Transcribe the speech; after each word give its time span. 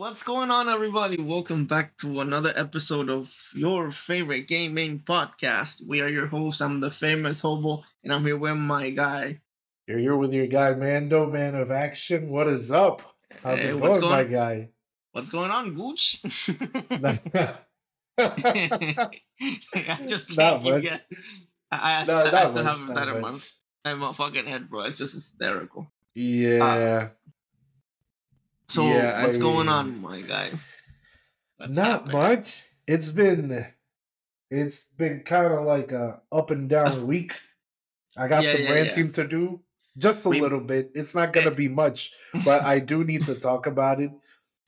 What's 0.00 0.22
going 0.22 0.50
on, 0.50 0.70
everybody? 0.70 1.18
Welcome 1.20 1.66
back 1.66 1.98
to 1.98 2.22
another 2.22 2.54
episode 2.56 3.10
of 3.10 3.30
your 3.54 3.90
favorite 3.90 4.48
gaming 4.48 5.00
podcast. 5.00 5.86
We 5.86 6.00
are 6.00 6.08
your 6.08 6.26
hosts. 6.26 6.62
I'm 6.62 6.80
the 6.80 6.90
famous 6.90 7.42
hobo, 7.42 7.84
and 8.02 8.10
I'm 8.10 8.24
here 8.24 8.38
with 8.38 8.56
my 8.56 8.88
guy. 8.88 9.42
You're 9.86 9.98
here 9.98 10.16
with 10.16 10.32
your 10.32 10.46
guy 10.46 10.72
Mando, 10.72 11.30
man 11.30 11.54
of 11.54 11.70
action. 11.70 12.30
What 12.30 12.48
is 12.48 12.72
up? 12.72 13.02
How's 13.42 13.60
Hey, 13.60 13.68
it 13.68 13.78
what's 13.78 13.98
going, 13.98 14.10
my 14.10 14.24
guy? 14.24 14.70
What's 15.12 15.28
going 15.28 15.50
on, 15.50 15.74
Gooch? 15.74 16.22
I 18.18 18.46
just 20.06 20.34
Not 20.38 20.64
much. 20.64 20.82
get. 20.82 21.04
I, 21.70 22.00
I, 22.00 22.04
No, 22.06 22.16
I, 22.16 22.26
I 22.26 22.30
not 22.30 22.52
still 22.52 22.64
much, 22.64 22.78
haven't 22.78 22.94
not 22.94 23.08
my, 23.08 23.20
much. 23.20 23.50
in 23.84 23.98
my 23.98 24.12
fucking 24.14 24.46
head, 24.46 24.70
bro. 24.70 24.80
It's 24.84 24.96
just 24.96 25.12
hysterical. 25.12 25.92
Yeah, 26.14 26.64
uh, 26.64 27.08
So, 28.70 28.86
Yeah, 28.86 29.22
what's 29.24 29.36
going 29.36 29.68
I- 29.68 29.78
on, 29.78 30.00
my 30.00 30.20
guy? 30.20 30.48
What's 31.56 31.74
not 31.76 31.86
happening? 32.06 32.12
much. 32.16 32.66
It's 32.86 33.10
been, 33.10 33.66
it's 34.48 34.86
been 34.96 35.22
kind 35.24 35.52
of 35.52 35.64
like 35.66 35.90
a 35.90 36.22
up 36.30 36.52
and 36.52 36.68
down 36.70 36.84
That's- 36.84 37.00
week. 37.00 37.32
I 38.16 38.28
got 38.28 38.44
Yeah, 38.44 38.52
some 38.52 38.62
yeah, 38.62 38.70
ranting 38.72 39.10
to 39.12 39.26
do, 39.26 39.60
just 39.98 40.24
a 40.24 40.28
We- 40.28 40.40
little 40.40 40.60
bit. 40.60 40.92
It's 40.94 41.16
not 41.16 41.32
gonna 41.32 41.50
be 41.50 41.66
much, 41.66 42.12
but 42.44 42.62
I 42.62 42.78
do 42.78 43.02
need 43.02 43.26
to 43.26 43.34
talk 43.34 43.66
about 43.66 44.00
it 44.00 44.12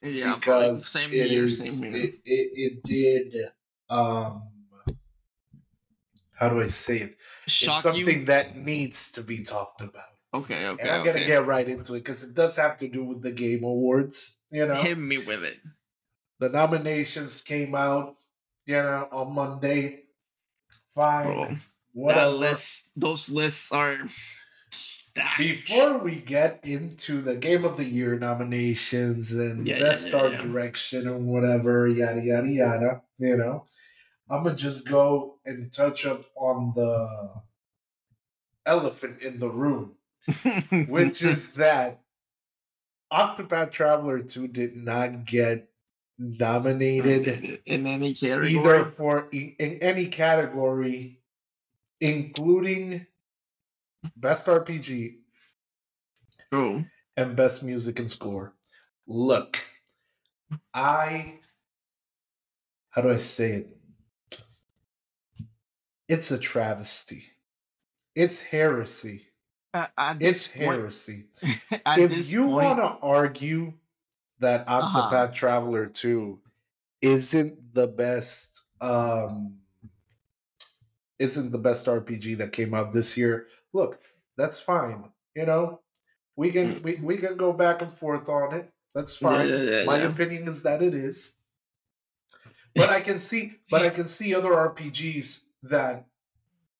Yeah, 0.02 0.34
because 0.34 0.84
Same 0.88 1.12
it 1.12 1.30
here. 1.30 1.44
is- 1.44 1.78
Same 1.78 1.92
here. 1.92 2.04
It, 2.04 2.14
it, 2.24 2.50
it 2.54 2.82
did. 2.82 3.50
Um, 3.88 4.42
how 6.34 6.48
do 6.48 6.60
I 6.60 6.66
say 6.66 6.98
it? 7.02 7.16
Shock 7.46 7.74
it's 7.76 7.82
something 7.84 8.20
you? 8.20 8.24
that 8.26 8.56
needs 8.56 9.12
to 9.12 9.22
be 9.22 9.44
talked 9.44 9.80
about. 9.80 10.11
Okay, 10.34 10.66
okay. 10.66 10.82
and 10.82 10.90
I'm 10.90 11.04
gonna 11.04 11.24
get 11.26 11.46
right 11.46 11.68
into 11.68 11.94
it 11.94 11.98
because 12.00 12.22
it 12.22 12.34
does 12.34 12.56
have 12.56 12.76
to 12.78 12.88
do 12.88 13.04
with 13.04 13.22
the 13.22 13.30
Game 13.32 13.64
Awards. 13.64 14.36
You 14.50 14.66
know, 14.66 14.74
Hit 14.74 14.98
me 14.98 15.18
with 15.18 15.44
it. 15.44 15.58
the 16.40 16.48
nominations 16.48 17.42
came 17.42 17.74
out. 17.74 18.16
You 18.66 18.76
know, 18.76 19.08
on 19.12 19.34
Monday. 19.34 20.04
Fine, 20.94 21.24
Bro, 21.26 21.56
whatever. 21.94 22.20
that 22.30 22.36
list, 22.36 22.84
those 22.94 23.30
lists 23.30 23.72
are 23.72 23.96
stacked. 24.70 25.38
Before 25.38 25.98
we 25.98 26.16
get 26.20 26.60
into 26.64 27.22
the 27.22 27.34
Game 27.34 27.64
of 27.64 27.76
the 27.78 27.84
Year 27.84 28.18
nominations 28.18 29.32
and 29.32 29.66
Yeah, 29.66 29.78
Best 29.80 30.08
yeah, 30.10 30.16
Art 30.16 30.32
yeah. 30.32 30.42
Direction 30.42 31.08
and 31.08 31.26
whatever, 31.26 31.88
yada 31.88 32.20
yada 32.22 32.48
yada, 32.48 33.02
you 33.18 33.36
know, 33.38 33.64
I'm 34.30 34.44
gonna 34.44 34.54
just 34.54 34.86
go 34.86 35.38
and 35.46 35.72
touch 35.72 36.04
up 36.06 36.24
on 36.36 36.72
the 36.76 37.32
elephant 38.66 39.22
in 39.22 39.38
the 39.38 39.48
room, 39.48 39.94
which 40.88 41.22
is 41.22 41.50
that 41.52 42.00
Octopath 43.12 43.72
Traveler 43.72 44.20
2 44.20 44.48
did 44.48 44.76
not 44.76 45.26
get 45.26 45.68
nominated 46.18 47.60
in 47.66 47.86
any 47.86 48.14
category. 48.14 48.54
either 48.54 48.84
for 48.84 49.28
in 49.32 49.78
any 49.80 50.06
category, 50.06 51.20
including 52.00 53.06
Best 54.16 54.46
RPG 54.46 55.16
True. 56.52 56.82
and 57.16 57.36
Best 57.36 57.62
Music 57.62 57.98
and 57.98 58.10
Score. 58.10 58.54
Look, 59.06 59.58
I. 60.72 61.38
How 62.90 63.02
do 63.02 63.10
I 63.10 63.16
say 63.16 63.52
it? 63.52 63.76
It's 66.08 66.30
a 66.30 66.38
travesty. 66.38 67.24
It's 68.14 68.42
heresy. 68.42 69.31
At, 69.74 69.92
at 69.96 70.16
It's 70.20 70.48
point, 70.48 70.80
heresy. 70.80 71.24
at 71.86 71.98
if 71.98 72.30
you 72.32 72.46
want 72.46 72.78
to 72.78 72.98
argue 73.06 73.72
that 74.40 74.64
Uh-huh. 74.68 75.10
Octopath 75.10 75.34
Traveler 75.34 75.86
2 75.86 76.38
isn't 77.00 77.74
the 77.74 77.86
best 77.86 78.62
um 78.80 79.58
isn't 81.18 81.52
the 81.52 81.58
best 81.58 81.86
RPG 81.86 82.38
that 82.38 82.52
came 82.52 82.74
out 82.74 82.92
this 82.92 83.16
year, 83.16 83.46
look, 83.72 84.00
that's 84.36 84.58
fine. 84.58 85.04
You 85.36 85.46
know, 85.46 85.80
we 86.36 86.50
can 86.50 86.82
we, 86.82 86.96
we 86.96 87.16
can 87.16 87.36
go 87.36 87.52
back 87.52 87.80
and 87.82 87.92
forth 87.92 88.28
on 88.28 88.54
it. 88.54 88.70
That's 88.94 89.16
fine. 89.16 89.48
yeah, 89.48 89.56
yeah, 89.62 89.84
My 89.84 89.98
yeah. 89.98 90.08
opinion 90.10 90.48
is 90.48 90.62
that 90.64 90.82
it 90.82 90.94
is. 90.94 91.34
But 92.74 92.90
I 92.90 93.00
can 93.00 93.18
see 93.18 93.58
but 93.70 93.82
I 93.82 93.90
can 93.90 94.06
see 94.06 94.34
other 94.34 94.50
RPGs 94.50 95.40
that 95.64 96.06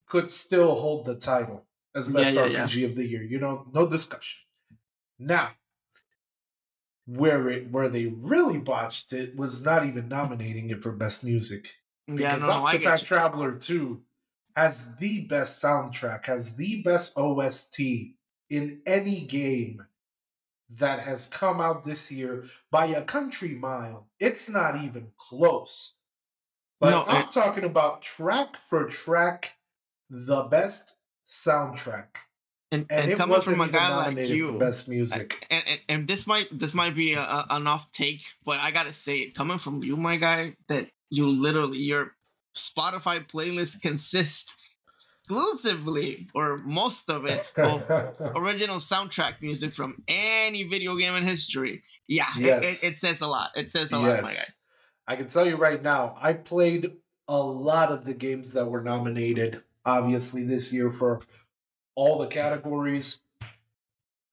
could 0.06 0.33
still 0.33 0.75
hold 0.75 1.05
the 1.06 1.15
title 1.15 1.65
as 1.95 2.09
Yeah, 2.09 2.15
best 2.15 2.35
yeah, 2.35 2.47
yeah. 2.47 2.65
RPG 2.67 2.85
of 2.85 2.95
the 2.95 3.07
year. 3.07 3.23
You 3.23 3.39
know, 3.39 3.67
no 3.73 3.89
discussion. 3.89 4.41
Now, 5.19 5.53
where 7.07 7.49
it 7.49 7.71
where 7.71 7.89
they 7.89 8.07
really 8.07 8.59
botched 8.59 9.13
it 9.13 9.37
was 9.37 9.61
not 9.63 9.85
even 9.85 10.09
nominating 10.09 10.71
it 10.71 10.83
for 10.83 10.93
best 10.93 11.25
music. 11.25 11.75
yeah, 12.07 12.37
Because 12.37 12.43
no, 12.43 12.47
no, 12.49 12.65
I 12.67 12.77
Octopath 12.77 12.83
get 12.83 13.01
you. 13.03 13.07
Traveler 13.07 13.53
2 13.59 14.03
has 14.57 14.97
the 14.97 15.27
best 15.27 15.63
soundtrack, 15.63 16.27
has 16.27 16.57
the 16.57 16.83
best 16.83 17.13
OST 17.17 17.81
in 18.51 18.83
any 18.87 19.23
game 19.23 19.87
that 20.71 21.01
has 21.01 21.27
come 21.27 21.61
out 21.61 21.85
this 21.85 22.11
year 22.11 22.45
by 22.71 22.87
a 22.87 23.05
country 23.05 23.55
mile. 23.55 24.09
It's 24.21 24.49
not 24.49 24.77
even 24.83 25.13
close. 25.17 25.95
But 26.81 26.91
No, 26.91 27.05
I'm 27.07 27.29
talking 27.29 27.65
about 27.65 28.03
track 28.03 28.57
for 28.57 28.89
track, 28.89 29.53
the 30.11 30.43
best 30.45 30.95
soundtrack. 31.32 32.06
And, 32.70 32.87
And, 32.91 33.03
and 33.03 33.10
it 33.12 33.19
coming 33.19 33.41
from 33.41 33.60
a 33.60 33.69
guy 33.69 33.94
like 33.97 34.28
you, 34.28 34.53
best 34.59 34.88
music. 34.88 35.47
and, 35.50 35.62
and, 35.66 35.81
and 35.91 36.09
this 36.09 36.26
might 36.26 36.48
this 36.59 36.72
might 36.75 36.94
be 36.94 37.12
a, 37.15 37.20
a, 37.20 37.47
an 37.50 37.66
off 37.66 37.91
take, 37.93 38.22
but 38.47 38.59
I 38.60 38.70
gotta 38.70 38.94
say 38.94 39.19
it 39.19 39.34
coming 39.34 39.59
from 39.59 39.82
you, 39.82 39.97
my 39.97 40.16
guy, 40.16 40.56
that 40.69 40.88
you 41.10 41.28
literally 41.28 41.78
your 41.78 42.12
Spotify 42.56 43.26
playlist 43.28 43.82
consists 43.82 44.54
exclusively 44.94 46.28
or 46.34 46.56
most 46.65 47.10
of 47.10 47.25
it 47.26 47.44
of 47.56 47.82
original 48.37 48.76
soundtrack 48.76 49.41
music 49.43 49.72
from 49.72 50.03
any 50.09 50.62
video 50.64 50.97
game 50.97 51.14
in 51.14 51.25
history. 51.25 51.82
Yeah, 52.09 52.25
it- 52.37 52.44
Yes. 52.44 52.82
it, 52.82 52.93
it, 52.93 52.99
says 52.99 53.20
a 53.20 53.26
lot. 53.26 53.50
It 53.56 53.70
says 53.70 53.93
a 53.93 53.99
lot, 53.99 54.22
my 54.22 54.28
guy. 54.31 54.53
I 55.09 55.16
can 55.16 55.26
tell 55.28 55.47
you 55.47 55.56
right 55.56 55.82
now, 55.82 56.16
I 56.20 56.32
played 56.34 56.93
a 57.28 57.37
lot 57.38 57.91
of 57.91 58.04
the 58.04 58.14
games 58.14 58.53
that 58.53 58.66
were 58.66 58.81
nominated, 58.82 59.62
obviously, 59.84 60.44
this 60.44 60.72
year 60.72 60.91
for 60.91 61.20
all 61.94 62.19
the 62.19 62.26
categories. 62.26 63.19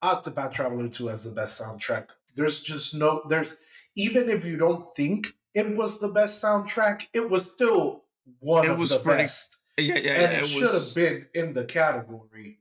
Octopath 0.03 0.53
Traveler 0.53 0.87
2 0.87 1.07
has 1.07 1.25
the 1.25 1.31
best 1.31 1.61
soundtrack. 1.61 2.07
There's 2.35 2.61
just 2.61 2.95
no, 2.95 3.21
there's, 3.27 3.57
even 3.97 4.29
if 4.29 4.45
you 4.45 4.55
don't 4.55 4.95
think 4.95 5.33
it 5.53 5.75
was 5.75 5.99
the 5.99 6.07
best 6.07 6.41
soundtrack, 6.41 7.07
it 7.13 7.29
was 7.29 7.51
still 7.51 8.05
one 8.39 8.63
It 8.65 8.71
of 8.71 8.77
was 8.77 8.91
the 8.91 8.99
pretty- 8.99 9.23
best. 9.23 9.57
Yeah, 9.77 9.95
yeah, 9.97 10.11
and 10.11 10.31
yeah. 10.33 10.37
it, 10.39 10.43
It, 10.43 10.47
should 10.47 10.73
have 10.73 10.95
been 10.95 11.25
in 11.33 11.53
the 11.53 11.63
category. 11.65 12.59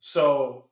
So, 0.00 0.66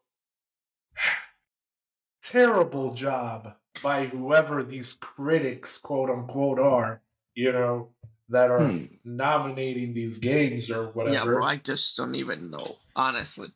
terrible 2.22 2.92
job 2.94 3.54
by 3.82 4.06
whoever 4.06 4.62
these 4.62 4.92
critics, 4.94 5.78
quote 5.78 6.10
unquote, 6.10 6.58
are, 6.58 7.00
you 7.34 7.52
know, 7.52 7.90
that 8.32 8.50
are 8.50 8.64
Hmm. 8.66 8.84
nominating 9.04 9.94
these 9.94 10.18
games 10.18 10.70
or 10.70 10.90
whatever. 10.92 11.14
Yeah, 11.14 11.24
bro. 11.24 11.44
I 11.44 11.56
just 11.56 11.96
don't 11.96 12.14
even 12.14 12.50
know. 12.50 12.78
Honestly, 12.96 13.48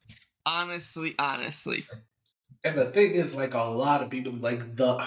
honestly, 0.44 1.14
honestly. 1.18 1.84
And 2.62 2.76
the 2.76 2.90
thing 2.90 3.12
is, 3.12 3.34
like 3.34 3.54
a 3.54 3.64
lot 3.64 4.02
of 4.02 4.10
people, 4.10 4.32
like 4.32 4.76
the 4.76 5.06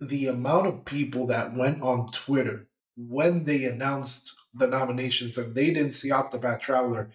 the 0.00 0.26
amount 0.26 0.66
of 0.66 0.84
people 0.84 1.26
that 1.28 1.54
went 1.56 1.80
on 1.82 2.10
Twitter 2.12 2.68
when 2.96 3.44
they 3.44 3.64
announced 3.64 4.34
the 4.52 4.66
nominations 4.66 5.38
and 5.38 5.54
they 5.54 5.66
didn't 5.72 5.92
see 5.92 6.10
Octopath 6.10 6.60
Traveler, 6.60 7.10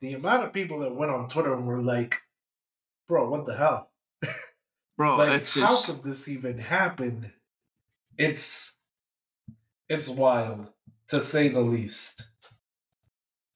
the 0.00 0.14
amount 0.14 0.44
of 0.44 0.52
people 0.52 0.78
that 0.80 0.94
went 0.94 1.10
on 1.10 1.28
Twitter 1.28 1.52
and 1.54 1.66
were 1.66 1.82
like, 1.82 2.22
"Bro, 3.08 3.28
what 3.28 3.44
the 3.44 3.56
hell? 3.56 3.90
Bro, 4.96 5.16
like, 5.16 5.42
it's 5.42 5.54
how 5.54 5.82
could 5.82 6.02
this 6.02 6.28
even 6.28 6.58
happen?" 6.58 7.32
It's 8.16 8.76
it's 9.88 10.08
wild 10.08 10.72
to 11.10 11.20
say 11.20 11.48
the 11.48 11.60
least. 11.60 12.24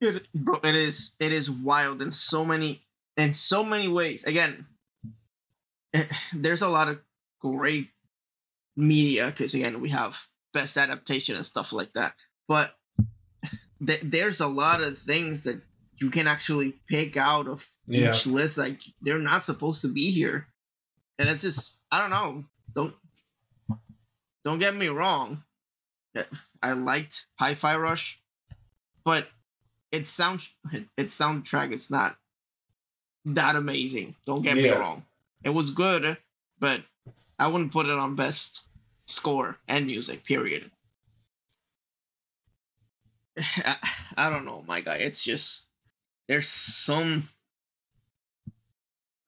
It, 0.01 0.29
bro, 0.35 0.61
it 0.63 0.75
is 0.75 1.13
it 1.19 1.33
is 1.33 1.51
wild 1.51 2.03
in 2.03 2.13
so 2.13 2.45
many 2.45 2.85
in 3.17 3.33
so 3.35 3.65
many 3.65 3.89
ways. 3.89 4.25
Again, 4.25 4.67
eh, 5.95 6.05
there's 6.35 6.63
a 6.63 6.69
lot 6.69 6.89
of 6.89 7.01
great 7.41 7.89
media 8.77 9.27
because 9.27 9.55
again 9.55 9.81
we 9.81 9.89
have 9.91 10.21
best 10.53 10.77
adaptation 10.77 11.37
and 11.37 11.47
stuff 11.47 11.73
like 11.73 11.93
that. 11.95 12.15
But 12.49 12.75
th- 13.85 14.01
there's 14.03 14.41
a 14.41 14.47
lot 14.49 14.83
of 14.83 14.99
things 14.99 15.45
that 15.45 15.63
you 15.99 16.11
can 16.11 16.27
actually 16.27 16.75
pick 16.89 17.17
out 17.17 17.47
of 17.47 17.65
Yeah. 17.87 18.11
each 18.11 18.27
list. 18.27 18.59
Like 18.59 18.81
they're 19.01 19.19
not 19.19 19.45
supposed 19.45 19.83
to 19.83 19.89
be 19.89 20.11
here, 20.11 20.49
and 21.19 21.29
it's 21.29 21.43
just 21.43 21.77
I 21.91 22.01
don't 22.01 22.11
know. 22.11 22.45
Don't 22.75 22.95
don't 24.45 24.59
get 24.59 24.75
me 24.75 24.89
wrong. 24.89 25.43
I 26.63 26.73
liked 26.73 27.27
Hi-Fi 27.39 27.77
Rush, 27.77 28.21
but 29.05 29.29
its 29.93 30.09
sound 30.09 30.49
its 30.97 31.17
soundtrack 31.17 31.73
is 31.73 31.91
not 31.91 32.17
that 33.25 33.57
amazing. 33.57 34.15
Don't 34.27 34.43
get 34.43 34.57
me 34.57 34.69
wrong. 34.69 35.05
It 35.43 35.51
was 35.51 35.71
good, 35.71 36.17
but 36.59 36.83
I 37.39 37.49
wouldn't 37.49 37.73
put 37.73 37.87
it 37.87 37.99
on 37.99 38.17
best 38.17 38.63
score 39.07 39.57
and 39.69 39.87
music. 39.87 40.25
Period. 40.25 40.71
I, 43.39 43.77
I 44.17 44.31
don't 44.31 44.45
know, 44.45 44.65
my 44.67 44.81
guy. 44.81 44.97
It's 44.97 45.25
just 45.25 45.67
there's 46.29 46.49
some 46.49 47.25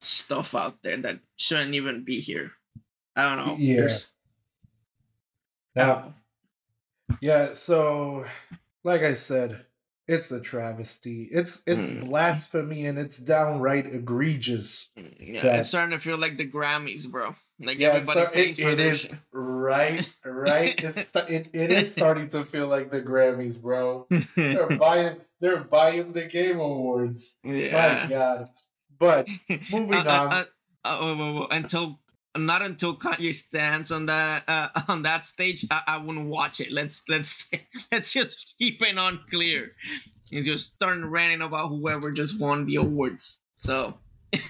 stuff 0.01 0.55
out 0.55 0.83
there 0.83 0.97
that 0.99 1.19
shouldn't 1.37 1.75
even 1.75 2.05
be 2.05 2.21
here. 2.21 2.53
I 3.15 3.35
don't 3.35 3.47
know. 3.47 3.57
Yeah. 3.59 3.89
Now, 5.75 5.87
don't 5.87 6.07
know. 6.07 6.15
Yeah. 7.21 7.53
So, 7.55 8.25
like 8.85 9.03
I 9.03 9.15
said, 9.15 9.65
it's 10.09 10.31
a 10.31 10.41
travesty. 10.41 11.29
It's 11.33 11.63
it's 11.67 11.91
Mm. 11.91 12.09
blasphemy 12.09 12.87
and 12.87 12.99
it's 12.99 13.19
downright 13.19 13.87
egregious. 13.87 14.89
Mm, 14.99 15.15
Yeah, 15.35 15.43
that- 15.43 15.59
it's 15.61 15.69
starting 15.69 15.97
to 15.97 16.03
feel 16.03 16.19
like 16.19 16.37
the 16.39 16.47
Grammys, 16.49 17.09
bro. 17.11 17.35
Like 17.59 17.79
Yeah, 17.79 17.89
everybody 17.95 18.21
so 18.21 18.27
pays 18.31 18.59
it, 18.59 18.63
for 18.63 18.69
it 18.71 18.77
this. 18.77 19.05
is 19.07 19.11
right, 19.33 20.09
right. 20.25 20.75
It's 20.85 21.17
it, 21.17 21.51
it 21.55 21.71
is 21.73 21.91
starting 21.91 22.29
to 22.29 22.45
feel 22.45 22.67
like 22.69 22.91
the 22.91 23.01
Grammys, 23.03 23.61
bro. 23.61 24.07
They're 24.37 24.67
buying 24.79 25.17
they're 25.41 25.65
buying 25.65 26.13
the 26.13 26.25
game 26.27 26.61
awards. 26.61 27.39
My 27.43 27.53
yeah. 27.55 28.07
God. 28.09 28.49
But 28.99 29.29
moving 29.73 29.95
Uh, 29.95 30.05
uh, 30.07 30.19
on. 30.21 30.33
uh, 30.33 30.45
uh, 30.85 31.15
whoa, 31.17 31.33
whoa, 31.35 31.47
until 31.51 31.99
not 32.45 32.63
until 32.63 32.97
Kanye 32.97 33.35
stands 33.35 33.91
on 33.91 34.07
that 34.07 34.45
uh, 34.49 34.69
on 34.89 35.03
that 35.03 35.25
stage, 35.25 35.65
I, 35.71 35.83
I 35.87 35.99
wouldn't 35.99 36.29
watch 36.29 36.61
it. 36.61 36.71
Let's 36.73 37.03
let's 37.09 37.47
let's 37.93 38.13
just 38.13 38.57
keep 38.59 38.83
it 38.83 38.99
on 38.99 39.21
clear. 39.31 39.73
He's 40.29 40.47
just 40.47 40.75
starting 40.75 41.05
ranting 41.07 41.41
about 41.41 41.69
whoever 41.69 42.11
just 42.11 42.39
won 42.39 42.65
the 42.65 42.77
awards. 42.77 43.39
So 43.57 43.95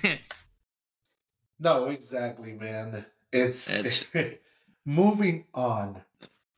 No, 1.58 1.86
exactly, 1.86 2.52
man. 2.52 3.04
It's, 3.32 3.70
It's- 3.70 4.04
moving 4.84 5.44
on 5.54 6.02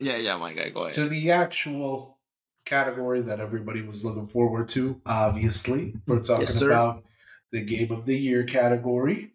yeah, 0.00 0.16
yeah, 0.16 0.36
my 0.36 0.52
guy, 0.52 0.70
go 0.70 0.82
ahead. 0.82 0.94
to 0.94 1.08
the 1.08 1.32
actual 1.32 2.18
category 2.64 3.20
that 3.22 3.40
everybody 3.40 3.82
was 3.82 4.04
looking 4.04 4.26
forward 4.26 4.68
to. 4.70 5.00
Obviously, 5.04 5.94
we're 6.06 6.22
talking 6.22 6.46
sir. 6.46 6.70
about 6.70 7.04
the 7.50 7.62
game 7.64 7.90
of 7.90 8.06
the 8.06 8.16
year 8.16 8.44
category. 8.44 9.32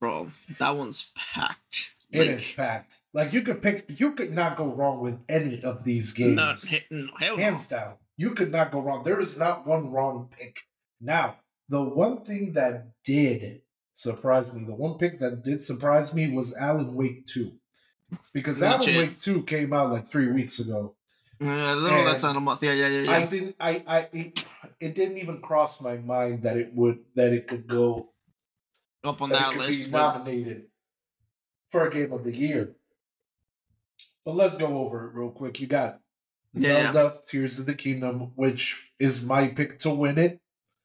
Bro, 0.00 0.30
that 0.58 0.76
one's 0.76 1.10
packed. 1.14 1.90
It 2.10 2.20
Like, 2.20 2.28
is 2.28 2.52
packed. 2.52 2.98
Like 3.12 3.32
you 3.32 3.42
could 3.42 3.62
pick, 3.62 3.86
you 3.98 4.12
could 4.12 4.32
not 4.32 4.56
go 4.56 4.66
wrong 4.66 5.00
with 5.00 5.18
any 5.28 5.62
of 5.62 5.84
these 5.84 6.12
games. 6.12 6.36
Not, 6.36 6.62
no, 6.90 7.08
hell 7.18 7.36
no. 7.36 7.56
Down, 7.68 7.94
you 8.16 8.30
could 8.30 8.52
not 8.52 8.70
go 8.70 8.80
wrong. 8.80 9.04
There 9.04 9.20
is 9.20 9.36
not 9.36 9.66
one 9.66 9.90
wrong 9.90 10.28
pick. 10.38 10.58
Now, 11.00 11.36
the 11.68 11.82
one 11.82 12.22
thing 12.22 12.52
that 12.52 12.88
did 13.04 13.62
surprise 13.92 14.52
me, 14.52 14.64
the 14.64 14.74
one 14.74 14.98
pick 14.98 15.18
that 15.20 15.42
did 15.42 15.62
surprise 15.62 16.12
me 16.14 16.30
was 16.30 16.54
Alan 16.54 16.94
Wake 16.94 17.26
2. 17.26 17.52
Because 18.32 18.62
Alan 18.62 18.96
Wake 18.96 19.18
2 19.18 19.42
came 19.42 19.72
out 19.72 19.90
like 19.90 20.06
three 20.06 20.30
weeks 20.30 20.58
ago. 20.60 20.94
Yeah, 21.40 21.74
a 21.74 21.76
little 21.76 22.04
less 22.04 22.22
than 22.22 22.36
a 22.36 22.40
month. 22.40 22.62
Yeah, 22.62 22.72
yeah, 22.72 22.88
yeah, 22.88 23.10
I 23.10 23.18
yeah. 23.18 23.26
didn't 23.26 23.56
I 23.60 23.82
I 23.86 24.08
it, 24.12 24.44
it 24.80 24.94
didn't 24.94 25.18
even 25.18 25.40
cross 25.42 25.80
my 25.82 25.96
mind 25.98 26.44
that 26.44 26.56
it 26.56 26.72
would 26.74 27.00
that 27.14 27.32
it 27.32 27.46
could 27.46 27.66
go 27.66 28.10
Up 29.06 29.22
on 29.22 29.30
that 29.30 29.52
that 29.52 29.58
list. 29.58 29.86
be 29.86 29.90
nominated 29.92 30.64
for 31.70 31.86
a 31.86 31.90
game 31.90 32.12
of 32.12 32.24
the 32.24 32.36
year. 32.36 32.74
But 34.24 34.34
let's 34.34 34.56
go 34.56 34.78
over 34.78 35.06
it 35.08 35.14
real 35.14 35.30
quick. 35.30 35.60
You 35.60 35.66
got 35.68 36.00
Yeah. 36.52 36.92
Zelda 36.92 37.18
Tears 37.26 37.58
of 37.58 37.66
the 37.66 37.74
Kingdom, 37.74 38.32
which 38.34 38.76
is 38.98 39.22
my 39.22 39.48
pick 39.48 39.78
to 39.80 39.90
win 39.90 40.18
it. 40.18 40.40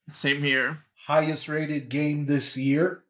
Same 0.09 0.41
here. 0.41 0.79
Highest 1.07 1.49
rated 1.49 1.89
game 1.89 2.25
this 2.27 2.55
year 2.57 3.03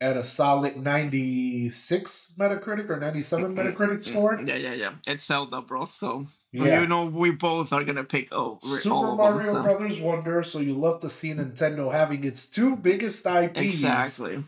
at 0.00 0.16
a 0.16 0.22
solid 0.22 0.76
96 0.76 2.32
Metacritic 2.38 2.88
or 2.90 3.00
97 3.00 3.56
Metacritic 3.56 4.00
score. 4.02 4.40
Yeah, 4.44 4.56
yeah, 4.56 4.74
yeah. 4.74 4.92
It's 5.06 5.24
Zelda, 5.24 5.62
bro. 5.62 5.86
So 5.86 6.26
Yeah. 6.52 6.80
you 6.80 6.86
know 6.86 7.06
we 7.06 7.30
both 7.30 7.72
are 7.72 7.84
gonna 7.84 8.04
pick 8.04 8.28
oh, 8.32 8.58
Super 8.62 9.14
Mario 9.16 9.62
Brothers 9.62 10.00
Wonder, 10.00 10.42
so 10.42 10.58
you 10.60 10.74
love 10.74 11.00
to 11.00 11.08
see 11.08 11.30
Nintendo 11.30 11.90
having 11.90 12.24
its 12.24 12.46
two 12.46 12.76
biggest 12.76 13.26
IPs 13.26 13.58
Exactly. 13.58 14.44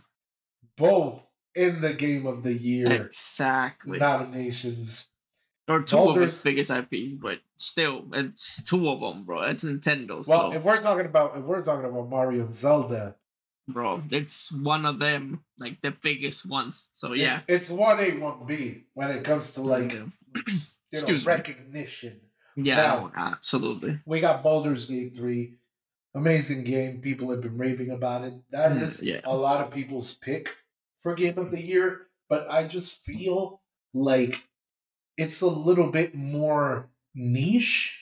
Both 0.80 1.24
in 1.54 1.80
the 1.80 1.92
game 1.94 2.26
of 2.26 2.42
the 2.42 2.52
year 2.54 2.90
Exactly. 2.90 3.98
nominations. 3.98 5.08
or 5.68 5.82
two 5.82 5.98
of 5.98 6.16
its 6.20 6.42
biggest 6.42 6.68
IPs, 6.70 7.14
but 7.14 7.38
still, 7.56 8.04
it's 8.12 8.64
two 8.64 8.88
of 8.88 8.98
them, 9.00 9.22
bro. 9.24 9.42
It's 9.42 9.62
Nintendo, 9.62 10.26
Well, 10.26 10.50
so 10.50 10.52
if 10.52 10.64
we're 10.64 10.80
talking 10.80 11.06
about 11.06 11.36
if 11.36 11.44
we're 11.44 11.62
talking 11.62 11.88
about 11.88 12.08
Mario 12.08 12.44
and 12.46 12.52
Zelda, 12.54 13.14
bro, 13.68 14.02
it's 14.10 14.50
one 14.50 14.84
of 14.84 14.98
them, 14.98 15.44
like 15.58 15.80
the 15.80 15.94
biggest 16.02 16.44
ones. 16.44 16.88
So 16.92 17.12
yeah. 17.12 17.36
it's, 17.36 17.44
it's 17.48 17.70
one 17.70 18.00
A, 18.00 18.16
one 18.18 18.46
B 18.46 18.84
when 18.94 19.10
it 19.12 19.22
comes 19.22 19.52
to 19.52 19.62
like 19.62 19.92
Yeah. 19.92 19.98
you 19.98 20.00
know, 20.00 20.08
Excuse 20.92 21.24
me. 21.24 21.32
recognition. 21.32 22.20
Yeah, 22.56 22.76
Now- 22.76 22.96
no, 23.06 23.12
absolutely. 23.14 24.00
We 24.06 24.18
got 24.20 24.42
Baldur's 24.42 24.86
Gate 24.88 25.14
3. 25.16 25.54
Amazing 26.16 26.64
game. 26.64 27.00
People 27.00 27.30
have 27.30 27.40
been 27.42 27.56
raving 27.56 27.90
about 27.92 28.24
it. 28.24 28.34
That 28.50 28.72
Mm, 28.72 29.02
yeah. 29.04 29.20
a 29.22 29.36
lot 29.36 29.64
of 29.64 29.70
people's 29.72 30.14
pick 30.14 30.50
for 31.00 31.14
game 31.14 31.38
of 31.38 31.50
the 31.50 31.60
year, 31.60 32.06
but 32.28 32.50
I 32.50 32.66
just 32.66 33.00
feel 33.02 33.62
like 33.92 34.42
it's 35.16 35.40
a 35.40 35.46
little 35.48 35.90
bit 35.90 36.14
more 36.14 36.90
niche. 37.14 37.98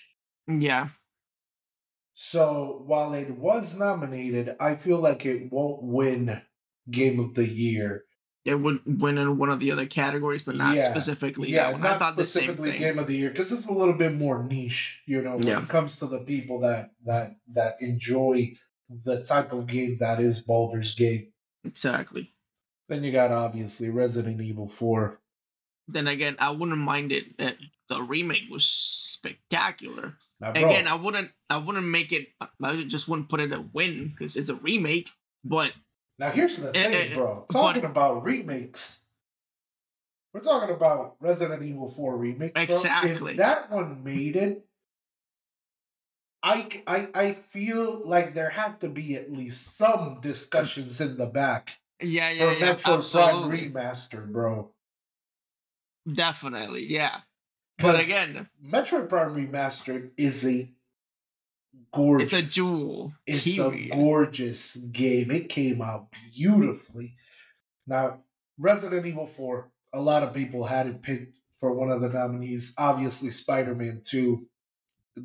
Yeah. 0.47 0.89
So 2.15 2.83
while 2.87 3.15
it 3.15 3.31
was 3.31 3.77
nominated, 3.77 4.57
I 4.59 4.75
feel 4.75 4.99
like 4.99 5.25
it 5.25 5.53
won't 5.53 5.83
win 5.83 6.43
game 6.91 7.21
of 7.21 7.35
the 7.35 7.47
year. 7.47 8.05
It 8.45 8.55
would 8.55 8.81
win 9.01 9.19
in 9.19 9.37
one 9.37 9.51
of 9.51 9.61
the 9.61 9.71
other 9.73 9.87
categories, 9.87 10.43
but 10.43 10.57
not 10.57 10.75
Yeah. 10.75 10.91
specifically 10.91 11.51
yeah, 11.51 11.65
that 11.65 11.73
one. 11.75 11.83
I 11.83 11.91
not 11.91 11.99
thought 11.99 12.17
the 12.17 12.25
same 12.25 12.45
specifically 12.45 12.79
game 12.79 12.99
of 12.99 13.07
the 13.07 13.17
year 13.17 13.31
because 13.31 13.53
it's 13.53 13.67
a 13.67 13.73
little 13.73 13.95
bit 13.95 14.15
more 14.15 14.43
niche, 14.43 15.03
you 15.07 15.21
know, 15.21 15.37
when 15.37 15.47
Yeah. 15.47 15.63
it 15.63 15.69
comes 15.69 15.97
to 15.99 16.07
the 16.07 16.21
people 16.21 16.61
that 16.61 16.93
that 17.05 17.37
that 17.49 17.77
enjoy 17.81 18.53
the 18.89 19.23
type 19.23 19.53
of 19.53 19.67
game 19.67 19.99
that 19.99 20.19
is 20.19 20.41
Baldur's 20.41 20.95
Gate. 20.95 21.33
Exactly. 21.65 22.33
Then 22.89 23.05
you 23.05 23.13
got 23.13 23.31
obviously 23.31 23.91
Resident 23.91 24.41
Evil 24.41 24.69
4. 24.69 25.21
Then 25.89 26.09
again, 26.09 26.37
I 26.39 26.51
wouldn't 26.51 26.79
mind 26.79 27.13
it. 27.13 27.37
The 27.89 28.03
remake 28.03 28.45
was 28.51 28.67
spectacular. 28.67 30.17
Now, 30.41 30.51
Again, 30.51 30.87
I 30.87 30.95
wouldn't. 30.95 31.31
I 31.51 31.59
wouldn't 31.59 31.87
make 31.87 32.13
it. 32.13 32.29
I 32.63 32.85
just 32.85 33.09
wouldn't 33.09 33.29
put 33.29 33.41
it 33.41 33.53
a 33.53 33.65
win 33.73 34.09
because 34.09 34.37
it's 34.37 34.51
a 34.51 34.55
remake. 34.55 35.11
But 35.45 35.73
now 36.19 36.31
here's 36.31 36.57
the 36.59 36.77
eh, 36.77 36.85
thing, 36.85 37.13
eh, 37.13 37.15
bro. 37.15 37.47
but- 37.49 37.53
Talking 37.53 37.85
about 37.85 38.23
remakes. 38.25 39.05
We're 40.35 40.41
talking 40.41 40.75
about 40.75 41.17
Resident 41.21 41.63
Evil 41.63 41.91
4 41.91 42.17
remake. 42.17 42.55
bro. 42.55 42.63
Exactly. 42.63 43.33
If 43.33 43.39
that 43.39 43.71
one 43.71 44.05
made 44.05 44.37
it, 44.37 44.67
I, 46.43 46.69
I 46.87 47.09
I 47.15 47.33
feel 47.33 48.03
like 48.07 48.35
there 48.35 48.51
had 48.51 48.81
to 48.81 48.89
be 48.89 49.17
at 49.17 49.33
least 49.33 49.77
some 49.77 50.21
discussions 50.21 51.01
in 51.01 51.17
the 51.17 51.27
back 51.27 51.79
yeah, 52.01 52.29
for 52.31 52.35
yeah, 52.35 52.53
yeah, 52.53 52.75
Metroid 52.75 53.13
Prime 53.13 53.51
Remaster, 53.51 54.27
bro. 54.31 54.71
definitely, 56.13 56.87
yeah. 56.87 57.21
But 57.79 58.01
again, 58.01 58.49
Metroid 58.65 59.09
Prime 59.09 59.35
Remastered 59.35 60.11
is 60.17 60.45
a 60.45 60.69
gorgeous. 61.93 62.33
it's 62.33 62.53
a 62.53 62.55
jewel. 62.55 63.13
It's 63.27 63.45
period. 63.45 63.93
a 63.93 63.97
gorgeous 63.97 64.77
game. 64.77 65.31
It 65.31 65.49
came 65.49 65.81
out 65.81 66.09
beautifully. 66.35 67.15
Now, 67.87 68.21
Resident 68.59 69.07
Evil 69.07 69.27
4, 69.27 69.71
a 69.93 70.01
lot 70.01 70.23
of 70.25 70.35
people 70.35 70.65
had 70.65 70.87
it 70.89 71.03
picked 71.03 71.39
for 71.57 71.73
one 71.73 71.91
of 71.91 72.01
the 72.01 72.09
nominees. 72.09 72.75
Obviously, 72.77 73.31
Spider 73.31 73.75
Man 73.75 74.03
2. 74.05 74.45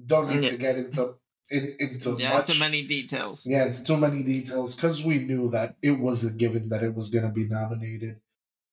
Don't 0.06 0.30
need 0.30 0.44
Yeah. 0.44 0.52
to 0.52 0.58
get 0.58 0.78
into 0.78 1.16
in, 1.52 1.76
into 1.80 2.16
yeah, 2.20 2.34
much. 2.34 2.52
too 2.52 2.60
many 2.60 2.84
details. 2.84 3.46
Yeah, 3.46 3.66
it's 3.66 3.80
too 3.80 3.98
many 3.98 4.24
details 4.24 4.76
because 4.76 5.04
we 5.04 5.20
knew 5.20 5.50
that 5.50 5.76
it 5.82 6.00
was 6.00 6.24
a 6.24 6.32
given 6.32 6.70
that 6.70 6.84
it 6.84 6.96
was 6.96 7.10
going 7.10 7.26
to 7.26 7.32
be 7.32 7.46
nominated. 7.46 8.20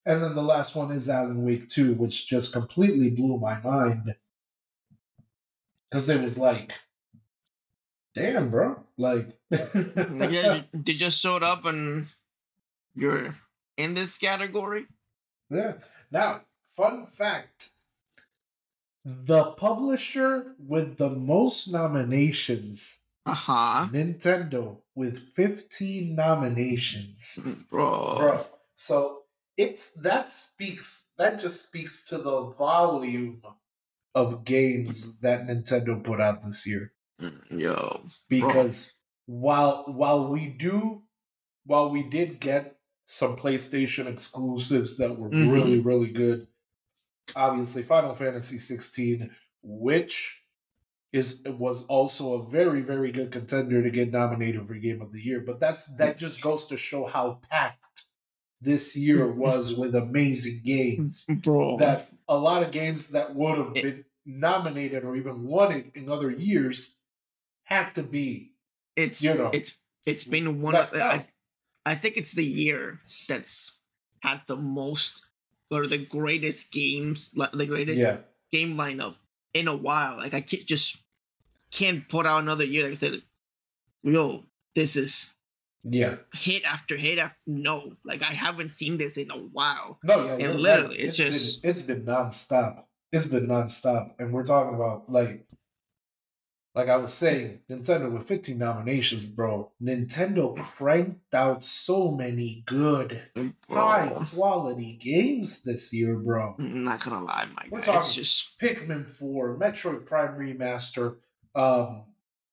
And 0.07 0.23
then 0.23 0.35
the 0.35 0.43
last 0.43 0.75
one 0.75 0.91
is 0.93 1.09
Alan 1.09 1.43
Wake 1.45 1.69
2, 1.69 1.95
which 1.95 2.27
just 2.27 2.53
completely 2.53 3.11
blew 3.11 3.39
my 3.39 3.61
mind. 3.61 4.15
Because 5.91 6.09
it 6.09 6.23
was 6.23 6.39
like, 6.39 6.73
damn, 8.15 8.51
bro. 8.51 8.83
Like, 8.97 9.39
Like, 9.51 10.31
yeah, 10.31 10.63
you, 10.73 10.83
you 10.87 10.95
just 10.95 11.21
showed 11.21 11.43
up 11.43 11.65
and 11.65 12.07
you're 12.95 13.35
in 13.77 13.95
this 13.95 14.17
category. 14.17 14.87
Yeah. 15.51 15.75
Now, 16.11 16.43
fun 16.77 17.07
fact 17.07 17.71
the 19.05 19.45
publisher 19.53 20.55
with 20.59 20.97
the 20.99 21.11
most 21.11 21.69
nominations, 21.69 23.01
Uh 23.27 23.35
huh. 23.35 23.89
Nintendo, 23.93 24.79
with 24.95 25.19
15 25.35 26.15
nominations. 26.15 27.39
Bro. 27.69 28.17
Bro. 28.19 28.47
So 28.77 29.23
it's 29.57 29.91
that 30.03 30.29
speaks 30.29 31.05
that 31.19 31.39
just 31.41 31.63
speaks 31.67 32.05
to 32.09 32.19
the 32.19 32.43
volume 32.59 33.43
of 34.15 34.45
games 34.45 35.19
that 35.21 35.47
Nintendo 35.47 36.03
put 36.03 36.21
out 36.21 36.43
this 36.43 36.67
year. 36.67 36.93
Mm, 37.21 37.61
Yo. 37.61 38.03
Because 38.29 38.93
while 39.27 39.85
while 39.87 40.29
we 40.29 40.49
do 40.49 41.03
while 41.67 41.91
we 41.91 42.03
did 42.03 42.41
get 42.41 42.77
some 43.07 43.37
PlayStation 43.37 44.07
exclusives 44.07 44.97
that 44.97 45.19
were 45.19 45.31
Mhm. 45.31 45.53
really, 45.53 45.81
really 45.81 46.11
good. 46.11 46.47
Obviously, 47.37 47.83
Final 47.83 48.15
Fantasy 48.15 48.59
16, 48.59 49.31
which 49.63 50.43
is 51.13 51.43
was 51.45 51.85
also 51.85 52.35
a 52.35 52.45
very, 52.45 52.83
very 52.83 53.11
good 53.11 53.31
contender 53.31 53.83
to 53.83 53.91
get 53.91 54.13
nominated 54.13 54.67
for 54.67 54.75
Game 54.75 55.03
of 55.03 55.13
the 55.13 55.21
Year. 55.21 55.41
But 55.41 55.61
that's 55.61 55.87
that 55.97 56.19
just 56.19 56.41
goes 56.41 56.67
to 56.67 56.77
show 56.77 57.07
how 57.07 57.41
packed 57.51 58.05
this 58.61 58.97
year 58.97 59.27
was 59.33 59.75
with 59.75 59.95
amazing 59.95 60.63
games. 60.65 61.27
bro. 61.29 61.79
That 61.79 62.09
a 62.29 62.37
lot 62.37 62.63
of 62.63 62.71
games 62.71 63.09
that 63.09 63.35
would 63.35 63.59
have 63.59 63.75
been 63.75 64.05
nominated 64.25 65.05
or 65.05 65.17
even 65.17 65.45
won 65.45 65.73
it 65.73 65.91
in 65.95 66.09
other 66.09 66.31
years 66.31 66.95
had 67.65 67.95
to 67.95 68.03
be 68.03 68.53
it's 68.97 69.23
you 69.23 69.35
know, 69.35 69.51
it's 69.53 69.77
it's 70.07 70.25
been 70.25 70.61
one 70.61 70.75
of. 70.75 70.91
I, 70.95 71.27
I 71.87 71.95
think 71.95 72.17
it's 72.17 72.33
the 72.33 72.45
year 72.45 73.01
that's 73.29 73.73
had 74.23 74.43
the 74.47 74.57
most 74.57 75.23
or 75.71 75.87
the 75.87 76.05
greatest 76.07 76.73
games 76.73 77.31
like 77.35 77.53
the 77.53 77.67
greatest 77.67 77.99
yeah. 77.99 78.19
game 78.53 78.77
lineup 78.77 79.15
in 79.55 79.69
a 79.69 79.77
while. 79.77 80.17
Like 80.17 80.35
I 80.35 80.41
can't 80.41 80.67
just 80.67 80.97
can't 81.73 82.09
put 82.09 82.27
out 82.27 82.43
another 82.43 82.65
year. 82.65 82.83
Like 82.85 82.93
I 82.93 82.97
said, 82.97 83.23
yo, 84.03 84.45
this 84.75 84.97
is 84.97 85.33
Yeah. 85.85 86.17
hit 86.35 86.65
after 86.65 86.97
hit 86.97 87.19
after 87.19 87.39
no. 87.47 87.93
Like 88.05 88.23
I 88.23 88.33
haven't 88.33 88.73
seen 88.73 88.99
this 88.99 89.17
in 89.17 89.31
a 89.31 89.37
while. 89.39 89.99
No, 90.03 90.25
yeah, 90.27 90.47
And 90.47 90.61
literally, 90.61 90.97
right. 90.97 91.05
it's 91.05 91.17
been- 91.17 91.33
just- 91.33 91.65
it's 91.65 91.83
been 91.83 92.05
nonstop. 92.05 92.85
It's 93.13 93.27
been 93.27 93.47
nonstop, 93.49 94.13
and 94.21 94.33
we're 94.33 94.45
talking 94.45 94.75
about 94.77 95.11
like, 95.11 95.45
like 96.75 96.89
I 96.89 96.97
was 96.97 97.13
saying, 97.13 97.61
Nintendo 97.69 98.11
with 98.11 98.29
15 98.29 98.57
nominations, 98.57 99.29
bro. 99.29 99.73
Nintendo 99.83 100.57
cranked 100.57 101.35
out 101.35 101.65
so 101.65 102.11
many 102.13 102.63
good, 102.67 103.21
high 103.69 104.13
quality 104.35 104.99
games 105.03 105.63
this 105.63 105.93
year, 105.93 106.17
bro. 106.17 106.55
I'm 106.59 106.85
not 106.85 107.01
gonna 107.01 107.25
lie, 107.25 107.47
Mike. 107.57 107.69
We're 107.71 107.83
talking- 107.83 108.13
just 108.13 108.59
Pikmin 108.61 109.09
4, 109.11 109.59
Metroid 109.59 110.07
Prime 110.07 110.39
Remaster. 110.39 111.17
Um, 111.55 112.05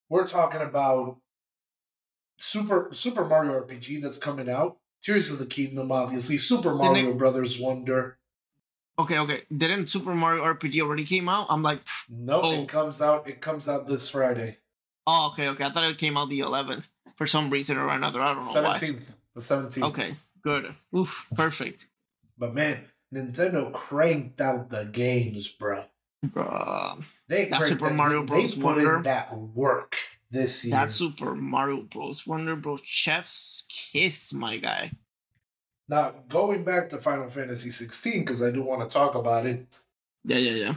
we're 0.08 0.26
talking 0.26 0.62
about 0.62 1.18
Super 2.38 2.88
Super 2.92 3.24
Mario 3.24 3.52
RPG 3.64 4.02
that's 4.02 4.18
coming 4.18 4.48
out. 4.48 4.78
Tears 5.02 5.30
of 5.30 5.38
the 5.38 5.46
Kingdom, 5.46 5.92
obviously. 5.92 6.38
Super 6.38 6.74
Mario 6.74 7.14
Brothers 7.14 7.58
Wonder. 7.60 8.17
Okay. 8.98 9.18
Okay, 9.18 9.42
didn't 9.56 9.88
Super 9.88 10.14
Mario 10.14 10.44
RPG 10.44 10.80
already 10.80 11.04
came 11.04 11.28
out? 11.28 11.46
I'm 11.50 11.62
like, 11.62 11.80
No, 12.08 12.42
Oh. 12.42 12.62
it 12.62 12.68
comes 12.68 13.00
out. 13.02 13.28
It 13.28 13.40
comes 13.40 13.68
out 13.68 13.86
this 13.86 14.10
Friday, 14.10 14.58
oh, 15.06 15.28
okay, 15.32 15.48
okay. 15.48 15.64
I 15.64 15.70
thought 15.70 15.84
it 15.84 15.98
came 15.98 16.16
out 16.16 16.28
the 16.28 16.40
11th 16.40 16.90
for 17.16 17.26
some 17.26 17.50
reason 17.50 17.76
or 17.78 17.88
another. 17.88 18.20
I 18.20 18.34
don't 18.34 18.44
know 18.44 18.62
why. 18.62 18.76
seventeenth. 18.76 19.14
The 19.34 19.42
seventeenth. 19.42 19.86
Okay, 19.86 20.14
good. 20.42 20.72
Oof, 20.96 21.26
perfect. 21.34 21.86
But 22.36 22.54
man, 22.54 22.84
Nintendo 23.14 23.72
cranked 23.72 24.40
out 24.40 24.68
the 24.68 24.84
games, 24.84 25.48
bro. 25.48 25.84
Bruh. 26.26 27.02
They 27.28 27.44
That 27.46 27.58
cranked 27.58 27.68
Super 27.68 27.88
they- 27.90 27.94
Mario 27.96 28.20
they, 28.20 28.26
Bros. 28.26 28.54
put 28.54 28.64
Wonder. 28.64 28.96
in 28.96 29.02
that 29.04 29.36
work 29.36 29.96
this 30.30 30.64
year. 30.64 30.72
That 30.76 30.90
Super 30.90 31.34
Mario 31.34 31.82
Bros. 31.82 32.26
Wonder 32.26 32.56
Bros. 32.56 32.80
Chef's 32.84 33.64
Kiss, 33.68 34.32
my 34.32 34.56
guy. 34.58 34.90
Now 35.88 36.10
going 36.28 36.64
back 36.64 36.90
to 36.90 36.98
Final 36.98 37.28
Fantasy 37.30 37.70
16 37.70 38.20
because 38.20 38.42
I 38.42 38.50
do 38.50 38.62
want 38.62 38.88
to 38.88 38.92
talk 38.92 39.14
about 39.14 39.46
it. 39.46 39.66
Yeah, 40.24 40.36
yeah, 40.38 40.52
yeah. 40.52 40.74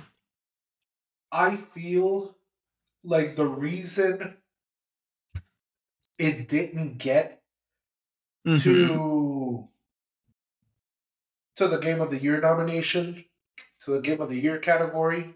I 1.32 1.56
feel 1.56 2.36
like 3.03 3.36
the 3.36 3.46
reason 3.46 4.38
it 6.18 6.48
didn't 6.48 6.98
get 6.98 7.41
Mhm. 8.46 8.62
to 8.63 9.70
to 11.56 11.68
the 11.68 11.77
game 11.80 12.01
of 12.01 12.10
the 12.10 12.18
year 12.22 12.39
nomination 12.41 13.25
to 13.84 13.91
the 13.91 14.01
game 14.01 14.22
of 14.22 14.30
the 14.30 14.39
year 14.39 14.58
category 14.60 15.36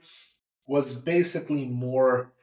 was 0.67 0.95
basically 0.95 1.65
more 1.65 2.33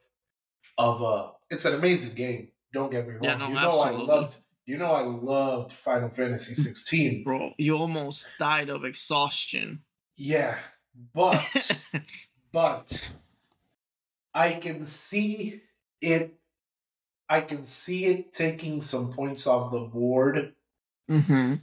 of 0.79 1.03
a 1.03 1.33
it's 1.51 1.65
an 1.65 1.75
amazing 1.75 2.15
game 2.15 2.51
don't 2.73 2.91
get 2.91 3.07
me 3.07 3.15
wrong 3.15 3.25
Yeah, 3.25 3.37
no, 3.37 3.49
you 3.49 3.55
know 3.55 3.83
absolutely. 3.83 4.03
i 4.03 4.17
loved 4.17 4.37
you 4.67 4.77
know 4.79 4.93
i 4.93 5.03
loved 5.03 5.73
final 5.73 6.09
fantasy 6.09 6.55
16 6.69 7.25
Bro, 7.25 7.53
you 7.59 7.77
almost 7.77 8.29
died 8.39 8.69
of 8.69 8.85
exhaustion. 8.85 9.83
yeah 10.17 10.57
but 11.15 11.79
but 12.53 13.13
i 14.35 14.53
can 14.53 14.85
see 14.85 15.63
it 16.01 16.35
i 17.29 17.41
can 17.41 17.65
see 17.65 18.07
it 18.07 18.33
taking 18.33 18.81
some 18.81 19.13
points 19.13 19.47
off 19.47 19.71
the 19.71 19.81
board 19.81 20.55
mm-hmm. 21.09 21.55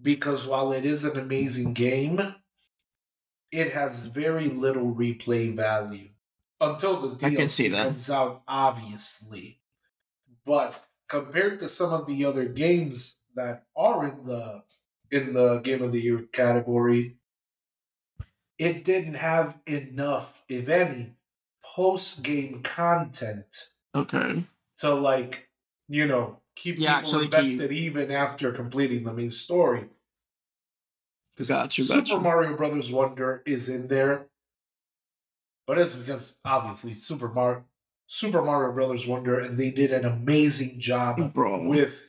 because 0.00 0.46
while 0.46 0.72
it 0.72 0.84
is 0.84 1.04
an 1.04 1.18
amazing 1.18 1.72
game, 1.74 2.34
it 3.52 3.72
has 3.72 4.06
very 4.06 4.48
little 4.48 4.94
replay 4.94 5.54
value 5.54 6.08
until 6.60 7.00
the 7.00 7.26
I 7.26 7.30
can 7.30 7.46
DLC 7.46 7.50
see 7.50 7.68
that. 7.68 7.86
comes 7.88 8.10
out, 8.10 8.42
obviously. 8.46 9.58
But 10.44 10.82
compared 11.10 11.58
to 11.58 11.68
some 11.68 11.92
of 11.92 12.06
the 12.06 12.24
other 12.24 12.46
games 12.46 13.18
that 13.34 13.66
are 13.76 14.06
in 14.08 14.24
the 14.24 14.62
in 15.10 15.34
the 15.34 15.58
Game 15.58 15.82
of 15.82 15.90
the 15.92 16.00
Year 16.00 16.20
category, 16.32 17.16
it 18.58 18.84
didn't 18.84 19.14
have 19.14 19.58
enough, 19.66 20.42
if 20.48 20.68
any, 20.68 21.14
post 21.62 22.22
game 22.22 22.62
content 22.62 23.70
Okay. 23.94 24.44
to 24.78 24.94
like 24.94 25.48
you 25.88 26.06
know 26.06 26.40
keep 26.54 26.78
Yeah, 26.78 27.00
people 27.00 27.10
actually 27.10 27.26
keep- 27.26 27.34
invested 27.34 27.72
even 27.72 28.10
after 28.12 28.52
completing 28.52 29.02
the 29.02 29.12
main 29.12 29.30
story. 29.30 29.88
'Cause 31.36 31.48
Got 31.48 31.76
you, 31.78 31.84
Super 31.84 32.00
got 32.02 32.08
you. 32.08 32.20
Mario 32.20 32.56
Brothers 32.56 32.92
Wonder 32.92 33.42
is 33.46 33.68
in 33.68 33.88
there, 33.88 34.28
but 35.66 35.78
it's 35.78 35.94
because 35.94 36.36
obviously 36.44 36.92
Super 36.94 37.28
Mario 37.28 37.64
Super 38.12 38.42
Mario 38.42 38.72
Brothers 38.72 39.06
Wonder, 39.06 39.38
and 39.38 39.56
they 39.56 39.70
did 39.70 39.92
an 39.92 40.04
amazing 40.04 40.80
job 40.80 41.32
Bro. 41.32 41.68
with 41.68 42.02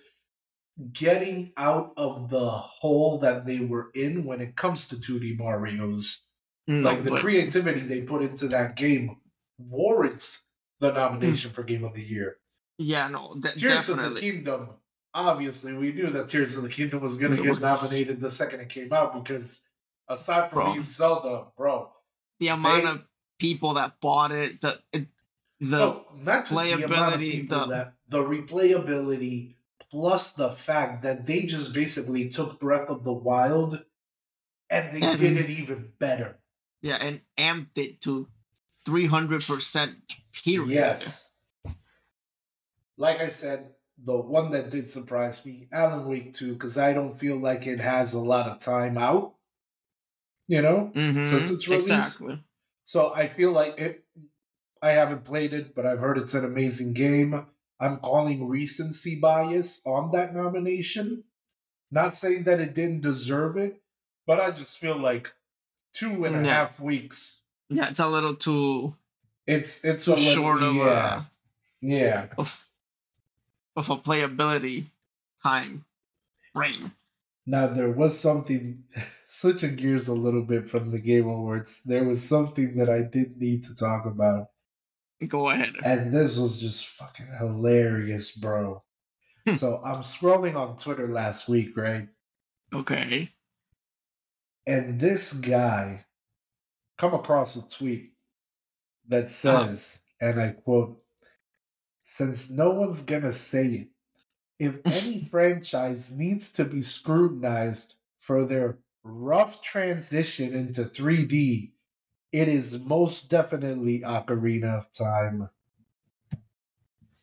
getting 0.92 1.54
out 1.56 1.94
of 1.96 2.28
the 2.32 2.50
hole 2.50 3.20
that 3.20 3.46
they 3.46 3.60
were 3.60 3.92
in 3.94 4.26
when 4.26 4.42
it 4.42 4.56
comes 4.56 4.88
to 4.88 4.96
2D 4.96 5.38
Mario's. 5.38 6.26
No, 6.66 6.90
like 6.90 7.04
the 7.04 7.12
but- 7.12 7.20
creativity 7.20 7.82
they 7.82 8.02
put 8.02 8.24
into 8.24 8.48
that 8.48 8.76
game 8.76 9.18
warrants 9.60 10.42
the 10.80 10.90
hmm. 10.90 10.98
nomination 10.98 11.52
for 11.52 11.62
Game 11.62 11.84
of 11.84 11.94
the 11.94 12.02
Year. 12.02 12.38
yeah, 12.80 13.08
no, 13.08 13.36
de- 13.40 13.52
Tears 13.52 13.88
of 13.88 13.98
the. 13.98 14.20
Kingdom. 14.20 14.70
Obviously, 15.14 15.74
we 15.74 15.92
knew 15.92 16.08
that 16.08 16.28
Tears 16.28 16.56
of 16.56 16.64
the 16.64 16.70
Kingdom 16.70 17.02
was 17.02 17.20
going 17.20 17.36
to 17.38 17.44
get 17.44 17.62
nominated 17.62 18.20
the 18.20 18.30
second 18.32 18.62
it 18.62 18.70
came 18.70 18.92
out 18.92 19.24
because, 19.24 19.62
aside 20.08 20.50
from 20.50 20.64
Bro. 20.64 20.74
being 20.74 20.90
Zelda, 20.90 21.46
bro, 21.56 21.92
The 22.40 22.48
amount 22.48 22.84
They- 22.86 22.90
of 22.90 23.02
people 23.38 23.76
that 23.76 24.02
bought 24.02 24.32
it, 24.32 24.62
the 24.62 24.80
it, 24.94 25.08
the 25.62 25.78
no, 25.78 26.06
not 26.16 26.48
just 26.48 26.62
the 26.62 26.72
amount 26.84 27.16
of 27.16 27.22
people 27.22 27.60
the- 27.60 27.66
that 27.68 27.94
the 28.08 28.18
replayability, 28.22 29.56
plus 29.80 30.32
the 30.34 30.52
fact 30.52 31.04
that 31.04 31.26
they 31.26 31.44
just 31.44 31.74
basically 31.74 32.28
took 32.30 32.60
Breath 32.60 32.90
of 32.90 33.04
the 33.06 33.14
Wild 33.14 33.86
and 34.70 34.94
they 34.94 35.06
And- 35.06 35.18
did 35.20 35.38
it 35.38 35.50
even 35.50 35.94
better. 36.00 36.40
yeah, 36.82 36.98
and 37.00 37.22
amped 37.38 37.78
it 37.78 38.02
to 38.02 38.28
three 38.86 39.06
hundred 39.06 39.44
percent. 39.44 39.96
Period. 40.44 40.70
Yes. 40.70 41.30
Like 42.98 43.20
I 43.20 43.28
said, 43.30 43.76
the 43.98 44.16
one 44.18 44.52
that 44.52 44.70
did 44.72 44.90
surprise 44.90 45.46
me, 45.46 45.68
Alan 45.72 46.08
Wake 46.08 46.34
2, 46.34 46.54
because 46.54 46.78
I 46.78 46.94
don't 46.94 47.18
feel 47.18 47.38
like 47.38 47.68
it 47.68 47.80
has 47.80 48.14
a 48.14 48.20
lot 48.20 48.50
of 48.50 48.60
time 48.60 48.98
out. 48.98 49.36
You 50.48 50.62
know? 50.62 50.92
Mhm, 50.96 51.30
Since 51.30 51.52
its 51.52 51.68
release. 51.68 51.90
Exactly. 51.90 52.44
So 52.86 53.14
I 53.14 53.28
feel 53.28 53.52
like 53.52 53.80
it 53.80 54.04
I 54.82 54.92
haven't 54.92 55.26
played 55.26 55.54
it, 55.54 55.76
but 55.76 55.86
I've 55.86 56.00
heard 56.00 56.18
it's 56.18 56.34
an 56.34 56.46
amazing 56.46 56.94
game. 56.94 57.46
I'm 57.80 57.98
calling 57.98 58.48
recency 58.48 59.16
bias 59.16 59.82
on 59.86 60.12
that 60.12 60.34
nomination. 60.34 61.24
Not 61.92 62.14
saying 62.14 62.44
that 62.46 62.60
it 62.60 62.74
didn't 62.74 63.02
deserve 63.02 63.58
it, 63.58 63.82
but 64.26 64.40
I 64.40 64.52
just 64.52 64.80
feel 64.80 64.98
like 64.98 65.34
two 65.94 66.26
and 66.26 66.46
a 66.46 66.50
half 66.50 66.80
weeks. 66.80 67.42
Yeah, 67.70 67.90
it's 67.90 68.00
a 68.00 68.08
little 68.08 68.36
too 68.36 68.94
It's 69.48 69.84
it's 69.84 70.06
too 70.06 70.14
a 70.14 70.16
little, 70.16 70.34
short 70.34 70.62
of 70.62 70.76
yeah, 70.76 71.18
a 71.18 71.24
yeah. 71.82 72.28
of, 72.38 72.64
of 73.76 73.90
a 73.90 73.98
playability 73.98 74.86
time 75.44 75.86
frame. 76.54 76.94
Now 77.46 77.68
there 77.68 77.90
was 77.90 78.18
something 78.20 78.84
switching 79.28 79.76
gears 79.76 80.08
a 80.08 80.14
little 80.14 80.44
bit 80.44 80.70
from 80.70 80.92
the 80.92 81.00
Game 81.00 81.28
Awards. 81.28 81.82
There 81.84 82.04
was 82.04 82.24
something 82.24 82.78
that 82.78 82.90
I 82.90 83.02
did 83.02 83.38
need 83.42 83.64
to 83.64 83.76
talk 83.76 84.06
about, 84.06 84.51
Go 85.28 85.50
ahead. 85.50 85.76
and 85.84 86.14
this 86.14 86.38
was 86.38 86.60
just 86.60 86.88
fucking 86.88 87.28
hilarious, 87.38 88.32
bro. 88.32 88.84
Hmm. 89.48 89.56
so 89.56 89.80
I'm 89.84 89.98
scrolling 89.98 90.56
on 90.56 90.78
Twitter 90.78 91.08
last 91.08 91.48
week, 91.48 91.76
right? 91.76 92.08
Okay. 92.74 93.32
And 94.68 95.00
this 95.00 95.34
guy 95.34 96.06
come 96.98 97.14
across 97.14 97.56
a 97.56 97.68
tweet 97.68 98.12
that 99.08 99.26
uh-huh. 99.26 99.68
says, 99.68 100.02
and 100.20 100.40
I 100.40 100.50
quote, 100.50 101.02
"Since 102.04 102.50
no 102.50 102.70
one's 102.72 103.02
gonna 103.02 103.34
say 103.34 103.66
it, 103.66 103.88
if 104.60 104.80
any 104.86 105.26
franchise 105.26 106.12
needs 106.12 106.52
to 106.52 106.66
be 106.66 106.82
scrutinized 106.82 107.96
for 108.20 108.46
their 108.46 108.78
rough 109.04 109.62
transition 109.64 110.54
into 110.54 110.84
3D, 110.84 111.72
it 112.32 112.48
is 112.48 112.80
most 112.80 113.30
definitely 113.30 114.02
Ocarina 114.02 114.78
of 114.78 114.92
Time. 114.92 115.50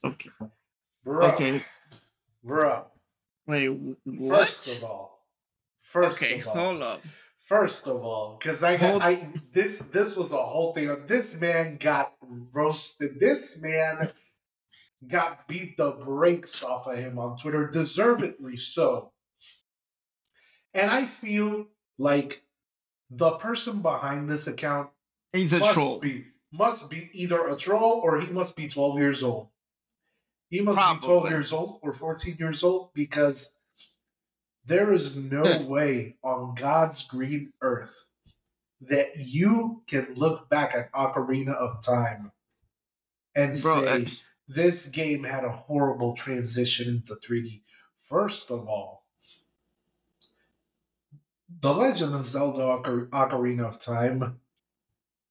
Okay. 0.05 0.31
Bro, 1.05 1.27
Okay. 1.33 1.65
bro. 2.45 2.85
Wait. 3.47 3.69
What? 4.05 4.49
First 4.49 4.77
of 4.77 4.85
all, 4.85 5.27
first 5.81 6.23
okay. 6.23 6.41
of 6.41 6.49
all, 6.49 6.55
Hold 6.55 6.83
up. 6.83 7.03
First 7.39 7.87
of 7.87 8.03
all, 8.03 8.37
because 8.39 8.63
I, 8.63 8.77
Hold- 8.77 9.01
I 9.03 9.27
this 9.53 9.79
this 9.91 10.17
was 10.17 10.33
a 10.33 10.37
whole 10.37 10.75
thing. 10.75 10.95
This 11.07 11.35
man 11.35 11.79
got 11.79 12.13
roasted. 12.21 13.19
This 13.19 13.59
man 13.59 14.11
got 15.07 15.49
beat 15.49 15.79
the 15.79 15.93
brakes 15.93 16.63
off 16.63 16.87
of 16.87 16.99
him 16.99 17.19
on 17.19 17.39
Twitter, 17.39 17.69
deservedly 17.71 18.57
so. 18.59 19.13
And 20.75 20.91
I 20.91 21.07
feel 21.07 21.69
like 21.97 22.43
the 23.11 23.31
person 23.33 23.81
behind 23.81 24.29
this 24.29 24.47
account 24.47 24.91
He's 25.33 25.53
a 25.53 25.59
must 25.59 25.75
troll. 25.75 25.99
be 25.99 26.25
must 26.51 26.89
be 26.89 27.11
either 27.13 27.47
a 27.47 27.57
troll 27.57 28.01
or 28.03 28.21
he 28.21 28.33
must 28.33 28.57
be 28.57 28.69
12 28.69 28.99
years 28.99 29.23
old. 29.23 29.49
He 30.49 30.61
must 30.61 31.01
be 31.01 31.07
12 31.07 31.31
years 31.31 31.53
old 31.53 31.81
or 31.83 31.93
14 31.93 32.37
years 32.39 32.65
old 32.65 32.95
because 32.95 33.59
there 34.65 34.93
is 34.93 35.17
no 35.17 35.45
hmm. 35.45 35.67
way 35.67 36.17
on 36.23 36.55
God's 36.55 37.03
green 37.03 37.53
earth 37.61 38.05
that 38.81 39.17
you 39.17 39.83
can 39.87 40.15
look 40.15 40.49
back 40.49 40.75
at 40.75 40.93
Ocarina 40.93 41.55
of 41.55 41.83
Time 41.85 42.33
and 43.35 43.61
Bro, 43.63 43.85
say 43.85 44.07
this 44.49 44.87
game 44.87 45.25
had 45.25 45.45
a 45.45 45.51
horrible 45.51 46.15
transition 46.15 46.89
into 46.89 47.15
3D. 47.15 47.61
First 47.97 48.51
of 48.51 48.67
all, 48.69 49.05
The 51.61 51.73
Legend 51.73 52.15
of 52.15 52.25
Zelda 52.25 52.61
Ocar- 52.61 53.09
Ocarina 53.11 53.67
of 53.67 53.79
Time, 53.79 54.41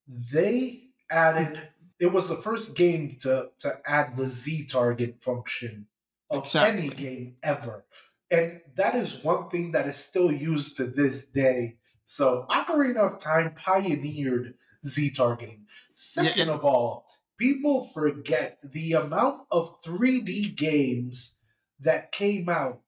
they 0.08 0.84
added, 1.10 1.70
it 2.00 2.12
was 2.12 2.30
the 2.30 2.36
first 2.36 2.76
game 2.76 3.18
to, 3.22 3.50
to 3.60 3.74
add 3.86 4.16
the 4.16 4.28
Z 4.28 4.66
target 4.66 5.22
function 5.22 5.88
of 6.30 6.54
any 6.56 6.90
game 6.90 7.36
ever. 7.44 7.86
And 8.30 8.62
that 8.76 8.96
is 8.96 9.24
one 9.24 9.50
thing 9.50 9.72
that 9.72 9.88
is 9.88 9.96
still 9.96 10.32
used 10.32 10.78
to 10.78 10.86
this 10.86 11.28
day. 11.28 11.78
So 12.06 12.46
Ocarina 12.50 12.98
of 12.98 13.20
Time 13.20 13.54
pioneered 13.56 14.56
Z 14.86 15.12
targeting. 15.12 15.66
Second 15.94 16.42
and- 16.42 16.52
of 16.52 16.64
all, 16.66 17.06
people 17.38 17.86
forget 17.86 18.60
the 18.64 18.94
amount 18.94 19.48
of 19.52 19.82
3D 19.82 20.56
games 20.56 21.40
that 21.80 22.12
came 22.12 22.50
out 22.50 22.82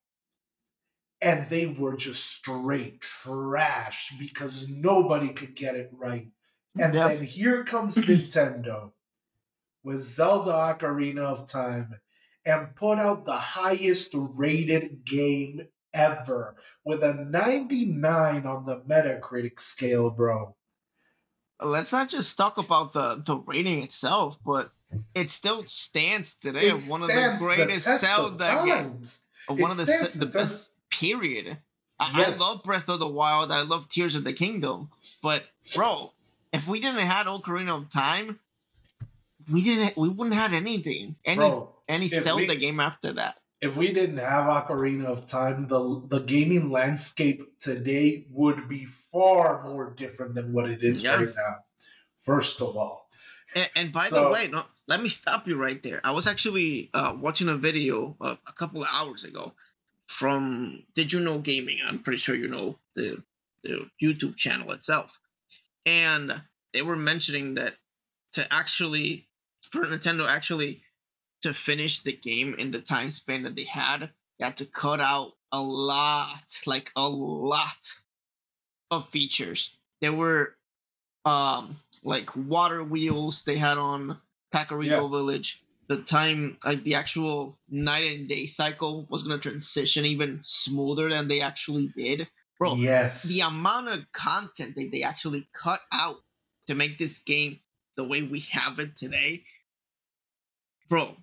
and 1.21 1.49
they 1.49 1.67
were 1.67 1.95
just 1.95 2.25
straight 2.25 3.01
trash 3.01 4.13
because 4.17 4.67
nobody 4.69 5.29
could 5.29 5.55
get 5.55 5.75
it 5.75 5.89
right. 5.91 6.29
And 6.77 6.93
Yeah. 6.93 7.07
then 7.09 7.23
here 7.23 7.63
comes 7.63 7.95
Nintendo 7.97 8.91
with 9.83 10.03
Zelda 10.03 10.51
Ocarina 10.51 11.21
of 11.21 11.49
Time 11.49 11.99
and 12.45 12.75
put 12.75 12.97
out 12.99 13.25
the 13.25 13.37
highest 13.37 14.11
rated 14.13 15.03
game 15.05 15.67
ever 15.93 16.55
with 16.85 17.03
a 17.03 17.13
99 17.15 18.45
on 18.45 18.65
the 18.65 18.81
Metacritic 18.81 19.59
scale, 19.59 20.09
bro. 20.09 20.55
let's 21.61 21.91
not 21.91 22.07
just 22.09 22.37
talk 22.37 22.57
about 22.57 22.93
the 22.93 23.21
the 23.25 23.35
rating 23.37 23.83
itself, 23.83 24.37
but 24.45 24.69
it 25.13 25.29
still 25.29 25.63
stands 25.63 26.33
today 26.35 26.69
It 26.69 26.83
one 26.83 27.01
of 27.01 27.09
the 27.09 27.35
greatest 27.37 27.85
test 27.85 28.03
of 28.05 28.39
Zelda 28.39 28.63
games. 28.65 29.23
Uh, 29.49 29.55
one 29.55 29.71
It 29.71 29.71
of 29.71 29.77
the 29.77 30.09
the 30.13 30.19
the 30.19 30.25
best 30.27 30.75
period. 30.89 31.57
I, 31.99 32.13
Yes. 32.17 32.39
I 32.39 32.43
love 32.45 32.63
Breath 32.63 32.87
of 32.87 32.99
the 32.99 33.07
Wild. 33.09 33.51
I 33.51 33.63
love 33.63 33.89
Tears 33.89 34.15
of 34.15 34.23
the 34.23 34.31
Kingdom. 34.31 34.89
But 35.21 35.43
bro, 35.75 36.13
if 36.53 36.67
we 36.67 36.79
didn't 36.79 37.05
have 37.05 37.27
Ocarina 37.27 37.77
of 37.77 37.89
Time, 37.89 38.39
we 39.51 39.61
didn't. 39.61 39.97
We 39.97 40.09
wouldn't 40.09 40.35
have 40.35 40.53
anything. 40.53 41.15
Any 41.25 41.37
Bro, 41.37 41.69
any 41.87 42.07
Zelda 42.07 42.47
we- 42.47 42.55
game 42.57 42.79
after 42.79 43.11
that. 43.13 43.37
if 43.61 43.75
we 43.75 43.91
didn't 43.91 44.17
have 44.17 44.45
Ocarina 44.45 45.05
of 45.05 45.27
Time, 45.29 45.67
the 45.67 46.01
the 46.07 46.19
gaming 46.19 46.69
landscape 46.71 47.41
today 47.59 48.25
would 48.31 48.67
be 48.69 48.85
far 48.85 49.63
more 49.63 49.91
different 49.91 50.33
than 50.35 50.53
what 50.53 50.69
it 50.69 50.83
is 50.83 51.03
Yeah. 51.03 51.15
right 51.15 51.35
now. 51.35 51.55
First 52.17 52.61
of 52.61 52.75
all, 52.77 53.09
And, 53.55 53.69
and 53.75 53.91
by 53.91 54.09
the 54.09 54.27
way, 54.29 54.47
no, 54.47 54.63
let 54.87 55.01
me 55.01 55.09
stop 55.09 55.47
you 55.47 55.55
right 55.55 55.81
there. 55.81 55.99
I 56.03 56.11
was 56.11 56.27
actually 56.27 56.89
uh, 56.93 57.15
watching 57.19 57.49
a 57.49 57.55
video 57.57 58.15
uh, 58.21 58.35
a 58.47 58.53
couple 58.53 58.83
of 58.83 58.89
hours 58.91 59.23
ago 59.23 59.53
from 60.05 60.83
Did 60.93 61.13
You 61.13 61.19
Know 61.21 61.39
Gaming? 61.39 61.79
I'm 61.85 61.99
pretty 61.99 62.17
sure 62.17 62.35
you 62.35 62.47
know 62.47 62.77
the 62.95 63.23
the 63.63 63.89
YouTube 64.01 64.35
channel 64.37 64.71
itself, 64.71 65.19
and 65.85 66.41
they 66.73 66.81
were 66.81 66.95
mentioning 66.95 67.55
that 67.55 67.75
to 68.33 68.51
actually 68.53 69.27
for 69.61 69.85
Nintendo 69.85 70.27
actually 70.27 70.81
to 71.41 71.53
finish 71.53 71.99
the 72.01 72.13
game 72.13 72.55
in 72.55 72.71
the 72.71 72.81
time 72.81 73.09
span 73.09 73.43
that 73.43 73.55
they 73.55 73.63
had, 73.63 74.09
they 74.37 74.45
had 74.45 74.57
to 74.57 74.65
cut 74.65 74.99
out 74.99 75.33
a 75.51 75.61
lot, 75.61 76.43
like 76.65 76.91
a 76.95 77.07
lot 77.07 77.77
of 78.91 79.09
features. 79.09 79.71
There 80.01 80.13
were 80.13 80.55
um 81.25 81.75
like 82.03 82.35
water 82.35 82.83
wheels 82.83 83.43
they 83.43 83.57
had 83.57 83.77
on 83.77 84.17
Kakariko 84.53 84.85
Yeah. 84.85 85.07
Village. 85.07 85.61
The 85.87 85.97
time, 86.03 86.57
like 86.63 86.83
the 86.83 86.93
actual 86.95 87.57
night 87.67 88.11
and 88.11 88.29
day 88.29 88.45
cycle, 88.45 89.07
was 89.09 89.23
gonna 89.23 89.39
transition 89.39 90.05
even 90.05 90.39
smoother 90.43 91.09
than 91.09 91.27
they 91.27 91.41
actually 91.41 91.87
did. 91.95 92.27
Bro, 92.59 92.75
yes, 92.75 93.23
the 93.23 93.39
amount 93.39 93.87
of 93.87 94.11
content 94.11 94.75
that 94.75 94.91
they 94.91 95.01
actually 95.01 95.47
cut 95.53 95.79
out 95.93 96.17
to 96.67 96.75
make 96.75 96.97
this 96.97 97.19
game 97.19 97.61
the 97.95 98.03
way 98.03 98.21
we 98.21 98.41
have 98.51 98.79
it 98.79 98.95
today, 98.97 99.45
bro, 100.89 101.15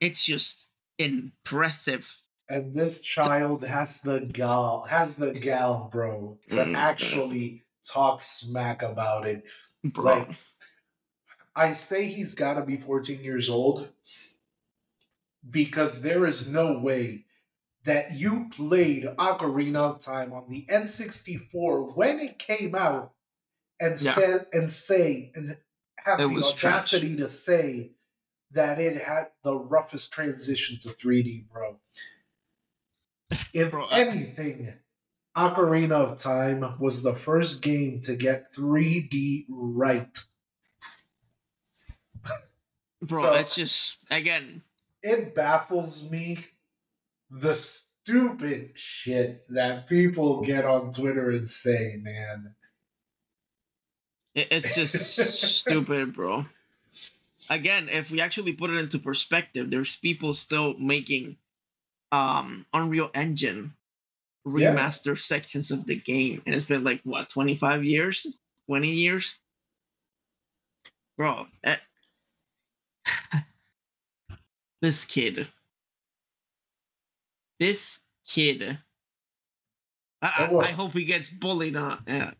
it's 0.00 0.24
just 0.24 0.66
impressive. 0.98 2.16
and 2.50 2.74
this 2.74 3.00
child 3.00 3.64
has 3.64 4.00
the 4.02 4.20
gall, 4.20 4.82
has 4.82 5.16
the 5.16 5.32
gall, 5.32 5.88
bro, 5.90 6.38
to 6.46 6.56
Mm. 6.56 6.74
actually 6.76 7.62
talk 7.82 8.20
smack 8.20 8.82
about 8.82 9.26
it. 9.26 9.42
Bro, 9.82 10.18
Like, 10.18 10.28
I 11.56 11.72
say 11.72 12.06
he's 12.06 12.34
got 12.34 12.54
to 12.54 12.62
be 12.62 12.76
14 12.76 13.24
years 13.24 13.48
old 13.48 13.88
because 15.50 16.02
there 16.02 16.26
is 16.26 16.46
no 16.46 16.78
way 16.78 17.24
that 17.84 18.14
you 18.14 18.48
played 18.50 19.04
Ocarina 19.04 19.76
of 19.94 20.02
Time 20.02 20.32
on 20.32 20.48
the 20.48 20.64
N64 20.70 21.94
when 21.96 22.18
it 22.20 22.38
came 22.38 22.74
out 22.74 23.12
and 23.80 24.00
Yeah. 24.00 24.12
said 24.12 24.46
and 24.52 24.70
say 24.70 25.30
and 25.34 25.56
have 25.98 26.20
It 26.20 26.28
the 26.28 26.34
was 26.34 26.52
trash. 26.52 26.74
audacity 26.94 27.16
to 27.16 27.28
say 27.28 27.92
that 28.52 28.78
it 28.78 29.02
had 29.02 29.32
the 29.42 29.56
roughest 29.58 30.12
transition 30.12 30.78
to 30.80 30.90
3D, 30.90 31.46
bro. 31.52 31.78
If 33.52 33.70
Bro, 33.72 33.86
anything, 33.88 34.72
Ocarina 35.36 35.92
of 35.92 36.20
Time 36.20 36.78
was 36.78 37.02
the 37.02 37.14
first 37.14 37.62
game 37.62 38.00
to 38.02 38.14
get 38.16 38.52
3D 38.54 39.46
right. 39.48 40.16
bro, 43.02 43.22
So- 43.22 43.32
it's 43.32 43.54
just 43.56 43.96
again, 44.10 44.62
It 45.02 45.34
baffles 45.34 46.02
me 46.08 46.46
the 47.30 47.54
stupid 47.54 48.72
shit 48.74 49.44
that 49.50 49.88
people 49.88 50.42
get 50.42 50.64
on 50.64 50.92
Twitter 50.92 51.30
and 51.30 51.48
say, 51.48 51.96
man. 52.00 52.54
it's 54.34 54.74
just 54.74 54.94
stupid, 55.60 56.14
bro. 56.14 56.44
Again, 57.50 57.88
if 57.90 58.10
we 58.10 58.20
actually 58.20 58.52
put 58.54 58.70
it 58.70 58.76
into 58.76 58.98
perspective, 58.98 59.70
there's 59.70 59.96
people 59.96 60.34
still 60.34 60.74
making 60.78 61.36
um 62.12 62.64
Unreal 62.72 63.10
Engine 63.14 63.74
Yeah. 64.46 64.74
remaster 64.74 65.18
sections 65.18 65.70
of 65.70 65.86
the 65.86 65.96
game, 65.96 66.42
and 66.46 66.54
it's 66.54 66.64
been 66.64 66.84
like 66.84 67.00
what 67.04 67.28
25 67.28 67.84
years, 67.84 68.26
20 68.68 68.88
years, 68.88 69.38
bro. 71.16 71.46
eh. 71.64 71.76
this 74.82 75.04
kid, 75.04 75.48
this 77.58 78.00
kid. 78.26 78.78
I, 80.22 80.48
Oh, 80.50 80.58
I, 80.58 80.64
I 80.68 80.70
hope 80.72 80.92
he 80.92 81.04
gets 81.04 81.30
bullied 81.30 81.76
on 81.76 82.02
uh, 82.08 82.32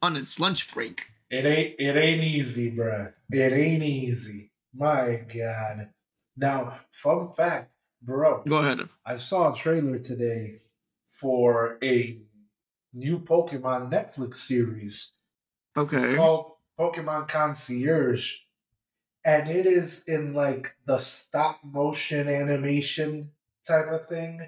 on 0.00 0.16
its 0.16 0.38
lunch 0.38 0.72
break. 0.72 1.10
It 1.30 1.44
ain't 1.44 1.74
it 1.78 1.96
ain't 1.96 2.22
easy, 2.22 2.70
bruh. 2.70 3.12
It 3.30 3.52
ain't 3.52 3.82
easy. 3.82 4.52
My 4.72 5.24
God. 5.34 5.90
Now, 6.36 6.78
fun 6.92 7.32
fact, 7.32 7.72
bro. 8.02 8.44
Go 8.44 8.56
ahead. 8.56 8.88
I 9.04 9.16
saw 9.16 9.52
a 9.52 9.56
trailer 9.56 9.98
today 9.98 10.60
for 11.08 11.78
a 11.82 12.20
new 12.92 13.18
Pokemon 13.18 13.90
Netflix 13.90 14.36
series 14.36 15.12
Okay. 15.76 16.14
called 16.14 16.52
Pokemon 16.78 17.28
Concierge. 17.28 18.34
And 19.24 19.48
it 19.50 19.66
is 19.66 20.02
in 20.06 20.34
like 20.34 20.76
the 20.86 20.98
stop 20.98 21.60
motion 21.64 22.28
animation 22.28 23.32
type 23.66 23.88
of 23.88 24.06
thing. 24.06 24.40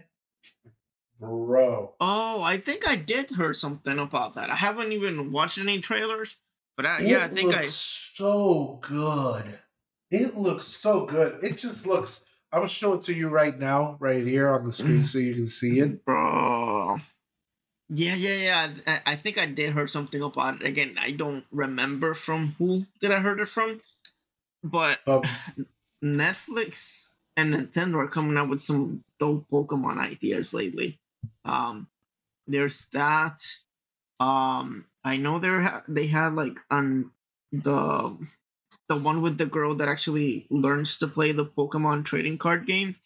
Bro. 1.21 1.95
Oh, 2.01 2.43
I 2.43 2.59
think 2.59 2.89
I 2.89 2.95
did 2.95 3.31
hear 3.31 3.53
something 3.53 3.99
about 3.99 4.37
that. 4.37 4.51
I 4.51 4.55
haven't 4.55 4.93
even 4.93 5.33
watched 5.33 5.59
any 5.59 5.81
trailers, 5.81 6.37
but 6.77 6.87
I, 6.87 7.01
yeah, 7.01 7.25
I 7.25 7.29
think 7.29 7.55
I. 7.55 7.63
looks 7.63 7.75
so 7.75 8.79
good. 8.83 9.59
It 10.11 10.37
looks 10.37 10.67
so 10.67 11.07
good. 11.07 11.43
It 11.43 11.59
just 11.59 11.87
looks. 11.87 12.25
I'm 12.53 12.61
gonna 12.61 12.69
show 12.69 12.95
it 12.95 13.03
to 13.03 13.15
you 13.15 13.29
right 13.29 13.59
now, 13.59 13.97
right 13.99 14.25
here 14.25 14.49
on 14.49 14.65
the 14.65 14.73
screen, 14.73 15.03
mm. 15.03 15.05
so 15.05 15.19
you 15.19 15.35
can 15.35 15.47
see 15.47 15.81
it. 15.81 16.05
Bro. 16.05 16.99
Yeah, 17.91 18.15
yeah, 18.17 18.37
yeah. 18.37 18.69
I, 18.87 19.13
I 19.13 19.17
think 19.17 19.39
I 19.39 19.47
did 19.47 19.75
hear 19.75 19.87
something 19.87 20.23
about 20.23 20.61
it. 20.61 20.67
Again, 20.67 20.95
I 21.01 21.11
don't 21.11 21.45
remember 21.51 22.15
from 22.15 22.55
who 22.59 22.87
did 23.01 23.11
I 23.11 23.21
heard 23.21 23.41
it 23.41 23.49
from, 23.49 23.81
but 24.63 25.01
But 25.05 25.25
Netflix 26.05 27.13
and 27.39 27.55
Nintendo 27.55 27.95
are 28.03 28.09
coming 28.09 28.37
out 28.37 28.51
with 28.51 28.61
some 28.61 29.05
dope 29.21 29.47
Pokemon 29.51 29.99
ideas 29.99 30.53
lately. 30.53 30.99
Um, 31.45 31.89
there's 32.49 32.87
that. 32.93 33.41
Um, 34.21 34.87
I 35.05 35.17
know 35.17 35.39
there 35.39 35.63
ha- 35.63 35.85
they 35.89 36.09
had 36.09 36.35
like 36.35 36.59
on 36.71 37.13
the 37.53 38.19
the 38.89 38.97
one 38.97 39.23
with 39.23 39.39
the 39.39 39.47
girl 39.47 39.75
that 39.77 39.89
actually 39.89 40.47
learns 40.51 40.99
to 40.99 41.07
play 41.09 41.33
the 41.33 41.47
Pokemon 41.47 42.05
trading 42.05 42.39
card 42.39 42.67
game, 42.67 42.97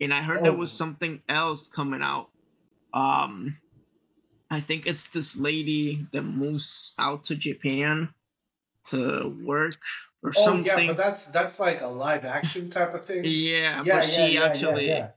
and 0.00 0.14
I 0.14 0.22
heard 0.22 0.44
there 0.44 0.52
was 0.54 0.70
Oh. 0.72 0.76
something 0.86 1.22
else 1.28 1.66
coming 1.66 2.02
out. 2.02 2.30
Um, 2.94 3.56
I 4.50 4.60
think 4.60 4.86
it's 4.86 5.08
this 5.08 5.36
lady 5.36 6.06
that 6.12 6.22
moves 6.22 6.94
out 6.98 7.24
to 7.24 7.36
Japan 7.36 8.14
to 8.90 9.36
work 9.44 9.78
or 10.22 10.32
oh 10.36 10.44
something. 10.44 10.66
yeah, 10.66 10.86
but 10.86 10.96
that's 10.96 11.24
that's 11.26 11.58
like 11.58 11.80
a 11.80 11.86
live 11.86 12.24
action 12.24 12.70
type 12.70 12.94
of 12.94 13.04
thing. 13.04 13.22
Yeah, 13.24 13.82
yeah, 13.84 14.00
but 14.00 14.04
she 14.04 14.34
yeah, 14.34 14.44
actually 14.44 14.88
yeah. 14.88 15.10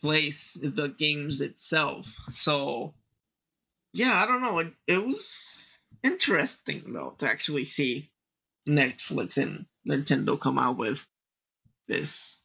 plays 0.00 0.58
the 0.62 0.88
games 0.88 1.40
itself. 1.40 2.16
So, 2.28 2.94
yeah, 3.92 4.22
I 4.22 4.26
don't 4.26 4.40
know. 4.42 4.58
It, 4.60 4.72
it 4.86 5.04
was 5.04 5.86
interesting 6.02 6.92
though 6.92 7.14
to 7.18 7.28
actually 7.28 7.64
see 7.64 8.10
Netflix 8.68 9.36
and 9.38 9.66
Nintendo 9.86 10.38
come 10.40 10.58
out 10.58 10.76
with 10.78 11.06
this 11.88 12.42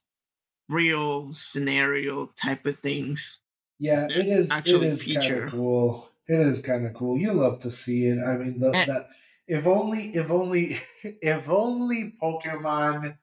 real 0.70 1.34
scenario 1.34 2.28
type 2.42 2.66
of 2.66 2.78
things. 2.78 3.40
Yeah, 3.80 4.06
it 4.06 4.28
is. 4.28 4.52
actually 4.52 4.88
it 4.88 4.94
is 4.94 5.04
feature. 5.04 5.48
cool. 5.50 6.10
It 6.28 6.40
is 6.40 6.62
kind 6.62 6.86
of 6.86 6.94
cool. 6.94 7.18
You 7.18 7.34
love 7.34 7.60
to 7.60 7.72
see 7.72 8.06
it. 8.06 8.20
I 8.24 8.38
mean, 8.38 8.60
the, 8.60 8.72
Eh. 8.76 8.86
the 8.86 9.08
if 9.52 9.68
only, 9.68 10.16
if 10.16 10.32
only, 10.32 10.80
if 11.04 11.50
only 11.50 12.14
Pokemon 12.22 13.18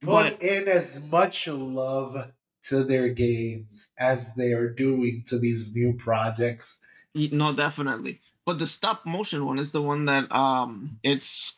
put 0.00 0.06
But 0.06 0.42
in 0.42 0.66
as 0.68 1.00
much 1.00 1.46
love 1.46 2.32
to 2.64 2.84
their 2.84 3.08
games 3.10 3.92
as 3.98 4.34
they 4.34 4.52
are 4.52 4.68
doing 4.68 5.22
to 5.26 5.38
these 5.38 5.74
new 5.74 5.92
projects. 5.94 6.80
no, 7.14 7.52
definitely. 7.54 8.20
But 8.46 8.58
the 8.58 8.66
stop 8.66 9.04
motion 9.06 9.44
one 9.46 9.58
is 9.58 9.72
the 9.72 9.82
one 9.82 10.06
that 10.06 10.32
um, 10.34 10.98
it's 11.02 11.54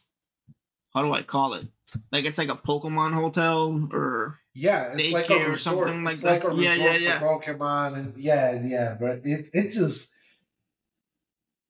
how 0.95 1.03
do 1.03 1.13
I 1.13 1.23
call 1.23 1.55
it? 1.55 1.67
Like 2.13 2.25
it's 2.25 2.39
like 2.39 2.49
a 2.51 2.57
Pokemon 2.57 3.13
hotel 3.13 3.89
or 3.93 4.41
Yeah, 4.55 4.93
it's 4.95 5.13
like 5.13 5.31
a 5.31 5.35
Daycare 5.35 5.47
or 5.47 5.51
resort. 5.53 5.89
something 5.89 6.05
like 6.05 6.15
it's 6.15 6.25
like 6.25 6.43
that. 6.43 6.53
a 6.53 6.55
Yeah, 6.57 6.75
yeah, 6.75 6.97
yeah. 6.97 7.19
for 7.21 7.41
Pokemon, 7.41 7.97
and 7.97 8.17
yeah, 8.17 8.61
yeah. 8.63 8.97
But 8.99 9.21
it 9.25 9.49
it 9.53 9.71
just 9.73 10.11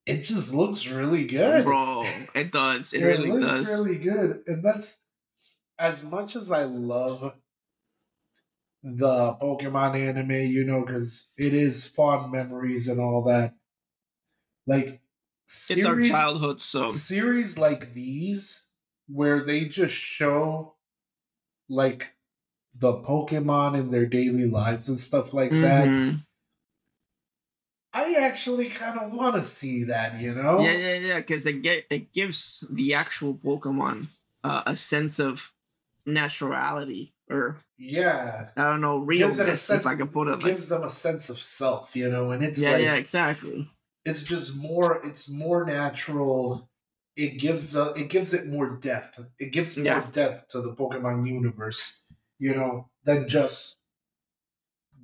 it 0.05 0.21
just 0.21 0.53
looks 0.53 0.87
really 0.87 1.25
good. 1.25 1.63
bro. 1.63 2.05
It 2.33 2.51
does. 2.51 2.93
It 2.93 3.01
Yeah, 3.01 3.07
really 3.07 3.31
looks 3.31 3.45
does. 3.69 3.85
really 3.85 3.97
good, 3.97 4.43
and 4.47 4.63
that's 4.63 4.99
as 5.77 6.03
much 6.03 6.35
as 6.35 6.51
I 6.51 6.63
love 6.63 7.33
the 8.83 9.33
Pokemon 9.41 9.95
anime, 9.95 10.31
you 10.51 10.63
know, 10.63 10.85
because 10.85 11.29
it 11.37 11.53
is 11.53 11.87
fond 11.87 12.31
memories 12.31 12.87
and 12.87 12.99
all 12.99 13.23
that. 13.23 13.55
Like 14.67 15.01
it's 15.69 15.85
our 15.85 15.99
childhood, 16.01 16.59
so 16.59 16.89
series 16.89 17.57
like 17.57 17.93
these 17.93 18.63
where 19.07 19.43
they 19.45 19.65
just 19.65 19.93
show 19.93 20.75
like 21.69 22.07
the 22.73 22.93
Pokemon 22.93 23.77
in 23.79 23.91
their 23.91 24.05
daily 24.05 24.47
lives 24.47 24.89
and 24.89 24.99
stuff 24.99 25.33
like 25.33 25.51
that. 25.51 25.87
Mm-hmm. 25.87 26.15
I 27.95 28.15
actually 28.15 28.67
kind 28.67 28.99
of 28.99 29.13
want 29.13 29.35
to 29.37 29.43
see 29.43 29.85
that, 29.85 30.19
you 30.19 30.35
know? 30.35 30.59
yeah, 30.59 30.73
yeah, 30.73 30.95
yeah. 30.95 31.17
Because 31.19 31.45
it 31.45 31.61
get 31.61 31.85
it 31.89 32.11
gives 32.11 32.63
the 32.69 32.93
actual 32.93 33.35
Pokemon 33.35 34.13
uh, 34.43 34.63
a 34.65 34.75
sense 34.75 35.19
of 35.19 35.53
naturality, 36.05 37.13
or 37.29 37.57
Yeah. 37.77 38.49
I 38.57 38.63
don't 38.63 38.81
know, 38.81 38.97
a 38.97 39.05
realness, 39.05 39.69
if 39.69 39.85
I 39.85 39.95
can 39.95 40.09
put 40.09 40.27
it 40.27 40.31
like. 40.31 40.41
gives 40.43 40.67
them 40.67 40.83
a 40.83 40.89
sense 40.89 41.29
of 41.29 41.39
self, 41.39 41.95
you 41.95 42.09
know, 42.09 42.31
and 42.31 42.43
it's 42.43 42.61
Yeah, 42.61 42.73
like 42.73 42.81
yeah, 42.83 42.95
exactly. 42.95 43.65
it's 44.03 44.23
just 44.23 44.55
more 44.55 45.01
it's 45.05 45.29
more 45.29 45.65
natural. 45.65 46.69
It 47.15 47.39
gives 47.39 47.77
uh, 47.77 47.93
it 47.95 48.09
gives 48.09 48.33
it 48.33 48.45
more 48.47 48.69
depth. 48.75 49.25
It 49.39 49.51
gives 49.53 49.77
more 49.77 49.85
Yeah. 49.85 50.07
depth 50.11 50.49
to 50.49 50.61
the 50.61 50.75
Pokemon 50.75 51.27
universe, 51.27 52.01
you 52.39 52.53
know, 52.53 52.89
than 53.05 53.29
just 53.29 53.77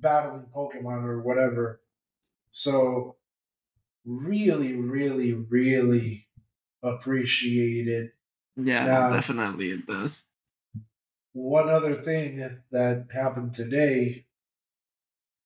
battling 0.00 0.46
Pokemon 0.54 1.04
or 1.04 1.20
whatever. 1.22 1.81
So 2.52 3.16
really, 4.04 4.74
really, 4.74 5.32
really 5.32 6.28
appreciate 6.82 7.88
it. 7.88 8.12
Yeah, 8.56 8.84
Now- 8.84 9.10
definitely 9.10 9.70
it 9.70 9.86
does. 9.86 10.26
One 11.34 11.70
other 11.70 11.94
thing 11.94 12.36
that 12.70 13.08
happened 13.12 13.54
today 13.54 14.26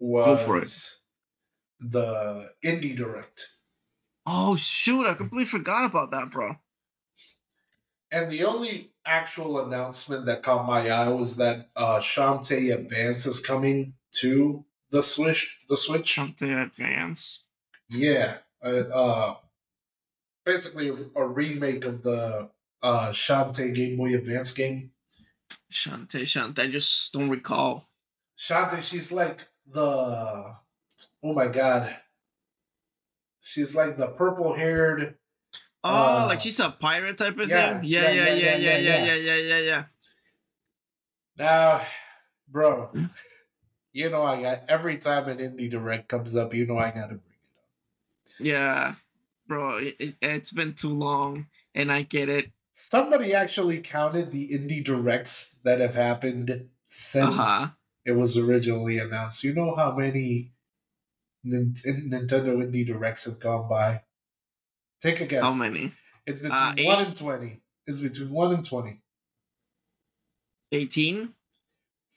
Go 0.01 0.37
for 0.37 0.57
it. 0.57 0.61
was 0.61 0.99
the 1.79 2.51
Indie 2.65 2.97
Direct. 2.97 3.49
Oh 4.27 4.57
shoot! 4.57 5.07
I 5.07 5.15
completely 5.15 5.47
forgot 5.47 5.85
about 5.85 6.11
that, 6.11 6.33
bro. 6.33 6.57
And 8.11 8.31
the 8.31 8.43
only 8.45 8.91
actual 9.05 9.65
announcement 9.65 10.27
that 10.27 10.43
caught 10.43 10.67
my 10.67 10.91
eye 10.91 11.09
was 11.09 11.37
that 11.37 11.71
uh 11.77 12.01
Shantae 12.01 12.75
Advance 12.75 13.25
is 13.27 13.41
coming 13.41 13.95
to 14.17 14.65
the 14.91 15.03
Switch. 15.03 15.59
The 15.69 15.77
Switch. 15.77 16.17
Shantae 16.17 16.63
Advance. 16.63 17.45
Yeah. 17.89 18.39
Uh, 18.65 18.69
uh 18.69 19.35
basically 20.45 20.89
a, 20.89 21.21
a 21.21 21.27
remake 21.27 21.85
of 21.85 22.03
the 22.03 22.49
uh 22.83 23.09
Shantae 23.11 23.75
Game 23.75 23.97
Boy 23.97 24.15
Advance 24.15 24.53
game. 24.53 24.91
Shantae, 25.71 26.23
Shantae. 26.23 26.61
I 26.61 26.67
just 26.69 27.13
don't 27.13 27.31
recall. 27.31 27.87
Shantae, 28.39 28.83
she's 28.83 29.13
like 29.13 29.47
the 29.67 29.83
oh 31.23 31.33
my 31.33 31.49
god. 31.49 31.95
She's 33.41 33.77
like 33.77 33.97
the 33.97 34.09
purple 34.09 34.55
haired 34.55 35.17
Oh, 35.89 36.25
Uh, 36.25 36.27
like 36.27 36.41
she's 36.41 36.59
a 36.59 36.71
pirate 36.71 37.17
type 37.17 37.39
of 37.39 37.49
yeah, 37.49 37.79
thing. 37.79 37.89
Yeah, 37.89 38.11
yeah, 38.11 38.11
yeah, 38.11 38.35
yeah, 38.35 38.35
yeah, 38.35 38.57
yeah, 38.57 38.79
yeah, 38.79 39.05
yeah, 39.05 39.15
yeah, 39.15 39.35
yeah, 39.37 39.59
yeah. 39.59 39.85
Now, 41.39 41.81
bro, 42.49 42.91
you 43.97 44.11
know 44.11 44.23
I 44.23 44.43
got 44.43 44.65
every 44.69 44.99
time 44.99 45.29
an 45.29 45.39
indie 45.39 45.71
direct 45.71 46.09
comes 46.09 46.37
up, 46.37 46.53
you 46.53 46.67
know 46.67 46.77
I 46.79 46.91
gotta 46.91 47.15
bring 47.15 47.39
it 47.41 47.49
up. 47.59 48.41
Yeah, 48.41 48.95
bro, 49.49 49.79
it, 49.79 50.17
it's 50.21 50.53
been 50.53 50.75
too 50.75 50.93
long, 50.93 51.47
and 51.75 51.91
I 51.91 52.03
get 52.03 52.29
it. 52.29 52.53
Somebody 52.73 53.33
actually 53.33 53.81
counted 53.81 54.31
the 54.31 54.51
indie 54.51 54.85
directs 54.85 55.57
that 55.65 55.81
have 55.81 55.95
happened 55.95 56.69
since 56.87 57.25
Uh-huh. 57.39 57.69
it 58.05 58.13
was 58.13 58.37
originally 58.37 58.99
announced. 58.99 59.43
You 59.43 59.55
know 59.55 59.75
how 59.75 59.97
many 59.97 60.53
Nin- 61.43 61.75
Nintendo 61.87 62.59
indie 62.63 62.87
directs 62.87 63.25
have 63.25 63.41
gone 63.41 63.67
by? 63.67 64.03
Take 65.01 65.21
a 65.23 65.27
guess. 65.27 65.43
How 65.43 65.55
many? 65.55 65.93
It's 66.27 66.41
between 66.41 66.53
Uh, 66.59 66.75
one 66.81 67.07
and 67.07 67.17
twenty. 67.17 67.63
It's 67.87 68.01
between 68.01 68.31
one 68.31 68.53
and 68.53 68.65
twenty. 68.65 69.01
18? 70.73 71.33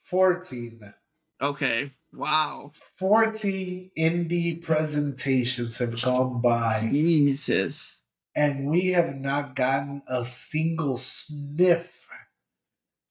Fourteen. 0.01 0.93
Okay. 1.41 1.91
Wow. 2.13 2.71
40 2.73 3.91
indie 3.97 4.61
presentations 4.61 5.77
have 5.77 6.01
gone 6.01 6.41
by, 6.41 6.87
Jesus. 6.89 8.03
and 8.35 8.69
we 8.69 8.87
have 8.87 9.15
not 9.15 9.55
gotten 9.55 10.01
a 10.07 10.23
single 10.23 10.97
sniff 10.97 12.07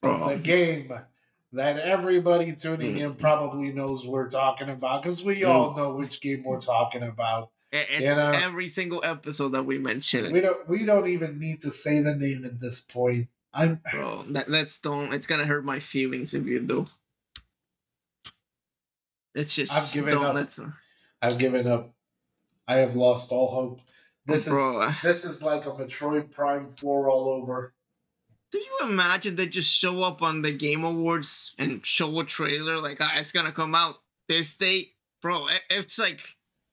of 0.02 0.20
the 0.20 0.26
oh. 0.26 0.38
game 0.38 0.92
that 1.52 1.78
everybody 1.78 2.54
tuning 2.54 2.98
in 2.98 3.14
mm. 3.14 3.18
probably 3.18 3.72
knows 3.72 4.06
we're 4.06 4.28
talking 4.28 4.68
about 4.68 5.02
because 5.02 5.24
we 5.24 5.44
all 5.44 5.72
mm. 5.72 5.76
know 5.76 5.94
which 5.94 6.20
game 6.20 6.44
we're 6.44 6.60
talking 6.60 7.02
about. 7.02 7.50
It's 7.70 8.00
You 8.00 8.06
know? 8.06 8.30
every 8.30 8.68
single 8.68 9.02
episode 9.04 9.50
that 9.50 9.64
we 9.64 9.78
mention 9.78 10.32
We 10.32 10.40
don't 10.40 10.68
we 10.68 10.84
don't 10.84 11.06
even 11.06 11.38
need 11.38 11.62
to 11.62 11.70
say 11.70 12.00
the 12.00 12.14
name 12.14 12.44
at 12.44 12.60
this 12.60 12.80
point. 12.80 13.28
I'm 13.52 13.80
bro. 13.92 14.24
That, 14.30 14.50
let's 14.50 14.78
don't. 14.78 15.12
It's 15.12 15.26
gonna 15.26 15.46
hurt 15.46 15.64
my 15.64 15.78
feelings 15.78 16.34
if 16.34 16.46
you 16.46 16.60
do. 16.60 16.86
It's 19.38 19.54
just 19.54 19.72
I've 19.72 19.92
given 19.92 20.20
don't. 20.20 20.36
up. 20.36 20.72
I've 21.22 21.38
given 21.38 21.66
up. 21.68 21.94
I 22.66 22.78
have 22.78 22.96
lost 22.96 23.30
all 23.30 23.50
hope. 23.50 23.80
This 24.26 24.42
is 24.42 24.48
bro. 24.48 24.90
this 25.02 25.24
is 25.24 25.42
like 25.42 25.64
a 25.64 25.70
Metroid 25.70 26.30
Prime 26.30 26.70
4 26.80 27.08
all 27.08 27.28
over. 27.28 27.72
Do 28.50 28.58
you 28.58 28.78
imagine 28.90 29.36
they 29.36 29.46
just 29.46 29.72
show 29.72 30.02
up 30.02 30.22
on 30.22 30.42
the 30.42 30.52
Game 30.52 30.82
Awards 30.84 31.54
and 31.58 31.84
show 31.86 32.18
a 32.18 32.24
trailer 32.24 32.78
like, 32.78 32.98
ah, 33.00 33.12
it's 33.16 33.30
gonna 33.32 33.52
come 33.52 33.74
out 33.74 33.96
this 34.26 34.54
date, 34.54 34.94
bro, 35.22 35.46
it- 35.48 35.62
it's 35.70 35.98
like 35.98 36.20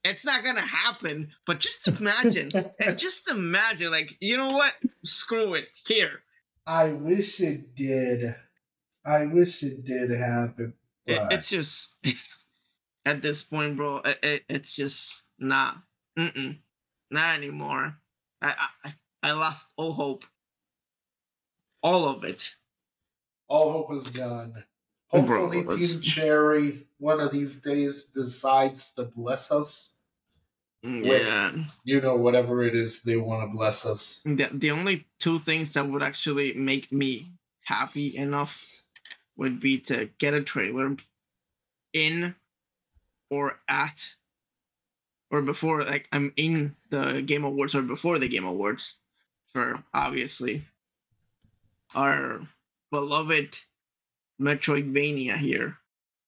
it's 0.04 0.26
not 0.26 0.44
gonna 0.44 0.62
happen. 0.62 1.32
But 1.46 1.60
just 1.60 1.88
imagine, 2.00 2.52
and 2.80 2.98
just 2.98 3.30
imagine, 3.30 3.92
like 3.92 4.18
you 4.20 4.38
know 4.38 4.52
what? 4.52 4.74
Screw 5.04 5.54
it. 5.54 5.68
Here, 5.88 6.22
I 6.66 6.90
wish 6.90 7.40
it 7.42 7.76
did. 7.76 8.36
I 9.06 9.28
wish 9.28 9.62
it 9.64 9.84
did 9.86 10.10
happen. 10.10 10.74
It, 11.06 11.22
it's 11.32 11.50
just 11.50 11.92
at 13.06 13.22
this 13.22 13.44
point, 13.44 13.78
bro. 13.78 13.98
It, 14.04 14.20
it, 14.24 14.44
it's 14.50 14.76
just 14.76 15.24
nah, 15.40 15.74
mm-mm, 16.18 16.60
not 17.12 17.38
anymore. 17.38 17.98
I, 18.42 18.54
I 18.84 18.94
I 19.24 19.32
lost 19.32 19.74
all 19.78 19.94
hope, 19.94 20.26
all 21.84 22.08
of 22.10 22.24
it. 22.24 22.54
All 23.48 23.72
hope 23.72 23.94
is 23.94 24.08
gone. 24.10 24.64
Hopefully, 25.08 25.64
let's- 25.64 25.92
Team 25.92 26.02
Cherry 26.02 26.88
one 26.98 27.20
of 27.20 27.32
these 27.32 27.62
days 27.62 28.06
decides 28.06 28.94
to 28.94 29.04
bless 29.06 29.52
us. 29.52 29.94
Mm, 30.84 31.08
With- 31.08 31.22
Yeah, 31.24 31.64
You 31.84 32.02
know, 32.02 32.16
whatever 32.16 32.64
it 32.64 32.76
is 32.76 33.02
they 33.04 33.18
want 33.18 33.50
to 33.50 33.56
bless 33.56 33.86
us. 33.86 34.22
the 34.26 34.50
the 34.52 34.72
only 34.72 35.08
two 35.20 35.40
things 35.40 35.74
that 35.74 35.88
would 35.88 36.04
actually 36.04 36.54
make 36.54 36.92
me 36.92 37.32
happy 37.64 38.16
enough 38.16 38.66
would 39.38 39.60
be 39.60 39.80
to 39.80 40.10
get 40.18 40.34
a 40.34 40.44
trailer 40.44 40.96
in 41.94 42.36
or 43.30 43.60
at 43.68 44.14
or 45.32 45.42
before 45.42 45.84
like 45.84 46.08
I'm 46.12 46.32
in 46.38 46.76
the 46.90 47.22
game 47.22 47.44
awards 47.44 47.74
or 47.76 47.82
before 47.82 48.20
the 48.20 48.28
game 48.30 48.46
awards 48.46 48.98
for 49.54 49.84
obviously 49.94 50.62
our 51.94 52.40
beloved 52.92 53.60
Metroidvania 54.42 55.38
here 55.38 55.78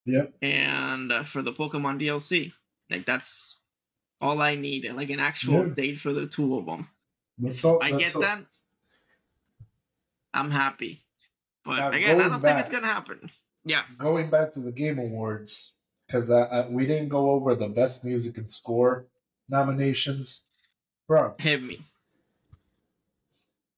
Yep. 0.06 0.34
and 0.40 1.12
uh, 1.12 1.22
for 1.22 1.42
the 1.42 1.52
Pokemon 1.52 2.00
DLC 2.00 2.52
like 2.90 3.04
that's 3.04 3.56
all 4.20 4.40
I 4.40 4.54
need 4.54 4.90
like 4.94 5.10
an 5.10 5.20
actual 5.20 5.66
Yeah. 5.68 5.74
date 5.74 5.98
for 5.98 6.12
the 6.12 6.26
two 6.26 6.56
of 6.56 6.66
them 6.66 6.88
That's 7.38 7.64
all. 7.64 7.82
I 7.82 7.92
that's 7.92 8.04
get 8.04 8.14
all- 8.16 8.22
that. 8.22 8.44
I'm 10.34 10.50
happy. 10.50 11.00
But 11.64 11.78
Now, 11.78 11.88
again, 11.90 12.20
I 12.20 12.28
don't 12.28 12.40
think 12.40 12.58
it's 12.60 12.70
gonna 12.70 12.86
happen. 12.86 13.18
Yeah. 13.64 13.82
Going 13.98 14.30
back 14.30 14.52
to 14.52 14.60
the 14.60 14.72
Game 14.72 14.98
Awards, 14.98 15.72
because 16.08 16.30
I, 16.30 16.40
I, 16.42 16.68
we 16.68 16.86
didn't 16.86 17.10
go 17.10 17.30
over 17.30 17.54
the 17.54 17.68
Best 17.68 18.04
Music 18.04 18.38
and 18.38 18.48
Score 18.48 19.06
nominations. 19.48 20.44
Bro, 21.06 21.34
Hit 21.38 21.62
me. 21.62 21.80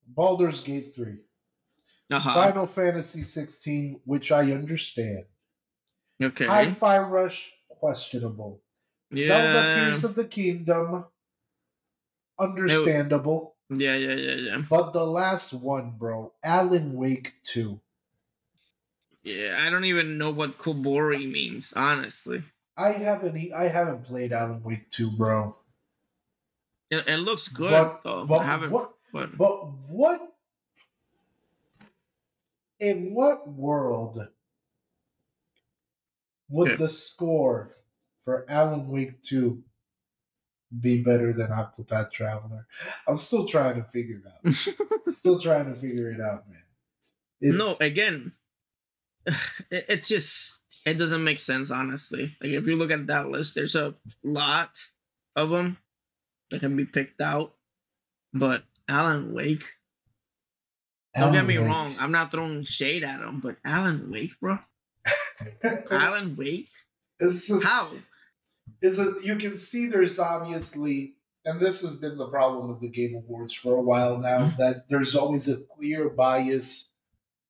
Baldur's 0.07 0.61
Gate 0.61 0.93
3, 0.95 1.19
Uh-huh. 2.11 2.35
Final 2.35 2.67
Fantasy 2.67 3.21
16, 3.23 4.01
which 4.05 4.33
I 4.33 4.53
understand. 4.53 5.25
Okay. 6.23 6.47
Hi-Fi 6.47 6.99
Rush, 6.99 7.53
questionable. 7.69 8.61
Yeah. 9.11 9.27
Zelda. 9.29 9.75
Tears 9.75 10.05
of 10.05 10.15
the 10.15 10.25
Kingdom, 10.25 11.05
understandable. 12.39 13.57
Yeah, 13.71 13.95
yeah, 13.95 14.15
yeah, 14.15 14.35
yeah. 14.35 14.63
But 14.69 14.93
the 14.93 15.05
last 15.07 15.53
one, 15.55 15.93
bro, 15.97 16.33
Alan 16.43 16.95
Wake 16.95 17.35
2. 17.45 17.81
Yeah, 19.23 19.57
I 19.61 19.71
don't 19.71 19.85
even 19.85 20.17
know 20.19 20.31
what 20.31 20.59
Kobori 20.59 21.31
means, 21.31 21.73
honestly. 21.77 22.43
I 22.77 22.93
haven't 22.93 23.53
I 23.53 23.65
haven't 23.69 24.05
played 24.05 24.33
Alan 24.33 24.63
Wake 24.63 24.89
2, 24.91 25.11
bro. 25.13 25.55
It, 26.91 27.07
it 27.07 27.17
looks 27.19 27.49
good 27.49 27.71
But- 27.71 28.01
though. 28.03 28.27
But 28.27 28.39
I 28.41 28.45
haven't 28.45 28.71
what 28.71 28.93
but 29.13 29.37
but 29.37 29.67
what 29.89 30.23
in 32.79 33.13
what 33.15 33.47
world 33.49 34.27
would 36.49 36.69
Okay. 36.73 36.77
the 36.77 36.89
score 36.89 37.77
for 38.25 38.47
Alan 38.51 38.89
Wake 38.89 39.21
2 39.23 39.63
be 40.81 41.03
better 41.03 41.33
than 41.33 41.49
Octopath 41.49 42.11
Traveler? 42.11 42.67
I'm 43.07 43.17
still 43.17 43.47
trying 43.47 43.77
to 43.83 43.85
figure 43.91 44.23
it 44.25 44.49
out. 44.49 44.55
still 45.13 45.39
trying 45.39 45.67
to 45.67 45.75
figure 45.79 46.11
it 46.13 46.21
out, 46.21 46.49
man. 46.49 46.63
It's, 47.41 47.57
no, 47.59 47.75
again, 47.81 48.33
it, 49.71 49.85
it 49.89 50.05
just 50.05 50.59
it 50.87 50.95
doesn't 50.95 51.25
make 51.25 51.39
sense, 51.39 51.71
honestly. 51.71 52.37
Like 52.41 52.53
if 52.53 52.67
you 52.67 52.77
look 52.77 52.91
at 52.91 53.07
that 53.09 53.29
list, 53.29 53.55
there's 53.55 53.75
a 53.75 53.95
lot 54.25 54.77
of 55.37 55.51
them 55.51 55.79
that 56.51 56.61
can 56.61 56.77
be 56.77 56.85
picked 56.85 57.21
out, 57.21 57.55
but 58.33 58.65
Alan 58.89 59.35
Wake. 59.35 59.65
Don't 61.17 61.33
get 61.33 61.45
me 61.45 61.59
Wake. 61.59 61.67
wrong, 61.67 61.95
I'm 61.99 62.13
not 62.13 62.31
throwing 62.31 62.63
shade 62.65 63.03
at 63.03 63.21
him, 63.21 63.41
but 63.41 63.57
Alan 63.65 64.11
Wake, 64.13 64.39
bro. 64.41 64.59
Alan 65.91 66.37
Wake? 66.37 66.69
it's 67.21 67.47
just 67.47 67.65
How? 67.65 67.91
is 68.83 68.99
it? 68.99 69.23
you 69.23 69.37
can 69.37 69.57
see 69.57 69.87
there's 69.87 70.19
obviously 70.19 71.15
and 71.45 71.61
this 71.61 71.81
has 71.81 71.97
been 71.97 72.17
the 72.17 72.29
problem 72.29 72.69
with 72.69 72.81
the 72.81 72.89
game 72.89 73.15
awards 73.15 73.55
for 73.55 73.77
a 73.77 73.83
while 73.83 74.19
now 74.19 74.41
mm-hmm. 74.41 74.63
that 74.63 74.89
there's 74.89 75.17
always 75.17 75.49
a 75.49 75.57
clear 75.57 76.09
bias 76.09 76.91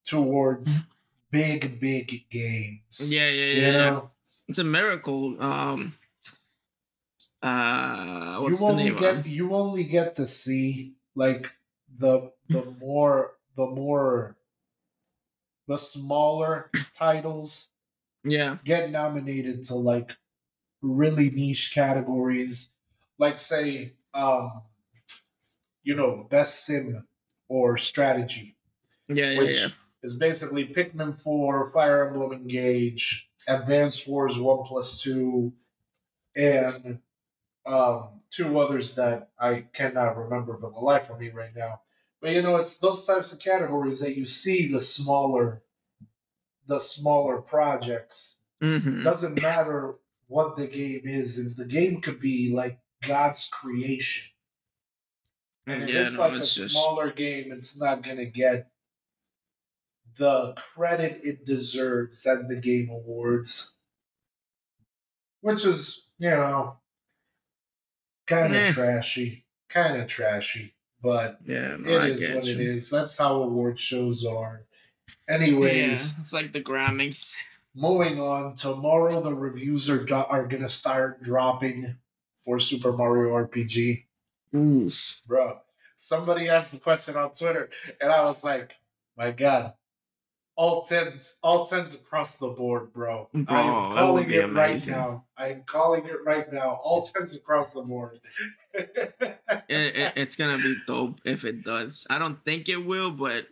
towards 0.05 0.81
mm-hmm. 0.81 0.91
Big 1.31 1.81
big 1.81 2.29
games 2.31 3.13
Yeah, 3.13 3.29
yeah, 3.29 3.45
you 3.55 3.61
yeah. 3.63 3.67
yeah. 3.69 3.73
know 3.91 4.11
It's 4.49 4.59
a 4.59 4.65
miracle. 4.65 5.41
Um 5.43 5.95
uh 7.43 8.39
what's 8.41 8.61
you 8.61 8.67
the 8.67 8.75
name 8.75 8.97
get 8.97 9.27
you 9.27 9.55
only 9.55 9.85
get 9.85 10.15
to 10.17 10.27
see 10.27 10.95
like 11.15 11.51
the 11.99 12.33
the 12.49 12.63
more 12.81 13.37
the 13.57 13.67
more 13.67 14.37
the 15.67 15.79
smaller 15.79 16.71
titles 16.95 17.69
Yeah. 18.25 18.59
get 18.65 18.91
nominated 18.91 19.63
to 19.65 19.75
like 19.75 20.11
really 20.83 21.31
niche 21.31 21.73
categories 21.75 22.71
like 23.19 23.39
say 23.39 23.95
um 24.15 24.63
you 25.83 25.95
know 25.95 26.27
best 26.29 26.65
sim 26.65 27.07
or 27.49 27.77
strategy 27.77 28.57
Yeah, 29.09 29.31
yeah, 29.33 29.39
which 29.39 29.57
yeah. 29.57 29.69
Is 30.03 30.15
basically 30.15 30.67
pikmin 30.67 31.19
4 31.19 31.67
fire 31.67 32.07
emblem 32.09 32.33
engage 32.33 33.29
advanced 33.49 34.07
wars 34.09 34.39
1 34.39 34.65
plus 34.65 35.01
2 35.03 35.53
and 36.37 37.01
um 37.67 38.09
two 38.31 38.59
others 38.59 38.95
that 38.95 39.31
i 39.39 39.65
cannot 39.73 40.17
remember 40.17 40.57
for 40.57 40.71
the 40.71 40.79
life 40.79 41.11
of 41.11 41.19
me 41.19 41.31
right 41.31 41.55
now 41.57 41.81
but 42.21 42.31
you 42.31 42.43
know 42.43 42.57
it's 42.57 42.75
those 42.75 43.05
types 43.05 43.33
of 43.33 43.39
categories 43.39 44.01
that 44.01 44.17
you 44.17 44.25
see 44.25 44.67
the 44.71 44.81
smaller 44.81 45.63
the 46.67 46.79
smaller 46.79 47.41
projects 47.41 48.37
Mm-hmm. 48.63 49.03
doesn't 49.05 49.43
matter 49.43 49.95
what 50.29 50.57
the 50.57 50.67
game 50.67 51.01
is. 51.05 51.39
If 51.39 51.57
the 51.57 51.65
game 51.65 52.03
could 52.03 52.21
be 52.21 52.53
like 52.53 52.79
God's 53.07 53.49
creation, 53.49 54.25
and 55.67 55.85
if 55.85 55.91
it's 55.91 56.15
no, 56.15 56.21
like 56.21 56.33
a 56.33 56.37
just 56.37 56.71
smaller 56.71 57.11
game, 57.11 57.53
it's 57.53 57.79
not 57.79 58.03
gonna 58.03 58.27
get 58.27 58.71
the 60.19 60.55
credit 60.57 61.21
it 61.23 61.45
deserves 61.45 62.27
at 62.27 62.49
the 62.49 62.57
Game 62.57 62.89
Awards, 62.91 63.75
which 65.41 65.65
is 65.65 66.05
you 66.19 66.31
know 66.31 66.79
kind 68.27 68.47
of 68.47 68.53
Meh. 68.63 68.73
trashy, 68.73 69.45
kind 69.69 70.01
of 70.01 70.07
trashy, 70.09 70.75
but 71.03 71.39
yeah, 71.45 71.77
no, 71.79 71.91
it 71.91 72.01
I 72.03 72.07
is 72.07 72.35
what 72.35 72.47
it 72.49 72.57
you. 72.59 72.71
is. 72.73 72.91
That's 72.91 73.17
how 73.17 73.43
award 73.43 73.79
shows 73.79 74.25
are. 74.25 74.67
Yeah, 75.29 75.35
Anyways. 75.37 76.19
it's 76.19 76.33
like 76.33 76.53
the 76.53 76.61
Grammys. 76.63 77.35
Moving 77.75 78.21
on, 78.21 78.57
tomorrow 78.57 79.21
the 79.21 79.35
reviews 79.35 79.89
are 79.89 80.05
do- 80.05 80.15
are 80.15 80.47
gonna 80.47 80.69
start 80.69 81.23
dropping 81.23 81.97
for 82.45 82.59
Super 82.59 82.93
Mario 82.93 83.35
RPG, 83.35 84.07
Oof. 84.57 85.21
bro. 85.27 85.59
Somebody 85.95 86.49
asked 86.49 86.73
the 86.73 86.79
question 86.79 87.17
on 87.17 87.31
Twitter, 87.33 87.69
and 88.01 88.11
I 88.11 88.25
was 88.25 88.43
like, 88.43 88.77
"My 89.17 89.31
God, 89.31 89.75
all 90.61 90.83
tens, 90.83 91.37
all 91.43 91.65
tens 91.65 91.95
across 91.95 92.37
the 92.37 92.49
board, 92.49 92.93
bro. 92.93 93.27
I 93.49 93.63
am 93.63 93.95
calling 93.97 94.31
it 94.31 94.45
amazing. 94.45 94.93
right 94.93 95.01
now. 95.01 95.25
I 95.35 95.49
am 95.53 95.63
calling 95.65 96.05
it 96.05 96.23
right 96.23 96.53
now. 96.53 96.79
All 96.85 97.01
tens 97.01 97.35
across 97.35 97.73
the 97.73 97.81
board. 97.81 98.21
It, 99.69 99.97
it, 99.97 100.13
it's 100.17 100.35
gonna 100.37 100.59
be 100.59 100.75
dope 100.87 101.21
if 101.25 101.45
it 101.45 101.65
does. 101.65 102.07
I 102.11 102.19
don't 102.19 102.45
think 102.45 102.69
it 102.69 102.85
will, 102.85 103.11
but 103.13 103.47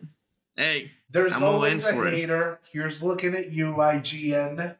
hey, 0.57 0.91
There's 1.09 1.33
I'm 1.33 1.43
always 1.43 1.83
a 1.83 1.93
for 1.93 2.07
it. 2.07 2.13
hater. 2.13 2.59
Here's 2.71 3.01
looking 3.01 3.35
at 3.35 3.51
you, 3.51 3.73
IGN. 3.73 4.75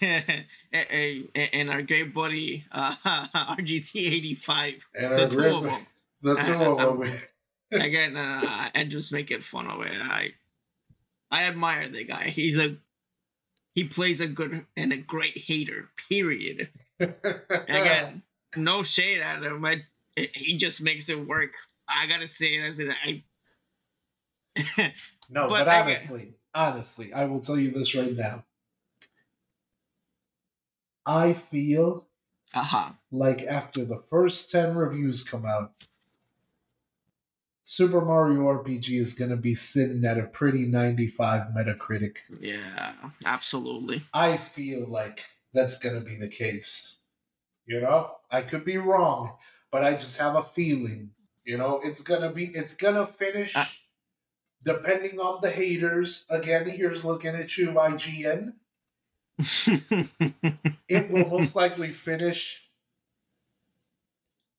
hey, 0.00 1.24
and 1.52 1.70
our 1.70 1.82
great 1.82 2.12
buddy 2.12 2.64
uh, 2.72 2.94
RGT 3.34 3.90
eighty 3.94 4.34
five, 4.34 4.86
And 4.94 5.18
the 5.18 5.28
two 5.28 5.44
of 5.44 5.62
them. 5.64 5.86
The 6.22 6.34
two 6.36 6.54
of 6.54 6.98
them. 6.98 7.12
Again, 7.72 8.16
uh, 8.16 8.68
and 8.74 8.90
just 8.90 9.12
making 9.12 9.40
fun 9.40 9.68
of 9.68 9.82
it. 9.82 9.92
I 10.02 10.32
I 11.30 11.44
admire 11.44 11.88
the 11.88 12.04
guy. 12.04 12.24
He's 12.28 12.58
a 12.58 12.76
he 13.74 13.84
plays 13.84 14.20
a 14.20 14.26
good 14.26 14.64
and 14.76 14.92
a 14.92 14.96
great 14.96 15.36
hater. 15.36 15.90
Period. 16.08 16.68
Again, 17.00 18.22
no 18.56 18.82
shade 18.82 19.20
at 19.20 19.42
him. 19.42 19.64
I, 19.64 19.82
he 20.16 20.56
just 20.56 20.80
makes 20.80 21.10
it 21.10 21.26
work. 21.26 21.52
I 21.88 22.06
gotta 22.06 22.26
say 22.26 22.60
that's 22.60 22.78
it. 22.78 22.94
I 23.04 23.22
No, 25.28 25.46
But 25.48 25.48
but, 25.48 25.62
again- 25.62 25.82
honestly, 25.82 26.34
honestly, 26.54 27.12
I 27.12 27.26
will 27.26 27.40
tell 27.40 27.58
you 27.58 27.70
this 27.70 27.94
right 27.94 28.14
now. 28.14 28.44
I 31.04 31.34
feel 31.34 32.06
uh-huh. 32.54 32.90
like 33.12 33.42
after 33.42 33.84
the 33.84 33.98
first 33.98 34.50
10 34.50 34.74
reviews 34.74 35.22
come 35.22 35.44
out, 35.46 35.72
Super 37.68 38.00
Mario 38.00 38.42
RPG 38.42 39.00
is 39.00 39.12
going 39.12 39.32
to 39.32 39.36
be 39.36 39.52
sitting 39.52 40.04
at 40.04 40.18
a 40.18 40.22
pretty 40.22 40.66
95 40.66 41.48
Metacritic. 41.48 42.18
Yeah, 42.38 42.92
absolutely. 43.24 44.02
I 44.14 44.36
feel 44.36 44.86
like 44.86 45.24
that's 45.52 45.76
going 45.76 45.96
to 45.96 46.00
be 46.00 46.14
the 46.14 46.28
case. 46.28 46.98
You 47.66 47.80
know, 47.80 48.12
I 48.30 48.42
could 48.42 48.64
be 48.64 48.76
wrong, 48.78 49.32
but 49.72 49.82
I 49.82 49.94
just 49.94 50.16
have 50.18 50.36
a 50.36 50.44
feeling. 50.44 51.10
You 51.44 51.56
know, 51.56 51.80
it's 51.82 52.02
going 52.02 52.22
to 52.22 52.30
be, 52.30 52.44
it's 52.44 52.74
going 52.74 52.94
to 52.94 53.04
finish. 53.04 53.56
Uh, 53.56 53.64
depending 54.62 55.18
on 55.18 55.40
the 55.42 55.50
haters, 55.50 56.24
again, 56.30 56.70
here's 56.70 57.04
looking 57.04 57.34
at 57.34 57.58
you, 57.58 57.70
IGN. 57.70 58.52
It 60.88 61.10
will 61.10 61.28
most 61.28 61.56
likely 61.56 61.90
finish. 61.90 62.62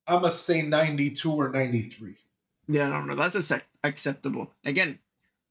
I'm 0.06 0.20
gonna 0.20 0.30
say 0.30 0.60
92 0.60 1.32
or 1.32 1.48
93. 1.48 2.16
Yeah, 2.68 2.86
I 2.86 2.90
don't 2.90 3.06
know. 3.08 3.14
that's 3.16 3.34
accept- 3.36 3.78
acceptable. 3.84 4.52
Again, 4.64 4.98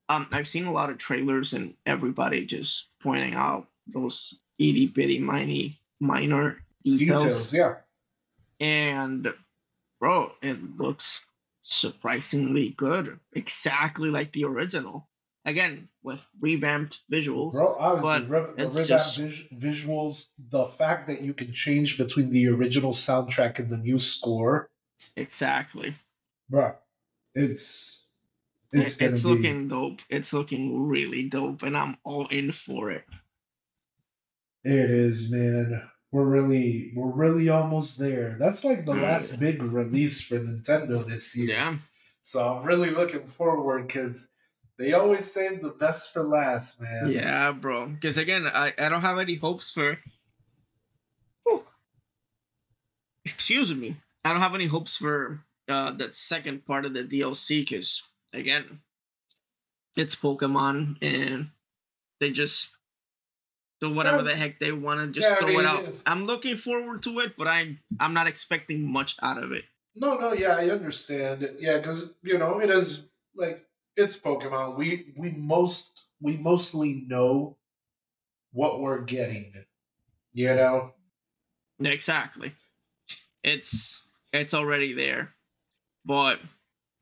um, 0.08 0.26
I've 0.32 0.48
seen 0.48 0.64
a 0.64 0.72
lot 0.72 0.88
of 0.90 0.98
trailers 0.98 1.52
and 1.52 1.74
everybody 1.84 2.46
just 2.46 2.88
pointing 3.00 3.34
out 3.34 3.68
those 3.86 4.34
itty 4.58 4.86
bitty 4.86 5.18
miny 5.18 5.80
minor 6.00 6.62
details. 6.84 7.22
Details, 7.22 7.54
yeah. 7.54 7.74
And 8.60 9.32
bro, 10.00 10.32
it 10.42 10.76
looks 10.78 11.20
surprisingly 11.62 12.70
good. 12.70 13.18
Exactly 13.34 14.10
like 14.10 14.32
the 14.32 14.44
original. 14.44 15.08
Again, 15.44 15.88
with 16.02 16.28
revamped 16.40 17.00
visuals. 17.10 17.52
Bro, 17.52 17.76
obviously, 17.78 18.26
But 18.28 18.30
re- 18.30 18.64
it's 18.64 18.76
revamped 18.76 18.88
just- 18.88 19.16
vis- 19.18 19.44
visuals, 19.52 20.28
the 20.38 20.64
fact 20.64 21.06
that 21.06 21.22
you 21.22 21.32
can 21.32 21.52
change 21.52 21.96
between 21.96 22.30
the 22.30 22.48
original 22.48 22.92
soundtrack 22.92 23.58
and 23.58 23.70
the 23.70 23.78
new 23.78 23.98
score, 23.98 24.70
Exactly. 25.16 25.94
bro, 26.50 26.74
it's 27.34 28.04
it's 28.72 28.96
it's 29.00 29.22
be. 29.22 29.28
looking 29.28 29.68
dope. 29.68 30.00
It's 30.08 30.32
looking 30.32 30.86
really 30.86 31.28
dope, 31.28 31.62
and 31.62 31.76
I'm 31.76 31.96
all 32.04 32.26
in 32.28 32.52
for 32.52 32.90
it. 32.90 33.04
It 34.64 34.90
is, 34.90 35.30
man. 35.32 35.88
We're 36.10 36.24
really, 36.24 36.92
we're 36.94 37.10
really 37.12 37.48
almost 37.48 37.98
there. 37.98 38.36
That's 38.38 38.64
like 38.64 38.84
the 38.86 38.92
Mm. 38.94 39.02
last 39.02 39.38
big 39.38 39.62
release 39.62 40.20
for 40.22 40.38
Nintendo 40.40 41.06
this 41.06 41.36
year. 41.36 41.50
Yeah. 41.50 41.76
So 42.22 42.46
I'm 42.46 42.64
really 42.64 42.90
looking 42.90 43.26
forward 43.26 43.86
because 43.86 44.28
they 44.78 44.92
always 44.94 45.30
save 45.30 45.62
the 45.62 45.70
best 45.70 46.12
for 46.12 46.22
last, 46.22 46.80
man. 46.80 47.10
Yeah, 47.10 47.52
bro. 47.52 47.88
Because 47.88 48.16
again, 48.18 48.46
I, 48.46 48.72
I 48.78 48.88
don't 48.88 49.02
have 49.02 49.18
any 49.18 49.34
hopes 49.34 49.70
for. 49.72 49.98
Whew. 51.44 51.64
Excuse 53.24 53.74
me. 53.74 53.94
I 54.24 54.32
don't 54.32 54.42
have 54.42 54.54
any 54.54 54.66
hopes 54.66 54.96
for 54.96 55.40
uh 55.68 55.92
that 55.92 56.14
second 56.14 56.64
part 56.66 56.84
of 56.84 56.94
the 56.94 57.04
DLC 57.04 57.60
because 57.60 58.02
again, 58.32 58.80
it's 59.96 60.14
Pokemon 60.14 60.96
and 61.02 61.46
they 62.20 62.30
just 62.30 62.70
do 63.80 63.92
whatever 63.92 64.18
Yeah. 64.18 64.22
the 64.24 64.36
heck 64.36 64.58
they 64.58 64.72
want 64.72 65.00
to 65.00 65.06
just 65.12 65.28
Yeah, 65.28 65.36
I 65.36 65.38
throw 65.38 65.48
mean, 65.48 65.60
it 65.60 65.66
out. 65.66 65.84
yeah. 65.84 65.90
I'm 66.06 66.26
looking 66.26 66.56
forward 66.56 67.02
to 67.04 67.20
it, 67.20 67.36
but 67.36 67.46
I'm 67.46 67.78
I'm 68.00 68.14
not 68.14 68.26
expecting 68.26 68.90
much 68.90 69.16
out 69.22 69.42
of 69.42 69.52
it. 69.52 69.64
No, 69.94 70.16
no, 70.16 70.32
yeah, 70.32 70.56
I 70.56 70.70
understand. 70.70 71.56
Yeah, 71.58 71.78
because 71.78 72.14
you 72.22 72.38
know 72.38 72.60
it 72.60 72.70
is 72.70 73.04
like 73.34 73.66
it's 73.96 74.18
Pokemon. 74.18 74.76
We 74.76 75.12
we 75.16 75.30
most 75.30 76.02
we 76.20 76.36
mostly 76.36 77.04
know 77.06 77.56
what 78.52 78.80
we're 78.80 79.02
getting. 79.02 79.64
You 80.32 80.54
know, 80.54 80.94
Exactly. 81.80 82.52
It's 83.44 84.02
it's 84.32 84.54
already 84.54 84.92
there, 84.92 85.34
but 86.08 86.40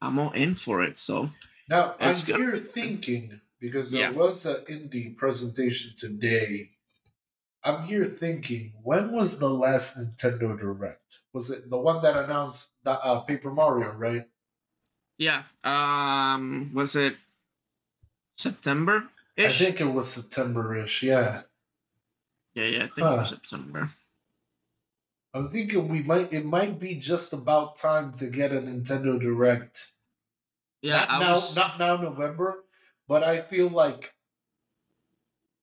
I'm 0.03 0.19
all 0.19 0.33
in 0.33 0.55
for 0.57 0.83
it. 0.83 0.99
So 0.99 1.29
now 1.71 1.95
I'm 2.01 2.16
good. 2.16 2.37
here 2.37 2.57
thinking 2.59 3.40
because 3.61 3.90
there 3.92 4.11
Yeah. 4.11 4.11
was 4.11 4.45
an 4.45 4.57
indie 4.69 5.16
presentation 5.16 5.95
today. 5.97 6.71
I'm 7.64 7.85
here 7.85 8.05
thinking, 8.05 8.75
when 8.83 9.12
was 9.12 9.38
the 9.38 9.49
last 9.49 9.97
Nintendo 9.97 10.59
Direct? 10.59 11.21
Was 11.33 11.51
it 11.51 11.71
the 11.71 11.79
one 11.79 12.03
that 12.03 12.16
announced 12.16 12.71
the 12.85 12.92
uh, 12.92 13.21
Paper 13.21 13.51
Mario, 13.51 13.92
right? 13.92 14.29
yeah, 15.19 15.45
um, 15.64 16.71
was 16.75 16.95
it 16.95 17.16
September 18.37 19.09
I 19.38 19.49
think 19.49 19.81
it 19.81 19.85
was 19.87 20.11
September-ish. 20.12 21.03
Yeah, 21.03 21.42
Yeah, 22.55 22.64
yeah, 22.64 22.85
I 22.85 22.88
think 22.88 22.99
it 22.99 23.16
was 23.16 23.31
Huh. 23.31 23.37
September. 23.37 23.88
I'm 25.37 25.49
thinking 25.49 25.88
we 25.88 26.03
might. 26.03 26.33
It 26.33 26.44
might 26.44 26.79
be 26.79 26.94
just 26.94 27.33
about 27.33 27.77
time 27.77 28.12
to 28.14 28.27
get 28.27 28.53
a 28.53 28.61
Nintendo 28.61 29.20
Direct. 29.20 29.88
Yeah, 30.83 30.99
not 30.99 31.11
I 31.11 31.20
now, 31.20 31.33
was. 31.35 31.57
not 31.57 31.79
now 31.79 31.96
November, 31.96 32.64
but 33.09 33.22
I 33.22 33.40
feel 33.40 33.68
like 33.68 34.14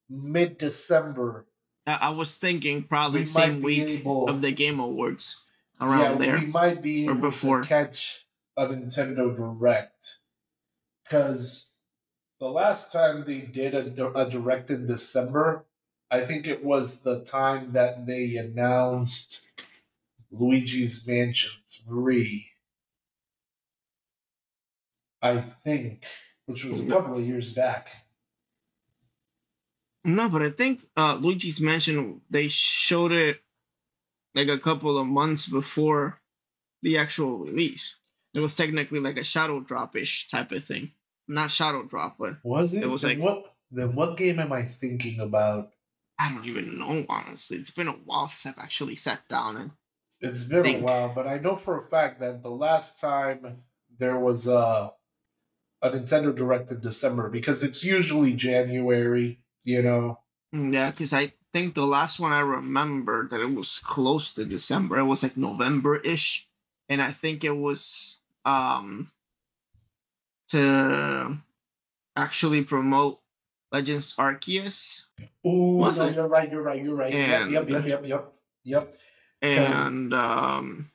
mid 0.09 0.57
December 0.57 1.47
I 1.85 2.11
was 2.11 2.35
thinking 2.37 2.83
probably 2.83 3.21
we 3.21 3.25
same 3.25 3.61
week 3.61 4.01
able- 4.01 4.29
of 4.29 4.41
the 4.41 4.51
Game 4.51 4.79
Awards 4.79 5.43
around 5.81 5.99
yeah, 6.01 6.15
there. 6.15 6.39
we 6.39 6.45
might 6.45 6.81
be 6.81 7.07
or 7.07 7.11
able 7.11 7.21
before. 7.21 7.61
to 7.61 7.67
catch 7.67 8.25
a 8.55 8.67
Nintendo 8.67 9.35
Direct 9.35 10.17
because 11.03 11.71
the 12.39 12.47
last 12.47 12.91
time 12.91 13.25
they 13.25 13.39
did 13.39 13.73
a, 13.73 14.11
a 14.15 14.29
Direct 14.29 14.69
in 14.69 14.85
December, 14.85 15.65
I 16.09 16.21
think 16.21 16.47
it 16.47 16.63
was 16.63 16.99
the 16.99 17.21
time 17.23 17.73
that 17.73 18.05
they 18.05 18.37
announced 18.37 19.41
Luigi's 20.33 21.05
Mansion 21.05 21.51
Three. 21.87 22.47
I 25.21 25.39
think, 25.39 26.03
which 26.47 26.65
was 26.65 26.79
a 26.81 26.85
couple 26.85 27.17
of 27.17 27.25
years 27.25 27.53
back. 27.53 27.87
No, 30.03 30.27
but 30.29 30.41
I 30.41 30.49
think 30.49 30.85
uh, 30.97 31.17
Luigi's 31.21 31.61
Mansion 31.61 32.21
they 32.29 32.49
showed 32.49 33.13
it 33.13 33.39
like 34.35 34.49
a 34.49 34.59
couple 34.59 34.97
of 34.97 35.07
months 35.07 35.47
before 35.47 36.19
the 36.81 36.97
actual 36.97 37.37
release. 37.37 37.95
It 38.33 38.39
was 38.39 38.55
technically 38.55 38.99
like 38.99 39.17
a 39.17 39.23
shadow 39.23 39.61
drop 39.61 39.95
ish 39.95 40.27
type 40.27 40.51
of 40.51 40.63
thing. 40.63 40.91
Not 41.27 41.51
shadow 41.51 41.83
drop, 41.83 42.17
but 42.19 42.33
Was 42.43 42.73
it? 42.73 42.83
It 42.83 42.89
was 42.89 43.03
then 43.03 43.19
like- 43.19 43.25
what? 43.25 43.55
Then 43.71 43.95
what 43.95 44.17
game 44.17 44.39
am 44.39 44.51
I 44.51 44.63
thinking 44.63 45.19
about? 45.19 45.71
I 46.19 46.31
don't 46.31 46.45
even 46.45 46.77
know 46.77 47.05
honestly. 47.09 47.57
It's 47.57 47.71
been 47.71 47.87
a 47.87 47.91
while 47.93 48.27
since 48.27 48.55
I've 48.57 48.63
actually 48.63 48.95
sat 48.95 49.27
down 49.29 49.57
and 49.57 49.71
It's 50.23 50.43
been 50.43 50.63
Think. 50.63 50.81
a 50.81 50.83
while, 50.83 51.11
but 51.13 51.27
I 51.27 51.37
know 51.37 51.55
for 51.55 51.77
a 51.77 51.81
fact 51.81 52.19
that 52.21 52.41
the 52.41 52.49
last 52.49 52.99
time 52.99 53.63
there 53.99 54.17
was 54.17 54.47
a 54.47 54.93
a 55.81 55.89
Nintendo 55.89 56.33
Direct 56.33 56.71
in 56.71 56.79
December 56.79 57.29
because 57.29 57.61
it's 57.61 57.83
usually 57.83 58.33
January. 58.33 59.39
You 59.65 59.81
know, 59.81 60.19
Mm, 60.53 60.73
yeah, 60.73 60.91
because 60.91 61.13
I 61.13 61.33
think 61.51 61.73
the 61.73 61.85
last 61.85 62.19
one 62.19 62.31
I 62.31 62.39
remember 62.39 63.27
that 63.29 63.41
it 63.41 63.53
was 63.53 63.79
close 63.79 64.31
to 64.33 64.45
December. 64.45 64.99
It 64.99 65.05
was 65.05 65.23
like 65.23 65.35
November 65.35 65.97
ish, 65.97 66.47
and 66.89 67.01
I 67.01 67.11
think 67.11 67.43
it 67.43 67.57
was 67.57 68.19
um 68.45 69.09
to 70.49 71.37
actually 72.15 72.63
promote 72.63 73.19
Legends 73.71 74.13
Arceus 74.17 75.03
oh, 75.43 75.91
no, 75.91 76.05
it? 76.05 76.15
you're 76.15 76.27
right. 76.27 76.51
You're 76.51 76.61
right. 76.61 76.83
You're 76.83 76.95
right. 76.95 77.13
Yep, 77.13 77.49
yep, 77.49 77.69
yep, 77.69 77.87
yep, 77.87 78.05
yep, 78.05 78.33
yep. 78.63 78.93
And 79.43 80.13
um 80.13 80.89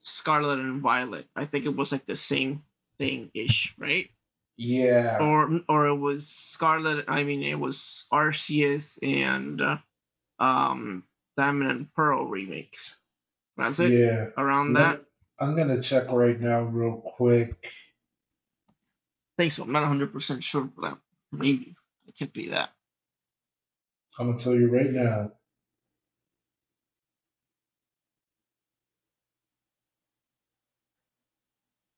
Scarlet 0.00 0.58
and 0.60 0.82
Violet. 0.82 1.26
I 1.34 1.44
think 1.46 1.64
it 1.64 1.74
was 1.74 1.92
like 1.92 2.06
the 2.06 2.16
same 2.16 2.64
thing 2.98 3.30
ish, 3.34 3.74
right? 3.78 4.10
Yeah, 4.56 5.18
Or 5.20 5.60
or 5.68 5.86
it 5.88 5.96
was 5.96 6.28
Scarlet. 6.28 7.06
I 7.08 7.24
mean, 7.24 7.42
it 7.42 7.58
was 7.58 8.06
Arceus 8.12 8.98
and 9.02 9.60
uh, 9.60 9.78
um 10.38 11.04
Diamond 11.36 11.70
and 11.70 11.94
Pearl 11.94 12.26
remakes. 12.26 12.96
That's 13.56 13.80
it. 13.80 13.92
yeah. 13.92 14.30
Around 14.36 14.74
that. 14.74 15.04
I'm 15.40 15.56
gonna 15.56 15.82
check 15.82 16.10
right 16.12 16.38
now, 16.40 16.62
real 16.64 17.00
quick. 17.16 17.56
I 17.64 19.42
think 19.42 19.52
so. 19.52 19.64
I'm 19.64 19.72
not 19.72 19.80
100 19.82 20.12
percent 20.12 20.44
sure, 20.44 20.70
but 20.76 20.98
maybe 21.32 21.74
it 22.06 22.16
could 22.16 22.32
be 22.32 22.48
that. 22.50 22.70
I'm 24.18 24.26
gonna 24.26 24.38
tell 24.38 24.54
you 24.54 24.68
right 24.70 24.90
now. 24.90 25.32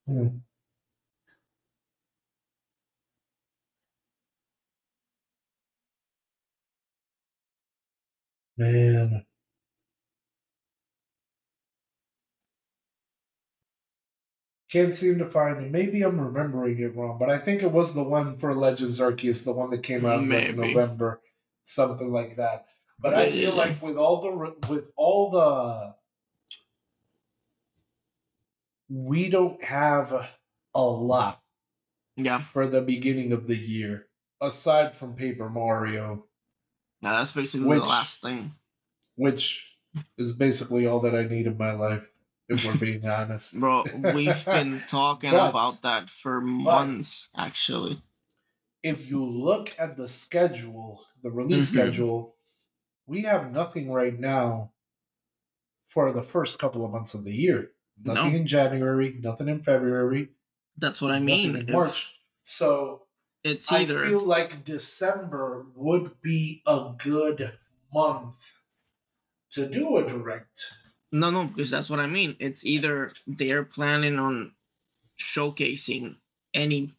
Hmm. 0.06 0.28
Man. 8.58 9.26
Can't 14.70 14.94
seem 14.94 15.18
to 15.18 15.26
find 15.26 15.64
it. 15.64 15.70
Maybe 15.70 16.02
I'm 16.02 16.20
remembering 16.20 16.78
it 16.78 16.96
wrong, 16.96 17.18
but 17.18 17.30
I 17.30 17.38
think 17.38 17.62
it 17.62 17.72
was 17.72 17.94
the 17.94 18.02
one 18.02 18.36
for 18.36 18.54
Legends 18.54 19.00
Arceus, 19.00 19.44
the 19.44 19.52
one 19.52 19.70
that 19.70 19.82
came 19.84 20.04
out 20.04 20.20
in 20.20 20.28
like 20.28 20.56
November, 20.56 21.20
something 21.62 22.10
like 22.12 22.36
that. 22.36 22.66
But 22.98 23.12
Yeah, 23.12 23.18
I 23.20 23.30
feel 23.30 23.40
yeah. 23.54 23.56
like 23.56 23.82
with 23.82 23.96
all 23.96 24.20
the 24.20 24.56
with 24.68 24.86
all 24.96 25.30
the 25.30 25.95
we 28.88 29.28
don't 29.28 29.62
have 29.64 30.12
a 30.74 30.82
lot 30.82 31.40
Yeah, 32.16 32.42
for 32.50 32.66
the 32.66 32.82
beginning 32.82 33.32
of 33.32 33.46
the 33.46 33.56
year 33.56 34.06
aside 34.40 34.94
from 34.94 35.14
Paper 35.14 35.48
Mario, 35.48 36.26
yeah, 37.02 37.12
that's 37.12 37.32
basically 37.32 37.66
Which- 37.68 37.80
the 37.80 37.86
last 37.86 38.20
thing. 38.22 38.54
which 39.16 39.64
is 40.18 40.32
basically 40.34 40.86
all 40.86 41.00
that 41.00 41.14
I 41.14 41.22
need 41.24 41.46
in 41.46 41.56
my 41.56 41.72
life 41.72 42.10
if 42.48 42.64
we're 42.64 42.76
being 42.78 43.06
honest. 43.08 43.58
Bro, 43.58 43.84
we've 44.14 44.44
been 44.44 44.80
talking 44.88 45.30
But- 45.30 45.50
about 45.50 45.82
that 45.82 46.10
for 46.10 46.40
months, 46.40 47.28
actually. 47.36 48.02
if 48.82 49.08
you 49.10 49.24
look 49.24 49.70
at 49.80 49.96
the 49.96 50.06
schedule, 50.06 51.04
the 51.22 51.30
release 51.30 51.70
Mhm. 51.70 51.74
schedule, 51.74 52.34
we 53.06 53.22
have 53.22 53.50
nothing 53.52 53.90
right 53.90 54.16
now 54.18 54.72
for 55.86 56.12
the 56.12 56.22
first 56.22 56.58
couple 56.58 56.84
of 56.84 56.90
months 56.90 57.14
of 57.14 57.24
the 57.24 57.34
year. 57.34 57.72
Nothing 58.04 58.32
No. 58.32 58.38
in 58.38 58.46
January, 58.46 59.16
nothing 59.20 59.48
in 59.48 59.62
February, 59.62 60.28
That's 60.76 61.00
what 61.00 61.10
I 61.10 61.18
mean. 61.20 61.56
in 61.56 61.72
March. 61.72 62.14
So 62.44 63.06
It's 63.42 63.70
either 63.72 64.04
I 64.04 64.08
feel 64.08 64.24
like 64.24 64.64
December 64.64 65.66
would 65.74 66.20
be 66.20 66.62
a 66.66 66.94
good 66.98 67.52
month 67.92 68.58
to 69.52 69.66
do 69.68 69.96
a 69.96 70.06
direct. 70.06 70.66
no, 71.12 71.30
no, 71.30 71.44
because 71.46 71.70
that's 71.70 71.88
what 71.88 72.00
I 72.00 72.06
mean. 72.06 72.36
It's 72.38 72.64
either 72.66 73.12
they're 73.26 73.64
planning 73.64 74.18
on 74.18 74.52
showcasing 75.18 76.16
any 76.54 76.92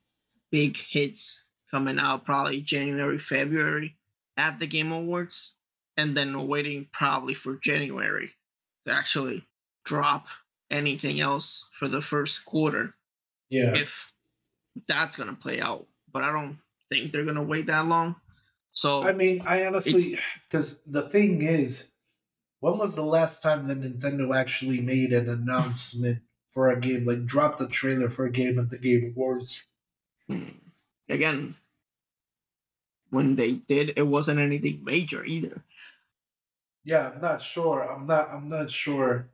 big 0.52 0.78
hits 0.78 1.44
coming 1.70 2.00
out 2.00 2.26
probably 2.26 2.62
January, 2.62 3.18
February 3.18 3.98
at 4.38 4.60
the 4.60 4.68
Game 4.68 4.92
Awards, 4.92 5.54
and 5.98 6.16
then 6.16 6.48
waiting 6.48 6.88
probably 6.92 7.34
for 7.34 7.58
January 7.58 8.32
to 8.86 8.94
actually 8.94 9.46
drop 9.84 10.26
anything 10.70 11.20
else 11.20 11.66
for 11.72 11.88
the 11.88 12.02
first 12.02 12.46
quarter. 12.46 12.96
Yeah. 13.50 13.76
if 13.76 14.12
that's 14.88 15.16
gonna 15.16 15.34
play 15.34 15.62
out. 15.62 15.88
But 16.12 16.24
I 16.24 16.32
don't 16.32 16.58
think 16.90 17.12
they're 17.12 17.26
gonna 17.26 17.44
wait 17.44 17.68
that 17.68 17.88
long. 17.88 18.16
So 18.72 19.02
I 19.02 19.14
mean, 19.14 19.42
I 19.46 19.66
honestly, 19.66 20.20
because 20.48 20.84
the 20.84 21.02
thing 21.02 21.42
is, 21.42 21.92
when 22.60 22.78
was 22.78 22.96
the 22.96 23.06
last 23.06 23.42
time 23.42 23.68
that 23.68 23.82
Nintendo 23.82 24.36
actually 24.36 24.82
made 24.82 25.14
an 25.14 25.30
announcement 25.30 26.20
for 26.52 26.70
a 26.70 26.80
game, 26.80 27.06
like 27.06 27.26
dropped 27.26 27.62
a 27.62 27.68
trailer 27.68 28.10
for 28.10 28.26
a 28.26 28.32
game 28.32 28.60
at 28.60 28.70
the 28.70 28.78
Game 28.78 29.14
Awards? 29.16 29.66
hmm, 30.28 30.50
again, 31.10 31.56
when 33.10 33.36
they 33.36 33.54
did, 33.54 33.94
it 33.96 34.08
wasn't 34.08 34.40
anything 34.40 34.84
major 34.84 35.24
either. 35.26 35.64
Yeah, 36.84 37.10
I'm 37.10 37.22
not 37.22 37.42
sure. 37.42 37.82
I'm 37.82 38.06
not. 38.06 38.30
I'm 38.32 38.48
not 38.48 38.72
sure. 38.72 39.30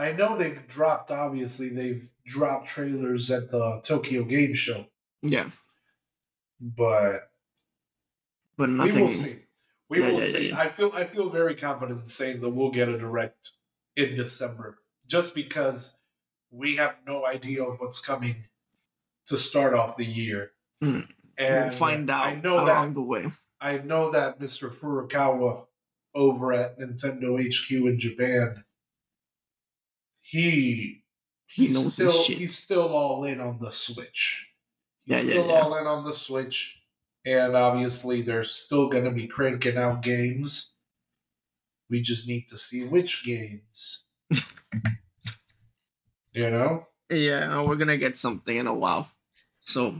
I 0.00 0.12
know 0.12 0.36
they've 0.36 0.66
dropped. 0.66 1.10
Obviously, 1.10 1.68
they've 1.68 2.08
dropped 2.24 2.68
trailers 2.68 3.30
at 3.30 3.50
the 3.50 3.80
Tokyo 3.84 4.24
Game 4.24 4.54
Show, 4.54 4.86
Yeah, 5.22 5.48
but 6.60 7.30
but 8.56 8.68
nothing. 8.68 8.94
we 8.94 9.02
will 9.02 9.10
see. 9.10 9.36
We 9.88 10.00
Yeah, 10.00 10.06
will 10.12 10.20
yeah, 10.20 10.26
see. 10.26 10.48
yeah. 10.50 10.58
I 10.58 10.68
feel. 10.68 10.90
I 10.94 11.04
feel 11.04 11.30
very 11.30 11.54
confident 11.54 12.00
in 12.00 12.06
saying 12.06 12.40
that 12.40 12.50
we'll 12.50 12.70
get 12.70 12.88
a 12.88 12.98
direct 12.98 13.52
in 13.96 14.16
December, 14.16 14.78
just 15.08 15.34
because 15.34 15.94
we 16.50 16.76
have 16.76 16.96
no 17.06 17.26
idea 17.26 17.62
of 17.64 17.78
what's 17.80 18.00
coming 18.00 18.36
to 19.26 19.36
start 19.36 19.74
off 19.74 19.96
the 19.96 20.04
year. 20.06 20.52
Hmm. 20.80 21.00
And 21.38 21.70
we'll 21.70 21.78
find 21.78 22.10
out 22.10 22.26
I 22.26 22.34
know 22.36 22.54
along 22.54 22.88
that. 22.88 22.94
the 22.94 23.02
way. 23.02 23.26
I 23.60 23.78
know 23.78 24.10
that 24.12 24.40
Mr. 24.40 24.70
Furukawa 24.70 25.66
over 26.14 26.52
at 26.52 26.78
Nintendo 26.78 27.38
HQ 27.38 27.70
in 27.70 27.98
Japan, 27.98 28.64
he 30.30 31.04
He 31.46 31.66
he's 31.66 31.74
knows 31.74 31.96
his 31.96 32.20
still 32.20 32.24
he's 32.24 32.56
still 32.56 32.88
all 32.88 33.24
in 33.24 33.40
on 33.40 33.58
the 33.58 33.70
Switch. 33.72 34.48
He's 35.04 35.24
Yeah, 35.24 35.34
yeah, 35.34 35.42
still 35.42 35.46
yeah. 35.48 35.60
all 35.60 35.76
in 35.76 35.86
on 35.86 36.04
the 36.04 36.12
Switch, 36.14 36.80
and 37.24 37.56
obviously 37.56 38.22
they're 38.22 38.44
still 38.44 38.88
gonna 38.88 39.10
be 39.12 39.26
cranking 39.28 39.76
out 39.76 40.02
games. 40.02 40.74
We 41.90 42.00
just 42.00 42.26
need 42.28 42.48
to 42.48 42.56
see 42.56 42.84
which 42.86 43.24
games. 43.24 44.06
you 46.32 46.50
know? 46.50 46.86
Yeah, 47.10 47.62
we're 47.62 47.76
gonna 47.76 47.96
get 47.96 48.16
something 48.16 48.56
in 48.56 48.66
a 48.66 48.74
while. 48.74 49.10
So 49.60 49.94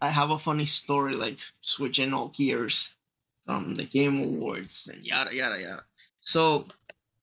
I 0.00 0.08
have 0.08 0.30
a 0.30 0.38
funny 0.38 0.66
story, 0.66 1.14
like 1.14 1.38
switching 1.60 2.14
all 2.14 2.28
gears 2.28 2.94
from 3.44 3.74
the 3.74 3.84
Game 3.84 4.18
Awards 4.18 4.88
and 4.92 5.04
yada 5.04 5.34
yada 5.34 5.60
yada. 5.60 5.84
So 6.20 6.68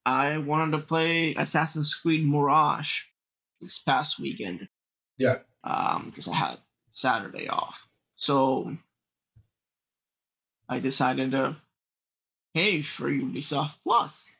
I 0.06 0.38
wanted 0.38 0.72
to 0.78 0.84
play 0.84 1.34
Assassin's 1.36 1.96
Creed 1.96 2.26
Mirage 2.26 3.04
this 3.62 3.80
past 3.80 4.20
weekend. 4.20 4.68
Yeah. 5.18 5.40
Um, 5.64 6.08
because 6.10 6.28
I 6.28 6.36
had 6.36 6.58
Saturday 6.92 7.48
off. 7.48 7.88
So 8.16 8.72
I 10.68 10.80
decided 10.80 11.32
to 11.32 11.56
pay 12.54 12.82
for 12.82 13.10
Ubisoft 13.10 13.78
Plus. 13.84 14.34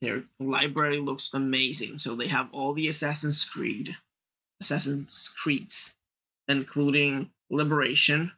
Their 0.00 0.24
library 0.40 0.98
looks 0.98 1.30
amazing. 1.32 1.98
So 1.98 2.16
they 2.16 2.26
have 2.26 2.48
all 2.52 2.72
the 2.72 2.88
Assassin's 2.88 3.44
Creed, 3.44 3.96
Assassin's 4.60 5.30
Creeds, 5.36 5.94
including 6.48 7.30
Liberation. 7.50 8.32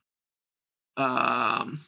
Um, 0.98 1.80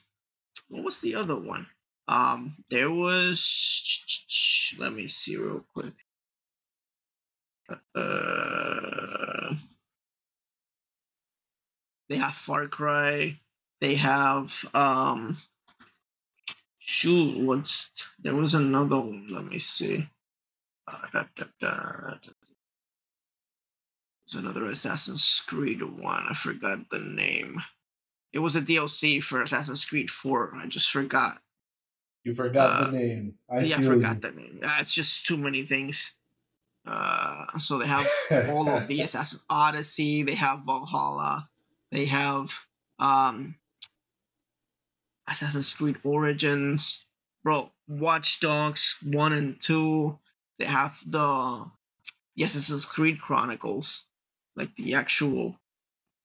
what 0.69 0.83
was 0.85 1.03
the 1.03 1.15
other 1.15 1.37
one? 1.37 1.67
Um, 2.09 2.53
there 2.71 2.91
was. 2.91 4.75
Let 4.79 4.93
me 4.93 5.07
see 5.07 5.37
real 5.37 5.65
quick. 5.75 5.95
Uh, 7.95 9.55
they 12.09 12.17
have 12.17 12.35
Far 12.35 12.69
Cry. 12.69 13.39
They 13.81 13.97
have 13.97 14.65
um. 14.75 15.37
Shoot, 16.79 17.41
what's 17.45 17.91
there 18.21 18.37
was 18.37 18.55
another 18.55 19.01
one. 19.01 19.27
Let 19.29 19.45
me 19.45 19.59
see. 19.59 20.09
Uh, 20.87 20.99
da, 21.13 21.25
da, 21.37 21.47
da. 21.61 22.15
There's 24.27 24.43
another 24.43 24.67
Assassin's 24.67 25.43
Creed 25.47 25.83
one. 25.83 26.25
I 26.29 26.35
forgot 26.35 26.91
the 26.91 27.01
name. 27.01 27.61
It 28.33 28.41
was 28.41 28.55
a 28.55 28.61
DLC 28.61 29.23
for 29.23 29.43
Assassin's 29.43 29.85
Creed 29.85 30.11
4. 30.11 30.53
I 30.57 30.67
just 30.67 30.91
forgot. 30.91 31.39
You 32.27 32.35
forgot 32.35 32.71
Uh, 32.71 32.91
the 32.91 32.99
name. 32.99 33.39
I 33.49 33.61
yeah, 33.61 33.77
I 33.79 33.83
forgot 33.83 34.17
you. 34.17 34.21
the 34.21 34.33
name. 34.33 34.59
Uh, 34.61 34.79
it's 34.81 34.93
just 34.93 35.25
too 35.27 35.37
many 35.37 35.63
things. 35.65 36.13
Uh, 36.85 37.57
so 37.59 37.79
they 37.79 37.87
have 37.87 38.05
all 38.51 38.69
of 38.69 38.89
the 38.89 39.01
Assassin 39.01 39.39
Odyssey. 39.49 40.25
They 40.25 40.35
have 40.35 40.63
Valhalla. 40.67 41.49
They 41.93 42.07
have 42.07 42.53
um, 42.99 43.55
Assassin's 45.29 45.73
Creed 45.73 45.99
Origins. 46.03 47.05
Bro, 47.45 47.71
Watch 47.87 48.41
Dogs 48.41 48.97
1 49.05 49.33
and 49.33 49.61
2. 49.61 50.19
They 50.59 50.65
have 50.65 50.99
the, 51.07 51.71
the 52.35 52.43
Assassin's 52.43 52.87
Creed 52.87 53.21
Chronicles. 53.21 54.05
Like 54.57 54.75
the 54.75 54.95
actual 54.95 55.61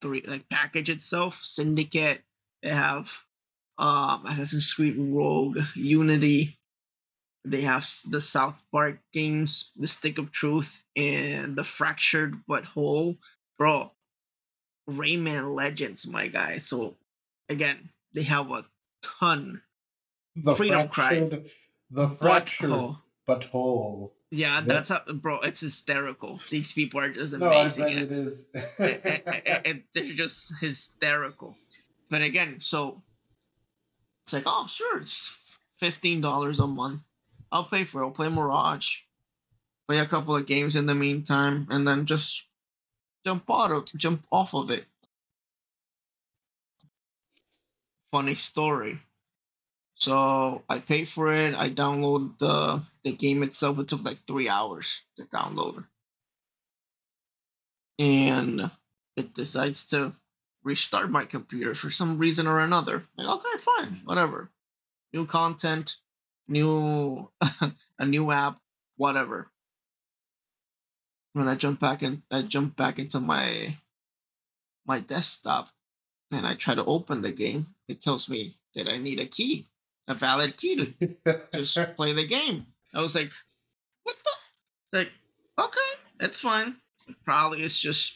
three 0.01 0.23
like 0.25 0.49
package 0.49 0.89
itself. 0.89 1.41
Syndicate. 1.43 2.21
They 2.63 2.69
have 2.69 3.23
um 3.81 4.25
Assassin's 4.25 4.71
Creed 4.73 4.95
Rogue, 4.97 5.59
Unity. 5.75 6.57
They 7.43 7.61
have 7.61 7.89
the 8.07 8.21
South 8.21 8.65
Park 8.71 8.99
games, 9.11 9.71
The 9.75 9.87
Stick 9.87 10.19
of 10.19 10.31
Truth, 10.31 10.83
and 10.95 11.55
The 11.57 11.63
Fractured 11.63 12.35
But 12.47 12.65
Whole. 12.65 13.17
Bro, 13.57 13.91
Rayman 14.87 15.55
Legends, 15.55 16.05
my 16.07 16.27
guy. 16.27 16.57
So, 16.59 16.97
again, 17.49 17.89
they 18.13 18.23
have 18.23 18.51
a 18.51 18.63
ton. 19.01 19.61
the 20.35 20.53
Freedom 20.53 20.87
Cry. 20.87 21.29
The 21.89 22.07
fractured, 22.09 22.69
the 22.69 22.95
But 23.25 23.45
whole. 23.45 24.13
Yeah, 24.29 24.61
that's 24.63 24.89
how, 24.89 25.01
bro. 25.11 25.39
It's 25.41 25.59
hysterical. 25.59 26.39
These 26.49 26.71
people 26.71 27.01
are 27.01 27.09
just 27.09 27.33
amazing. 27.33 27.83
No, 27.83 27.89
I 27.89 27.93
bet 27.93 28.03
it 28.03 28.11
is. 28.11 28.45
and, 28.79 29.01
and- 29.45 29.65
and 29.65 29.83
they're 29.93 30.13
just 30.13 30.53
hysterical. 30.61 31.57
But 32.09 32.21
again, 32.21 32.59
so 32.61 33.01
it's 34.31 34.45
like, 34.45 34.53
oh, 34.53 34.67
sure, 34.67 35.01
it's 35.01 35.57
fifteen 35.71 36.21
dollars 36.21 36.59
a 36.59 36.67
month. 36.67 37.03
I'll 37.51 37.65
pay 37.65 37.83
for 37.83 38.01
it. 38.01 38.05
I'll 38.05 38.11
play 38.11 38.29
Mirage, 38.29 38.99
play 39.87 39.99
a 39.99 40.05
couple 40.05 40.35
of 40.35 40.45
games 40.45 40.75
in 40.75 40.85
the 40.85 40.95
meantime, 40.95 41.67
and 41.69 41.87
then 41.87 42.05
just 42.05 42.45
jump 43.25 43.43
out 43.51 43.71
of 43.71 43.85
jump 43.97 44.25
off 44.31 44.53
of 44.53 44.69
it. 44.69 44.85
Funny 48.11 48.35
story. 48.35 48.99
So 49.95 50.63
I 50.69 50.79
paid 50.79 51.07
for 51.07 51.31
it. 51.31 51.55
I 51.55 51.69
download 51.69 52.37
the 52.39 52.81
the 53.03 53.11
game 53.11 53.43
itself. 53.43 53.79
It 53.79 53.89
took 53.89 54.03
like 54.03 54.25
three 54.25 54.47
hours 54.47 55.01
to 55.17 55.23
download 55.25 55.85
and 58.01 58.71
it 59.15 59.33
decides 59.35 59.85
to 59.85 60.11
restart 60.63 61.09
my 61.09 61.25
computer 61.25 61.75
for 61.75 61.89
some 61.89 62.17
reason 62.17 62.47
or 62.47 62.59
another. 62.59 63.03
Like, 63.17 63.27
okay, 63.27 63.57
fine, 63.59 63.85
mm-hmm. 63.85 64.05
whatever. 64.05 64.51
New 65.13 65.25
content, 65.25 65.97
new 66.47 67.29
a 67.99 68.05
new 68.05 68.31
app, 68.31 68.59
whatever. 68.97 69.49
When 71.33 71.47
I 71.47 71.55
jump 71.55 71.79
back 71.79 72.03
in, 72.03 72.23
I 72.29 72.41
jump 72.41 72.75
back 72.75 72.99
into 72.99 73.19
my 73.19 73.77
my 74.85 74.99
desktop 74.99 75.69
and 76.31 76.45
I 76.45 76.55
try 76.55 76.75
to 76.75 76.85
open 76.85 77.21
the 77.21 77.31
game. 77.31 77.67
It 77.87 78.01
tells 78.01 78.29
me 78.29 78.55
that 78.75 78.89
I 78.89 78.97
need 78.97 79.19
a 79.19 79.25
key, 79.25 79.67
a 80.07 80.13
valid 80.13 80.57
key 80.57 80.75
to 80.75 81.45
just 81.53 81.77
play 81.95 82.13
the 82.13 82.27
game. 82.27 82.65
I 82.93 83.01
was 83.01 83.15
like, 83.15 83.31
what 84.03 84.15
the? 84.23 84.99
Like, 84.99 85.11
okay, 85.57 85.79
it's 86.19 86.39
fine. 86.39 86.77
Probably 87.25 87.63
it's 87.63 87.79
just 87.79 88.13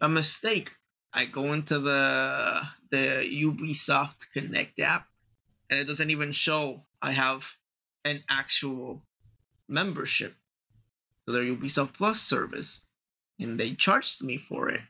a 0.00 0.08
mistake. 0.08 0.74
I 1.14 1.26
go 1.26 1.52
into 1.52 1.78
the 1.78 2.62
the 2.90 3.24
Ubisoft 3.44 4.30
Connect 4.32 4.80
app, 4.80 5.06
and 5.70 5.78
it 5.78 5.86
doesn't 5.86 6.10
even 6.10 6.32
show 6.32 6.80
I 7.00 7.12
have 7.12 7.56
an 8.04 8.24
actual 8.28 9.02
membership 9.68 10.34
to 11.24 11.32
their 11.32 11.42
Ubisoft 11.42 11.94
Plus 11.94 12.20
service, 12.20 12.82
and 13.38 13.58
they 13.58 13.74
charged 13.74 14.22
me 14.22 14.36
for 14.36 14.68
it. 14.68 14.80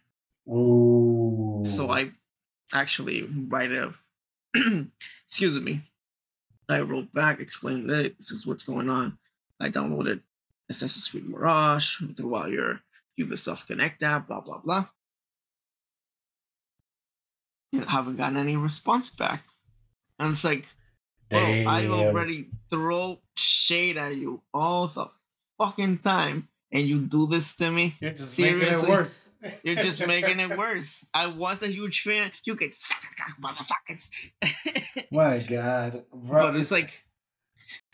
Ooh. 0.49 1.63
So 1.65 1.91
I 1.91 2.13
actually 2.73 3.29
write 3.49 3.73
a 3.73 3.93
excuse 5.27 5.61
me. 5.61 5.83
I 6.71 6.81
wrote 6.81 7.13
back, 7.13 7.41
explained 7.41 7.91
that 7.91 8.17
this 8.17 8.31
is 8.31 8.47
what's 8.47 8.63
going 8.63 8.89
on. 8.89 9.19
I 9.61 9.69
downloaded 9.69 10.23
Assassin's 10.71 11.09
Creed 11.09 11.29
Mirage 11.29 12.01
through 12.17 12.29
while 12.29 12.49
your 12.49 12.81
Ubisoft 13.21 13.67
Connect 13.67 14.03
app, 14.03 14.29
blah 14.29 14.41
blah 14.41 14.61
blah. 14.61 14.87
Haven't 17.83 18.17
gotten 18.17 18.37
any 18.37 18.57
response 18.57 19.11
back. 19.11 19.45
And 20.19 20.33
it's 20.33 20.45
like, 20.45 20.67
bro, 21.31 21.41
I 21.41 21.87
already 21.89 22.49
throw 22.71 23.19
shade 23.37 23.97
at 23.97 24.17
you 24.17 24.43
all 24.53 24.89
the 24.89 25.07
fucking 25.59 25.99
time, 25.99 26.49
and 26.73 26.87
you 26.87 27.01
do 27.01 27.27
this 27.27 27.55
to 27.57 27.71
me. 27.71 27.95
You're 28.01 28.13
just 28.13 28.39
making 28.39 28.63
it 28.63 28.89
worse. 28.89 29.31
You're 29.63 29.77
just 29.77 30.07
making 30.07 30.41
it 30.41 30.57
worse. 30.59 31.05
I 31.13 31.27
was 31.27 31.63
a 31.63 31.69
huge 31.69 32.03
fan. 32.03 32.31
You 32.45 32.55
get 32.57 32.75
suck 32.75 33.03
motherfuckers. 33.41 34.09
My 35.11 35.39
God, 35.39 36.05
bro, 36.13 36.53
but 36.53 36.57
it's 36.57 36.71
like, 36.71 37.05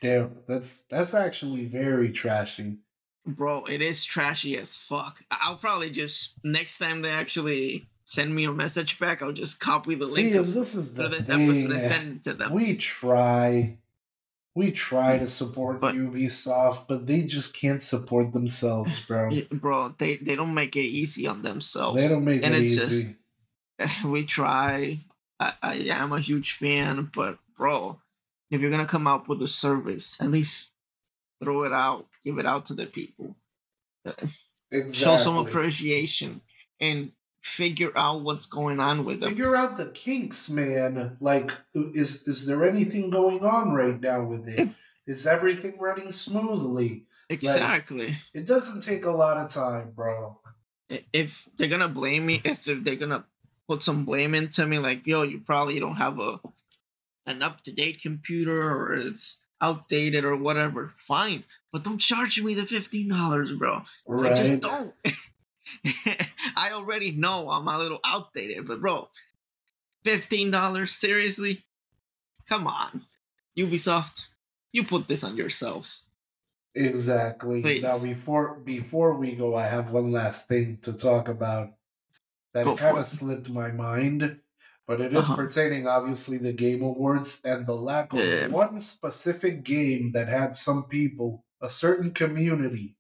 damn. 0.01 0.37
That's 0.47 0.78
that's 0.91 1.14
actually 1.14 1.66
very 1.66 2.11
trashy. 2.11 2.78
bro, 3.26 3.64
it 3.64 3.81
is 3.83 4.05
trashy 4.05 4.57
as 4.57 4.76
fuck. 4.76 5.22
I'll 5.31 5.57
probably 5.57 5.91
just 5.91 6.35
next 6.45 6.78
time 6.78 7.03
they 7.03 7.11
actually 7.11 7.87
send 8.05 8.35
me 8.35 8.45
a 8.45 8.53
message 8.53 8.99
back, 8.99 9.23
I'll 9.23 9.33
just 9.33 9.61
copy 9.61 9.95
the 9.95 10.07
link 10.07 10.33
See, 10.33 10.37
of 10.39 10.53
this 10.55 10.75
is 10.75 10.95
the 10.95 11.09
this 11.09 11.27
thing. 11.27 11.49
episode 11.49 11.71
and 11.73 11.81
send 11.91 12.17
it 12.17 12.23
to 12.25 12.33
them. 12.35 12.53
We 12.53 12.77
try, 12.77 13.79
we 14.55 14.71
try 14.73 15.19
to 15.19 15.27
support 15.27 15.81
But- 15.81 15.95
Ubisoft, 15.95 16.87
but 16.89 17.07
they 17.07 17.23
just 17.23 17.55
can't 17.55 17.83
support 17.83 18.33
themselves, 18.33 19.01
bro. 19.01 19.31
Bro, 19.53 19.95
they 19.99 20.17
they 20.17 20.35
don't 20.37 20.55
make 20.55 20.75
it 20.77 20.81
easy 20.81 21.27
on 21.27 21.43
themselves. 21.43 22.01
They 22.03 22.09
don't 22.09 22.25
make 22.25 22.45
and 22.45 22.55
it 22.55 22.63
it's 22.63 22.75
just- 22.75 22.93
easy. 22.93 23.17
we 24.05 24.25
try. 24.27 24.99
I, 25.39 25.53
I 25.63 25.75
am 25.91 26.13
a 26.13 26.21
huge 26.21 26.53
fan, 26.53 27.11
but 27.15 27.39
bro, 27.57 27.99
if 28.51 28.61
you're 28.61 28.71
gonna 28.71 28.85
come 28.85 29.07
out 29.07 29.27
with 29.29 29.41
a 29.41 29.49
service, 29.49 30.21
at 30.21 30.31
least 30.31 30.71
throw 31.43 31.63
it 31.65 31.73
out, 31.73 32.07
give 32.23 32.37
it 32.39 32.45
out 32.45 32.67
to 32.67 32.75
the 32.75 32.85
people. 32.85 33.37
Exactly. 34.05 34.89
Show 34.95 35.17
some 35.17 35.37
appreciation 35.39 36.43
and 36.81 37.13
figure 37.41 37.93
out 37.97 38.22
what's 38.22 38.47
going 38.47 38.80
on 38.80 39.05
with 39.05 39.20
them. 39.20 39.30
Figure 39.30 39.57
out 39.57 39.76
the 39.76 39.86
kinks, 39.86 40.49
man. 40.51 41.16
Like, 41.20 41.51
is 41.74 42.26
is 42.28 42.47
there 42.47 42.64
anything 42.64 43.11
going 43.11 43.45
on 43.45 43.72
right 43.72 44.01
now 44.01 44.24
with 44.24 44.49
it? 44.49 44.68
Is 45.07 45.26
everything 45.26 45.78
running 45.78 46.12
smoothly? 46.12 47.05
Exactly. 47.28 48.18
It 48.34 48.47
doesn't 48.47 48.82
take 48.82 49.05
a 49.05 49.11
lot 49.11 49.36
of 49.36 49.51
time, 49.51 49.93
bro. 49.95 50.38
If 51.12 51.49
they're 51.57 51.68
gonna 51.68 51.88
blame 51.88 52.26
me, 52.26 52.41
if, 52.45 52.66
if 52.68 52.84
they're 52.84 52.97
gonna 52.97 53.24
put 53.68 53.82
some 53.82 54.05
blame 54.05 54.34
into 54.34 54.66
me, 54.66 54.78
like 54.78 55.07
yo, 55.07 55.22
you 55.22 55.41
probably 55.41 55.78
don't 55.80 55.97
have 55.97 56.18
a 56.18 56.41
an 57.26 57.43
up 57.43 57.61
to 57.62 57.72
date 57.72 58.01
computer 58.03 58.70
or 58.70 58.95
it's 58.95 59.38
outdated 59.61 60.24
or 60.24 60.36
whatever. 60.36 60.88
Fine, 60.88 61.45
but 61.72 61.84
don't 61.84 61.99
charge 61.99 62.41
me 62.43 62.55
the 62.55 62.66
fifteen 62.66 63.09
dollars, 63.09 63.53
bro. 63.53 63.82
It's 63.82 64.05
like 64.22 64.36
just 64.36 64.51
Right? 64.53 64.61
don't. 64.61 64.95
I 66.57 66.71
already 66.73 67.12
know 67.12 67.51
I'm 67.51 67.68
a 67.68 67.79
little 67.79 68.01
outdated, 68.05 68.66
but 68.66 68.81
bro, 68.81 69.09
fifteen 70.05 70.51
dollars 70.51 70.93
seriously? 70.93 71.64
Come 72.49 72.66
on, 72.66 73.03
Ubisoft, 73.57 74.27
you 74.73 74.85
put 74.85 75.07
this 75.09 75.23
on 75.25 75.37
yourselves. 75.37 76.07
Exactly. 76.75 77.81
Now 77.81 78.03
before 78.03 78.55
before 78.61 79.14
we 79.16 79.35
go, 79.35 79.55
I 79.57 79.66
have 79.66 79.91
one 79.91 80.12
last 80.12 80.49
thing 80.49 80.79
to 80.83 80.93
talk 80.93 81.29
about 81.29 81.75
that 82.55 82.64
kind 82.77 82.99
of 82.99 83.07
slipped 83.07 83.51
my 83.51 83.71
mind, 83.71 84.39
but 84.87 85.01
it 85.01 85.12
is 85.12 85.18
Uh-huh. 85.27 85.37
pertaining 85.37 85.87
obviously 85.87 86.39
the 86.39 86.53
game 86.53 86.83
awards 86.83 87.41
and 87.45 87.66
the 87.66 87.75
lack 87.77 88.12
of 88.12 88.18
Yeah. 88.18 88.49
one 88.49 88.81
specific 88.81 89.62
game 89.64 90.12
that 90.12 90.29
had 90.29 90.57
some 90.57 90.85
people, 90.85 91.45
a 91.61 91.68
certain 91.68 92.12
community, 92.12 92.97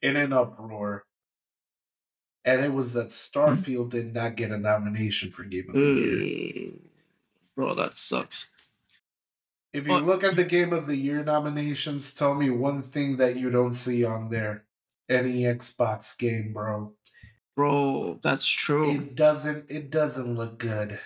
in 0.00 0.16
an 0.16 0.32
uproar. 0.32 1.04
And 2.44 2.64
it 2.64 2.72
was 2.72 2.92
that 2.94 3.08
Starfield 3.08 3.90
did 3.90 4.14
not 4.14 4.36
get 4.36 4.50
a 4.50 4.58
nomination 4.58 5.30
for 5.30 5.44
Game 5.44 5.66
of 5.68 5.74
the 5.74 5.80
Year. 5.80 6.66
Bro, 7.54 7.74
that 7.74 7.94
sucks. 7.94 8.48
If 9.72 9.86
you 9.86 9.98
look 9.98 10.22
at 10.24 10.36
the 10.36 10.44
Game 10.44 10.72
of 10.72 10.86
the 10.86 10.96
Year 10.96 11.24
nominations, 11.24 12.12
tell 12.12 12.34
me 12.34 12.50
one 12.50 12.82
thing 12.82 13.16
that 13.18 13.36
you 13.36 13.48
don't 13.48 13.72
see 13.72 14.04
on 14.04 14.28
there. 14.28 14.64
Any 15.08 15.42
Xbox 15.42 16.16
game, 16.16 16.52
bro. 16.52 16.92
Bro, 17.56 18.20
that's 18.22 18.46
true. 18.46 18.90
It 18.90 19.14
doesn't 19.14 19.70
it 19.70 19.90
doesn't 19.90 20.36
look 20.36 20.58
good. 20.58 20.98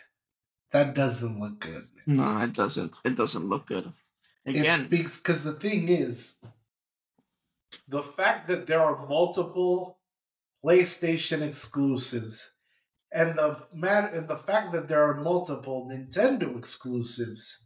That 0.70 0.94
doesn't 0.94 1.40
look 1.40 1.60
good. 1.60 1.84
No, 2.06 2.40
it 2.42 2.52
doesn't. 2.52 2.96
It 3.04 3.16
doesn't 3.16 3.48
look 3.48 3.66
good. 3.66 3.92
It 4.44 4.56
Again, 4.56 4.78
speaks 4.78 5.18
because 5.18 5.42
the 5.42 5.54
thing 5.54 5.88
is 5.88 6.38
the 7.88 8.02
fact 8.02 8.46
that 8.48 8.66
there 8.66 8.80
are 8.80 9.06
multiple 9.08 9.95
PlayStation 10.64 11.42
exclusives 11.42 12.52
and 13.12 13.36
the 13.38 13.58
mat 13.72 14.12
and 14.14 14.28
the 14.28 14.36
fact 14.36 14.72
that 14.72 14.88
there 14.88 15.02
are 15.02 15.14
multiple 15.14 15.88
Nintendo 15.90 16.56
exclusives. 16.58 17.64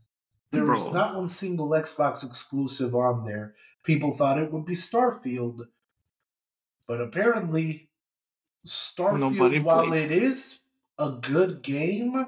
There 0.53 0.65
was 0.67 0.93
not 0.93 1.15
one 1.15 1.29
single 1.29 1.71
Xbox 1.71 2.25
exclusive 2.25 2.95
on 2.95 3.25
there. 3.25 3.55
People 3.85 4.13
thought 4.13 4.39
it 4.39 4.53
would 4.53 4.65
be 4.65 4.75
Starfield. 4.75 5.61
But 6.87 7.01
apparently 7.01 7.89
Starfield, 8.67 9.21
Nobody 9.21 9.61
while 9.61 9.87
played. 9.87 10.11
it 10.11 10.23
is 10.23 10.59
a 10.99 11.13
good 11.13 11.63
game, 11.63 12.27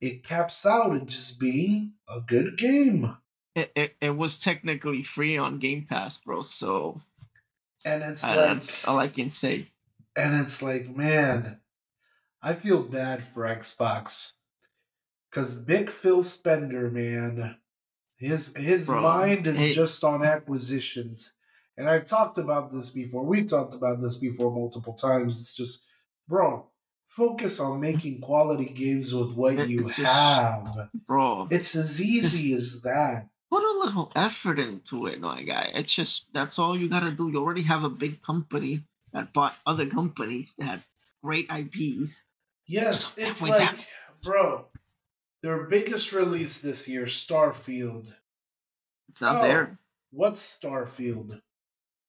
it 0.00 0.24
caps 0.24 0.64
out 0.66 0.96
at 0.96 1.06
just 1.06 1.38
being 1.38 1.92
a 2.08 2.20
good 2.20 2.56
game. 2.56 3.16
it, 3.54 3.70
it, 3.76 3.96
it 4.00 4.16
was 4.16 4.38
technically 4.38 5.02
free 5.02 5.36
on 5.36 5.58
Game 5.58 5.84
Pass, 5.88 6.16
bro. 6.16 6.42
So 6.42 6.96
And 7.86 8.02
it's 8.02 8.24
uh, 8.24 8.28
like 8.28 8.36
that's 8.36 8.86
all 8.86 8.98
I 8.98 9.08
can 9.08 9.30
say. 9.30 9.68
and 10.16 10.40
it's 10.40 10.62
like, 10.62 10.94
man, 10.94 11.60
I 12.42 12.54
feel 12.54 12.82
bad 12.82 13.22
for 13.22 13.44
Xbox. 13.44 14.32
Cause 15.30 15.56
Big 15.56 15.88
Phil 15.90 16.22
Spencer, 16.22 16.90
man, 16.90 17.56
his 18.18 18.54
his 18.56 18.88
Bro, 18.88 19.02
mind 19.02 19.46
is 19.46 19.74
just 19.74 20.02
on 20.02 20.24
acquisitions. 20.24 21.34
And 21.76 21.88
I've 21.88 22.04
talked 22.04 22.36
about 22.36 22.72
this 22.72 22.90
before. 22.90 23.24
We 23.24 23.44
talked 23.44 23.72
about 23.74 24.02
this 24.02 24.16
before 24.16 24.50
multiple 24.52 24.92
times. 24.92 25.40
It's 25.40 25.54
just, 25.56 25.82
bro, 26.28 26.66
focus 27.06 27.58
on 27.60 27.80
making 27.80 28.20
quality 28.20 28.66
games 28.66 29.14
with 29.14 29.34
what 29.34 29.68
you 29.68 29.84
just- 29.84 29.98
have. 30.00 30.90
Bro, 31.06 31.48
It's 31.50 31.74
as 31.76 32.02
easy 32.02 32.52
as 32.52 32.82
that. 32.82 33.28
Put 33.50 33.62
a 33.64 33.78
little 33.84 34.12
effort 34.14 34.58
into 34.58 35.06
it, 35.06 35.20
my 35.20 35.42
guy. 35.42 35.70
It's 35.74 35.92
just 35.92 36.32
that's 36.32 36.58
all 36.58 36.78
you 36.78 36.88
gotta 36.88 37.10
do. 37.12 37.28
You 37.30 37.38
already 37.38 37.62
have 37.62 37.84
a 37.84 37.90
big 37.90 38.22
company 38.22 38.84
that 39.12 39.32
bought 39.32 39.56
other 39.66 39.86
companies 39.86 40.54
that 40.58 40.64
had 40.64 40.82
great 41.22 41.46
IPs. 41.50 42.22
Yes, 42.66 43.14
So 43.14 43.22
it's 43.22 43.42
like, 43.42 43.58
that- 43.58 43.76
bro, 44.22 44.66
their 45.42 45.64
biggest 45.64 46.12
release 46.12 46.60
this 46.60 46.86
year, 46.88 47.04
Starfield. 47.06 48.12
It's 49.08 49.22
out 49.22 49.40
Oh, 49.42 49.42
there. 49.48 49.78
What's 50.12 50.56
Starfield? 50.56 51.40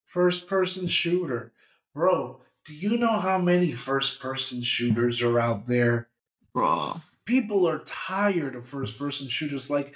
First 0.05 0.47
person 0.47 0.87
shooter. 0.87 1.53
Bro, 1.95 2.41
do 2.65 2.75
you 2.75 2.97
know 2.97 3.19
how 3.19 3.39
many 3.39 3.71
first 3.71 4.19
person 4.19 4.61
shooters 4.61 5.21
are 5.21 5.39
out 5.39 5.65
there? 5.65 6.09
Bro. 6.53 6.97
People 7.25 7.67
are 7.67 7.79
tired 7.85 8.55
of 8.55 8.67
first 8.67 8.99
person 8.99 9.27
shooters. 9.29 9.69
Like, 9.69 9.95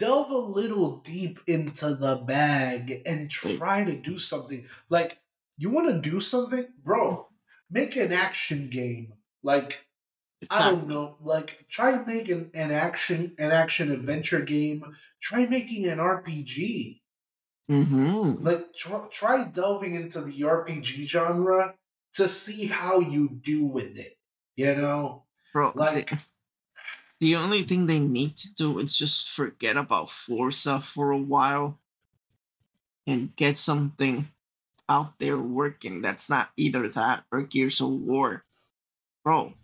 delve 0.00 0.30
a 0.30 0.38
little 0.38 0.96
deep 0.96 1.38
into 1.46 1.94
the 1.94 2.16
bag 2.26 3.02
and 3.04 3.30
try 3.30 3.84
to 3.84 3.94
do 3.94 4.18
something. 4.18 4.64
Like, 4.88 5.18
you 5.58 5.68
want 5.68 5.88
to 5.88 6.10
do 6.10 6.20
something? 6.20 6.66
Bro, 6.82 7.28
make 7.70 7.96
an 7.96 8.10
action 8.10 8.70
game. 8.70 9.12
Like, 9.42 9.84
I 10.50 10.70
don't 10.70 10.88
know. 10.88 11.18
Like, 11.20 11.66
try 11.68 12.02
making 12.02 12.50
an 12.54 12.70
action, 12.70 13.34
an 13.38 13.50
action 13.50 13.92
adventure 13.92 14.40
game. 14.40 14.82
Try 15.20 15.44
making 15.44 15.86
an 15.86 15.98
RPG. 15.98 17.02
Mm-hmm. 17.70 18.42
Like, 18.42 18.72
try, 18.74 19.06
try 19.10 19.44
delving 19.44 19.94
into 19.94 20.22
the 20.22 20.40
RPG 20.40 21.06
genre 21.08 21.74
to 22.14 22.26
see 22.26 22.66
how 22.66 23.00
you 23.00 23.28
do 23.28 23.66
with 23.66 23.98
it. 23.98 24.16
You 24.56 24.74
know, 24.76 25.24
Bro, 25.52 25.72
like 25.74 26.08
the, 26.08 26.18
the 27.20 27.36
only 27.36 27.62
thing 27.64 27.86
they 27.86 27.98
need 27.98 28.36
to 28.38 28.52
do 28.54 28.78
is 28.78 28.96
just 28.96 29.30
forget 29.30 29.76
about 29.76 30.10
Forza 30.10 30.80
for 30.80 31.10
a 31.10 31.18
while 31.18 31.78
and 33.06 33.36
get 33.36 33.58
something 33.58 34.26
out 34.88 35.18
there 35.18 35.38
working 35.38 36.00
that's 36.00 36.28
not 36.30 36.50
either 36.56 36.88
that 36.88 37.24
or 37.30 37.42
Gears 37.42 37.80
of 37.80 37.90
War. 37.90 38.42
Bro, 39.22 39.54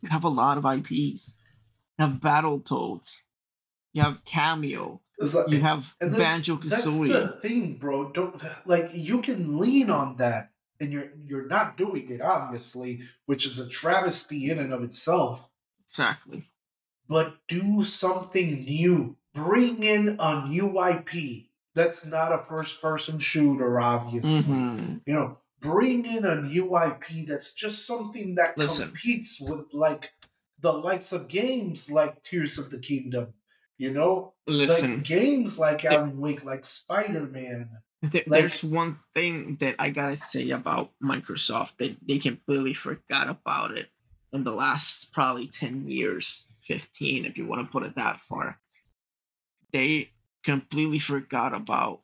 you 0.00 0.08
have 0.08 0.24
a 0.24 0.28
lot 0.28 0.58
of 0.58 0.64
IPs. 0.64 1.38
You 1.98 2.06
have 2.06 2.20
Battletoads. 2.20 3.22
You 3.92 4.02
have 4.02 4.24
Kameo. 4.24 5.00
like, 5.18 5.50
You 5.50 5.60
have 5.60 5.94
Banjo 6.00 6.56
That's 6.56 6.84
the 6.84 7.38
thing, 7.42 7.74
bro. 7.74 8.10
Don't 8.12 8.40
like 8.64 8.90
you 8.92 9.20
can 9.20 9.58
lean 9.58 9.90
on 9.90 10.16
that, 10.16 10.52
and 10.80 10.92
you're 10.92 11.10
you're 11.26 11.46
not 11.46 11.76
doing 11.76 12.10
it, 12.10 12.20
obviously, 12.20 13.00
which 13.26 13.44
is 13.44 13.58
a 13.58 13.68
travesty 13.68 14.50
in 14.50 14.58
and 14.58 14.72
of 14.72 14.82
itself. 14.82 15.48
Exactly. 15.88 16.44
But 17.08 17.36
do 17.48 17.82
something 17.84 18.60
new. 18.60 19.16
Bring 19.34 19.82
in 19.82 20.16
a 20.18 20.46
new 20.48 20.78
IP 20.84 21.46
that's 21.74 22.04
not 22.04 22.32
a 22.32 22.38
first 22.38 22.82
person 22.82 23.18
shooter, 23.18 23.80
obviously. 23.80 24.42
hmm 24.42 24.96
You 25.06 25.14
know, 25.14 25.38
bring 25.60 26.04
in 26.04 26.24
a 26.24 26.42
new 26.42 26.76
IP 26.76 27.26
that's 27.26 27.52
just 27.52 27.86
something 27.86 28.34
that 28.34 28.58
Listen. 28.58 28.88
competes 28.88 29.40
with 29.40 29.66
like 29.72 30.10
the 30.60 30.72
likes 30.72 31.12
of 31.12 31.28
games 31.28 31.90
like 31.90 32.20
Tears 32.22 32.58
of 32.58 32.70
the 32.70 32.78
Kingdom. 32.78 33.28
You 33.78 33.92
know, 33.92 34.34
Listen, 34.48 34.94
like 34.96 35.04
games 35.04 35.56
like 35.56 35.84
Alan 35.84 36.18
Wake, 36.18 36.44
like 36.44 36.64
Spider 36.64 37.26
Man. 37.28 37.70
There- 38.02 38.24
Like- 38.26 38.40
There's 38.42 38.64
one 38.64 38.96
thing 39.14 39.56
that 39.60 39.76
I 39.78 39.90
gotta 39.90 40.16
say 40.16 40.50
about 40.50 40.90
Microsoft 41.02 41.76
that 41.76 41.96
they 42.06 42.18
completely 42.18 42.74
forgot 42.74 43.28
about 43.28 43.78
it 43.78 43.88
in 44.32 44.42
the 44.42 44.50
last 44.52 45.12
probably 45.12 45.46
10 45.46 45.86
years, 45.86 46.47
15, 46.68 47.24
if 47.24 47.36
you 47.36 47.46
want 47.46 47.66
to 47.66 47.72
put 47.72 47.84
it 47.84 47.96
that 47.96 48.20
far. 48.20 48.60
They 49.72 50.10
completely 50.44 50.98
forgot 50.98 51.54
about 51.54 52.02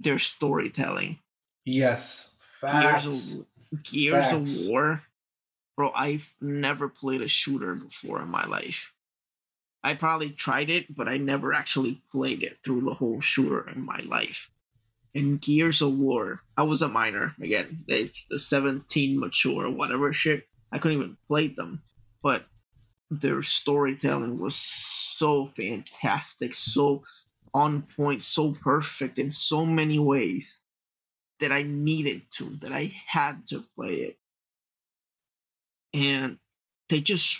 their 0.00 0.18
storytelling. 0.18 1.18
Yes, 1.64 2.34
Gears 2.60 3.34
of, 3.34 3.46
Gears 3.84 4.24
Facts. 4.24 4.64
of 4.64 4.70
War, 4.70 5.02
bro, 5.76 5.92
I've 5.94 6.34
never 6.40 6.88
played 6.88 7.22
a 7.22 7.28
shooter 7.28 7.74
before 7.74 8.20
in 8.20 8.30
my 8.30 8.44
life. 8.46 8.92
I 9.84 9.94
probably 9.94 10.30
tried 10.30 10.70
it, 10.70 10.94
but 10.94 11.08
I 11.08 11.18
never 11.18 11.52
actually 11.52 12.00
played 12.10 12.42
it 12.42 12.58
through 12.64 12.82
the 12.82 12.94
whole 12.94 13.20
shooter 13.20 13.68
in 13.68 13.84
my 13.84 14.00
life. 14.06 14.50
In 15.14 15.36
Gears 15.36 15.82
of 15.82 15.98
War, 15.98 16.40
I 16.56 16.62
was 16.62 16.82
a 16.82 16.88
minor 16.88 17.34
again. 17.40 17.84
They 17.86 18.10
the 18.30 18.38
seventeen 18.38 19.20
mature 19.20 19.70
whatever 19.70 20.12
shit. 20.12 20.48
I 20.70 20.78
couldn't 20.78 20.98
even 20.98 21.16
play 21.28 21.48
them, 21.48 21.82
but 22.22 22.46
their 23.20 23.42
storytelling 23.42 24.38
was 24.38 24.56
so 24.56 25.44
fantastic, 25.44 26.54
so 26.54 27.02
on 27.52 27.82
point, 27.82 28.22
so 28.22 28.52
perfect 28.52 29.18
in 29.18 29.30
so 29.30 29.66
many 29.66 29.98
ways 29.98 30.60
that 31.40 31.52
I 31.52 31.62
needed 31.62 32.22
to, 32.38 32.56
that 32.60 32.72
I 32.72 32.92
had 33.06 33.46
to 33.48 33.64
play 33.76 33.94
it. 33.94 34.18
And 35.92 36.38
they 36.88 37.00
just 37.00 37.38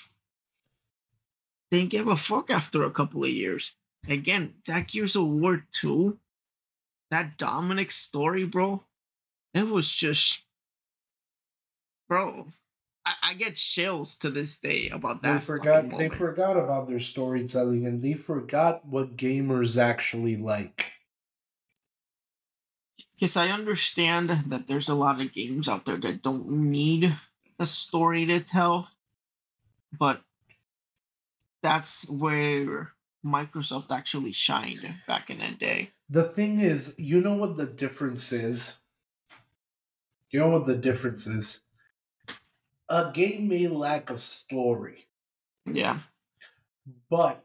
didn't 1.70 1.90
give 1.90 2.08
a 2.08 2.16
fuck 2.16 2.50
after 2.50 2.82
a 2.82 2.90
couple 2.90 3.24
of 3.24 3.30
years. 3.30 3.72
Again, 4.08 4.54
that 4.66 4.88
Gears 4.88 5.16
of 5.16 5.26
War 5.28 5.64
2, 5.70 6.18
that 7.10 7.38
Dominic 7.38 7.90
story, 7.90 8.44
bro, 8.44 8.84
it 9.54 9.66
was 9.66 9.90
just 9.90 10.44
bro. 12.08 12.46
I, 13.04 13.14
I 13.22 13.34
get 13.34 13.56
chills 13.56 14.16
to 14.18 14.30
this 14.30 14.58
day 14.58 14.88
about 14.90 15.22
that. 15.22 15.40
They 15.40 15.44
forgot. 15.44 15.90
They 15.90 16.08
forgot 16.08 16.56
about 16.56 16.88
their 16.88 17.00
storytelling, 17.00 17.86
and 17.86 18.02
they 18.02 18.14
forgot 18.14 18.86
what 18.86 19.16
gamers 19.16 19.76
actually 19.76 20.36
like. 20.36 20.86
Because 23.14 23.36
I 23.36 23.48
understand 23.48 24.30
that 24.30 24.66
there's 24.66 24.88
a 24.88 24.94
lot 24.94 25.20
of 25.20 25.32
games 25.32 25.68
out 25.68 25.84
there 25.84 25.96
that 25.96 26.22
don't 26.22 26.48
need 26.48 27.16
a 27.58 27.66
story 27.66 28.26
to 28.26 28.40
tell, 28.40 28.88
but 29.96 30.22
that's 31.62 32.08
where 32.10 32.92
Microsoft 33.24 33.92
actually 33.92 34.32
shined 34.32 34.94
back 35.06 35.30
in 35.30 35.38
the 35.38 35.50
day. 35.50 35.90
The 36.10 36.24
thing 36.24 36.60
is, 36.60 36.94
you 36.98 37.20
know 37.20 37.36
what 37.36 37.56
the 37.56 37.66
difference 37.66 38.32
is. 38.32 38.80
You 40.30 40.40
know 40.40 40.48
what 40.48 40.66
the 40.66 40.76
difference 40.76 41.26
is. 41.26 41.61
A 42.92 43.10
game 43.12 43.48
may 43.48 43.66
lack 43.66 44.08
a 44.08 44.18
story, 44.18 45.08
Yeah, 45.66 45.98
but 47.08 47.44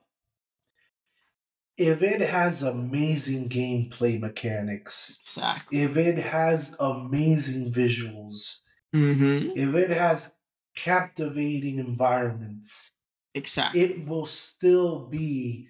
if 1.77 2.01
it 2.01 2.21
has 2.21 2.63
amazing 2.63 3.49
gameplay 3.49 4.19
mechanics, 4.19 5.17
exactly. 5.21 5.79
if 5.79 5.95
it 5.97 6.17
has 6.17 6.75
amazing 6.79 7.71
visuals, 7.71 8.61
Mm-hmm. 8.95 9.51
if 9.57 9.75
it 9.75 9.89
has 9.89 10.31
captivating 10.73 11.77
environments, 11.77 12.95
Exactly. 13.35 13.81
it 13.81 14.07
will 14.07 14.25
still 14.25 15.07
be 15.07 15.67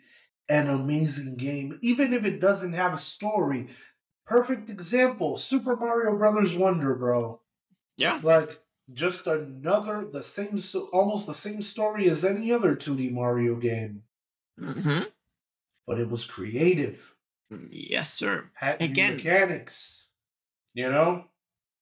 an 0.48 0.68
amazing 0.68 1.36
game, 1.36 1.80
even 1.82 2.14
if 2.14 2.26
it 2.26 2.40
doesn't 2.40 2.74
have 2.74 2.94
a 2.94 2.98
story. 3.00 3.70
Perfect 4.28 4.70
example 4.70 5.36
Super 5.38 5.76
Mario 5.76 6.16
Brothers 6.18 6.56
Wonder, 6.56 6.96
bro. 6.96 7.42
yeah. 7.98 8.20
Like, 8.24 8.50
just 8.94 9.28
another, 9.28 10.06
the 10.06 10.24
same, 10.24 10.60
almost 10.94 11.28
the 11.28 11.34
same 11.34 11.62
story 11.62 12.10
as 12.10 12.24
any 12.26 12.52
other 12.52 12.76
2D 12.76 13.12
Mario 13.12 13.56
game, 13.56 14.04
Mm-hmm. 14.60 15.04
but 15.86 16.00
it 16.00 16.10
was 16.10 16.26
creative. 16.26 17.14
Yes, 17.70 18.12
sir. 18.14 18.50
Had 18.56 18.82
Again- 18.82 19.18
mechanics, 19.18 20.08
you 20.74 20.90
know? 20.90 21.26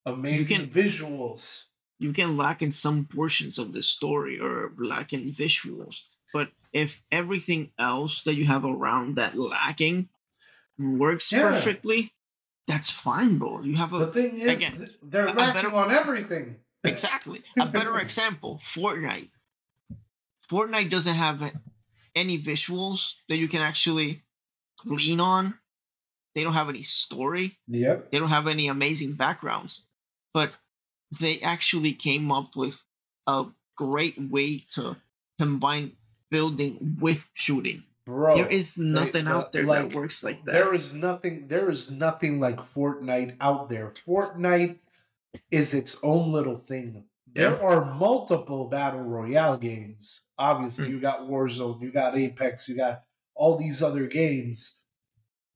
Amazing 0.06 0.62
you 0.62 0.68
can- 0.68 0.84
visuals. 0.84 1.66
You 1.98 2.12
can 2.12 2.36
lack 2.36 2.62
in 2.62 2.74
some 2.74 3.06
portions 3.06 3.58
of 3.58 3.72
the 3.72 3.82
story 3.82 4.38
or 4.40 4.74
lack 4.78 5.14
in 5.14 5.32
visuals, 5.32 6.02
but 6.34 6.50
if 6.74 7.02
everything 7.12 7.72
else 7.80 8.22
that 8.24 8.36
you 8.36 8.46
have 8.46 8.66
around 8.66 9.16
that 9.16 9.38
lacking 9.38 10.10
works 10.78 11.32
Yeah. 11.32 11.44
perfectly, 11.52 12.14
that's 12.68 12.90
fine, 12.90 13.38
bro. 13.38 13.62
You 13.62 13.78
have 13.78 13.92
The 13.92 14.00
a 14.00 14.08
thing 14.08 14.40
is, 14.42 14.58
again, 14.60 14.90
they're 15.02 15.26
a- 15.26 15.32
a 15.32 15.34
lacking 15.34 15.54
better- 15.72 15.76
on 15.76 15.90
everything. 15.92 16.58
Exactly 16.88 17.42
a 17.60 17.66
better 17.66 18.00
example. 18.06 18.60
Fortnite. 18.64 19.30
Fortnite 20.50 20.90
doesn't 20.90 21.16
have 21.16 21.52
any 22.16 22.40
visuals 22.40 23.14
that 23.30 23.38
you 23.38 23.48
can 23.48 23.62
actually 23.62 24.24
lean 24.86 25.20
on. 25.20 25.56
They 26.36 26.44
don't 26.44 26.54
have 26.54 26.70
any 26.70 26.82
story. 26.82 27.58
Yep. 27.68 28.12
they 28.12 28.20
don't 28.20 28.30
have 28.30 28.48
any 28.48 28.68
amazing 28.68 29.14
backgrounds, 29.14 29.84
but 30.34 30.58
they 31.20 31.40
actually 31.40 31.94
came 31.94 32.32
up 32.32 32.56
with 32.56 32.84
a 33.26 33.46
great 33.78 34.16
way 34.20 34.60
to 34.72 34.98
combine 35.40 35.94
building 36.30 36.98
with 37.00 37.26
shooting. 37.34 37.84
Bro. 38.06 38.36
there 38.36 38.48
is 38.48 38.78
nothing 38.78 39.26
they- 39.26 39.32
out 39.32 39.52
there 39.52 39.64
like, 39.64 39.90
that 39.90 39.96
works 39.96 40.24
like 40.24 40.44
that. 40.46 40.52
There 40.52 40.76
is 40.76 40.94
nothing. 40.94 41.48
There 41.48 41.72
is 41.72 41.90
nothing 41.90 42.40
like 42.40 42.58
Fortnite 42.58 43.36
out 43.42 43.68
there. 43.70 43.88
Fortnite 43.90 44.78
is 45.52 45.74
its 45.74 45.98
own 46.04 46.32
little 46.32 46.56
thing. 46.56 47.06
There 47.28 47.52
Yeah. 47.52 47.58
are 47.60 47.94
multiple 47.96 48.70
battle 48.70 49.02
royale 49.04 49.58
games. 49.58 50.24
Obviously, 50.38 50.88
Mm. 50.88 50.92
you 50.92 51.00
got 51.02 51.22
Warzone, 51.22 51.82
you 51.82 51.92
got 51.92 52.18
Apex, 52.18 52.68
you 52.70 52.76
got 52.76 53.02
all 53.36 53.58
these 53.58 53.84
other 53.84 54.08
games. 54.08 54.78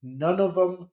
None 0.03 0.39
of 0.39 0.55
them 0.55 0.89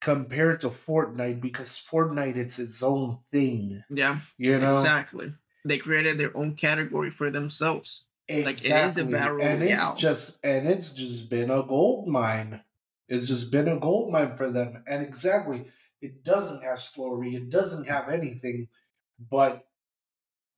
compared 0.00 0.60
to 0.60 0.68
Fortnite 0.68 1.40
because 1.40 1.70
Fortnite 1.70 2.36
it's 2.36 2.58
its 2.58 2.82
own 2.82 3.16
thing. 3.30 3.82
yeah, 3.90 4.20
You 4.38 4.58
know 4.58 4.76
exactly. 4.78 5.32
They 5.64 5.78
created 5.78 6.18
their 6.18 6.36
own 6.36 6.54
category 6.54 7.10
for 7.10 7.30
themselves. 7.30 8.04
Exactly. 8.28 8.70
Like, 8.70 8.84
it 8.84 8.88
is 8.90 8.98
a 8.98 9.04
battle 9.04 9.40
and 9.40 9.60
royale. 9.62 9.92
it's 9.92 10.00
just 10.00 10.38
and 10.44 10.68
it's 10.68 10.90
just 10.92 11.30
been 11.30 11.50
a 11.50 11.62
gold 11.62 12.08
mine. 12.08 12.62
It's 13.08 13.28
just 13.28 13.50
been 13.52 13.68
a 13.68 13.78
gold 13.78 14.12
mine 14.12 14.32
for 14.32 14.50
them. 14.50 14.82
And 14.86 15.02
exactly, 15.02 15.66
it 16.06 16.24
doesn't 16.24 16.62
have 16.62 16.80
story. 16.80 17.34
It 17.34 17.50
doesn't 17.50 17.86
have 17.88 18.08
anything, 18.08 18.68
but 19.30 19.66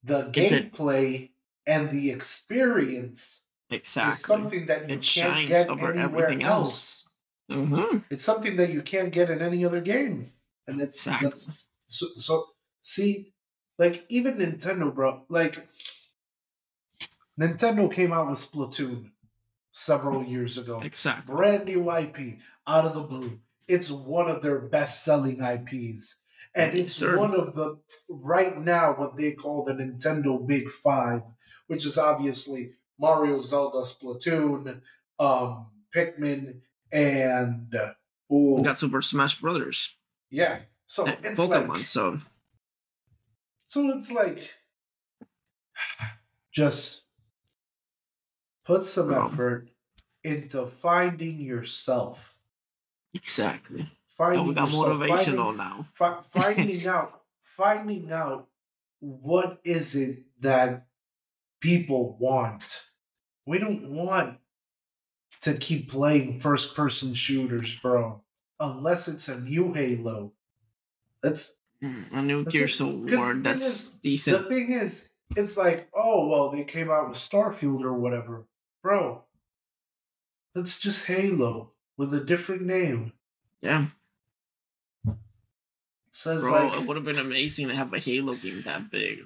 the 0.05 0.27
a- 0.29 0.31
gameplay 0.31 1.31
and 1.67 1.91
the 1.91 2.11
experience 2.11 3.45
is 3.71 3.77
Exactly. 3.79 4.25
something 4.25 4.67
that 4.67 4.89
you 4.89 4.95
It 4.95 5.03
can't 5.03 5.05
shines 5.05 5.49
get 5.49 5.69
over 5.69 5.93
anywhere 5.93 6.27
everything 6.29 6.43
else. 6.45 7.05
else. 7.51 7.69
hmm 7.71 7.99
It's 8.11 8.25
something 8.25 8.57
that 8.57 8.71
you 8.71 8.83
can't 8.83 9.13
get 9.13 9.31
in 9.31 9.43
any 9.43 9.65
other 9.65 9.81
game, 9.81 10.33
and 10.67 10.81
it's 10.81 10.97
Exactly. 11.07 11.29
that's 11.29 11.67
so, 11.83 12.07
so 12.17 12.45
see, 12.81 13.33
like 13.79 14.05
even 14.09 14.37
Nintendo, 14.39 14.95
bro. 14.95 15.25
Like 15.29 15.67
Nintendo 17.41 17.91
came 17.93 18.13
out 18.13 18.29
with 18.29 18.39
Splatoon 18.39 19.11
several 19.71 20.23
years 20.25 20.59
ago. 20.59 20.81
Exactly. 20.81 21.35
Brand 21.35 21.65
new 21.67 21.91
IP 21.91 22.39
out 22.67 22.85
of 22.85 22.95
the 22.95 23.03
blue. 23.03 23.39
It's 23.69 23.91
one 23.91 24.31
of 24.31 24.43
their 24.43 24.61
best 24.63 25.05
selling 25.05 25.41
IPs. 25.43 26.17
And 26.55 26.77
it's 26.77 27.03
one 27.03 27.35
of 27.35 27.55
the, 27.55 27.79
right 28.09 28.57
now, 28.57 28.95
what 28.95 29.17
they 29.17 29.33
call 29.33 29.63
the 29.65 29.75
Nintendo 29.75 30.45
Big 30.45 30.69
Five, 30.71 31.23
which 31.67 31.85
is 31.85 31.99
obviously 31.99 32.73
Mario, 32.99 33.39
Zelda, 33.41 33.83
Splatoon, 33.83 34.81
um, 35.19 35.67
Pikmin, 35.95 36.61
and. 36.91 37.75
Uh, 37.75 37.93
ooh, 38.35 38.57
We 38.57 38.63
got 38.63 38.79
Super 38.79 39.03
Smash 39.03 39.41
Brothers. 39.41 39.95
yeah. 40.31 40.61
So 40.87 41.05
and 41.05 41.19
it's 41.23 41.39
Pokemon. 41.39 41.69
like. 41.69 41.87
so 41.87 42.19
So 43.59 43.89
it's 43.91 44.11
like. 44.11 44.39
Just 46.53 47.05
put 48.65 48.85
some 48.85 49.13
effort 49.13 49.69
into 50.25 50.67
finding 50.67 51.39
yourself. 51.39 52.38
Exactly. 53.19 53.85
Finding 54.17 54.41
Oh, 54.41 54.49
we 54.49 54.55
got 54.55 54.71
yourself, 54.71 54.99
motivational 54.99 55.57
finding- 55.57 55.57
now. 55.59 55.83
fi- 55.95 56.23
finding 56.23 56.87
out 56.97 57.21
finding 57.43 58.13
out 58.13 58.49
what 59.01 59.61
is 59.65 59.95
it 59.95 60.25
that 60.41 60.87
people 61.61 62.17
want 62.21 62.83
we 63.47 63.59
don't 63.59 63.91
want 63.91 64.39
to 65.41 65.55
keep 65.55 65.91
playing 65.91 66.39
first 66.41 66.75
person 66.75 67.15
shooters 67.15 67.77
bro 67.81 68.23
unless 68.61 69.09
it's 69.09 69.29
a 69.29 69.39
new 69.41 69.73
halo 69.73 70.33
that's 71.23 71.55
Mm, 71.83 72.13
A 72.13 72.23
new 72.23 72.45
Gears 72.45 72.81
of 72.81 72.89
War 72.89 73.35
that's 73.35 73.65
is- 73.65 73.89
decent. 74.03 74.37
the 74.49 74.51
thing 74.53 74.73
is 74.73 75.11
it's 75.37 75.57
like 75.57 75.89
oh 75.95 76.27
well 76.29 76.51
they 76.51 76.65
came 76.65 76.91
out 76.91 77.09
with 77.09 77.17
starfield 77.17 77.83
or 77.85 77.95
whatever 77.95 78.47
bro 78.83 79.23
that's 80.55 80.79
just 80.81 81.07
halo 81.07 81.73
with 81.99 82.15
a 82.15 82.25
different 82.25 82.63
name 82.63 83.13
yeah, 83.61 83.85
so 86.13 86.33
it's 86.33 86.43
bro, 86.43 86.53
like 86.67 86.81
it 86.81 86.87
would 86.87 86.97
have 86.97 87.05
been 87.05 87.19
amazing 87.19 87.69
to 87.69 87.75
have 87.77 87.93
a 87.95 87.99
Halo 87.99 88.33
game 88.35 88.63
that 88.63 88.91
big. 88.91 89.21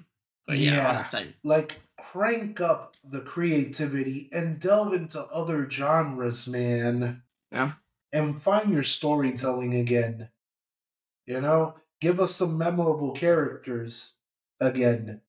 But 0.46 0.58
yeah, 0.58 1.02
Yeah. 1.12 1.24
like 1.42 1.80
crank 1.98 2.60
up 2.60 2.92
the 3.08 3.20
creativity 3.20 4.28
and 4.32 4.60
delve 4.60 4.92
into 4.92 5.20
other 5.20 5.70
genres, 5.70 6.46
man. 6.46 7.22
Yeah. 7.50 7.72
And 8.12 8.42
find 8.42 8.70
your 8.72 8.82
storytelling 8.82 9.74
again. 9.74 10.28
You 11.24 11.40
know, 11.40 11.76
give 12.00 12.20
us 12.20 12.34
some 12.34 12.58
memorable 12.58 13.12
characters 13.12 14.12
again. 14.60 15.22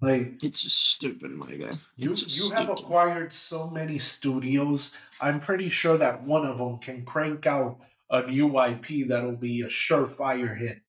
Like 0.00 0.42
it's 0.42 0.62
just 0.62 0.78
stupid, 0.92 1.30
my 1.32 1.54
guy. 1.54 1.72
you, 1.96 2.10
It's 2.10 2.22
just 2.22 2.38
you 2.38 2.56
have 2.56 2.70
acquired 2.70 3.32
so 3.32 3.68
many 3.68 3.98
studios. 3.98 4.96
I'm 5.20 5.40
pretty 5.40 5.68
sure 5.68 5.98
that 5.98 6.22
one 6.22 6.46
of 6.46 6.56
them 6.58 6.78
can 6.78 7.04
crank 7.04 7.46
out 7.46 7.80
a 8.08 8.22
new 8.26 8.58
IP 8.60 9.08
that'll 9.08 9.36
be 9.36 9.60
a 9.60 9.66
surefire 9.66 10.56
hit. 10.56 10.80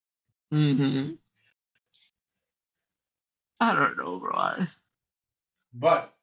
Mm-hmm. 0.53 1.13
I 3.59 3.75
don't 3.75 3.97
know, 3.97 4.17
bro. 4.19 4.65
But 5.73 6.13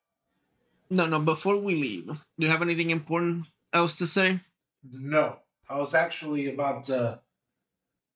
No, 0.91 1.07
no. 1.07 1.21
Before 1.21 1.57
we 1.59 1.77
leave, 1.77 2.07
do 2.07 2.47
you 2.47 2.49
have 2.49 2.63
anything 2.63 2.91
important 2.91 3.45
else 3.73 3.95
to 3.97 4.07
say? 4.07 4.41
No, 4.91 5.37
I 5.69 5.79
was 5.79 5.95
actually 5.95 6.53
about 6.53 6.85
to 6.85 7.21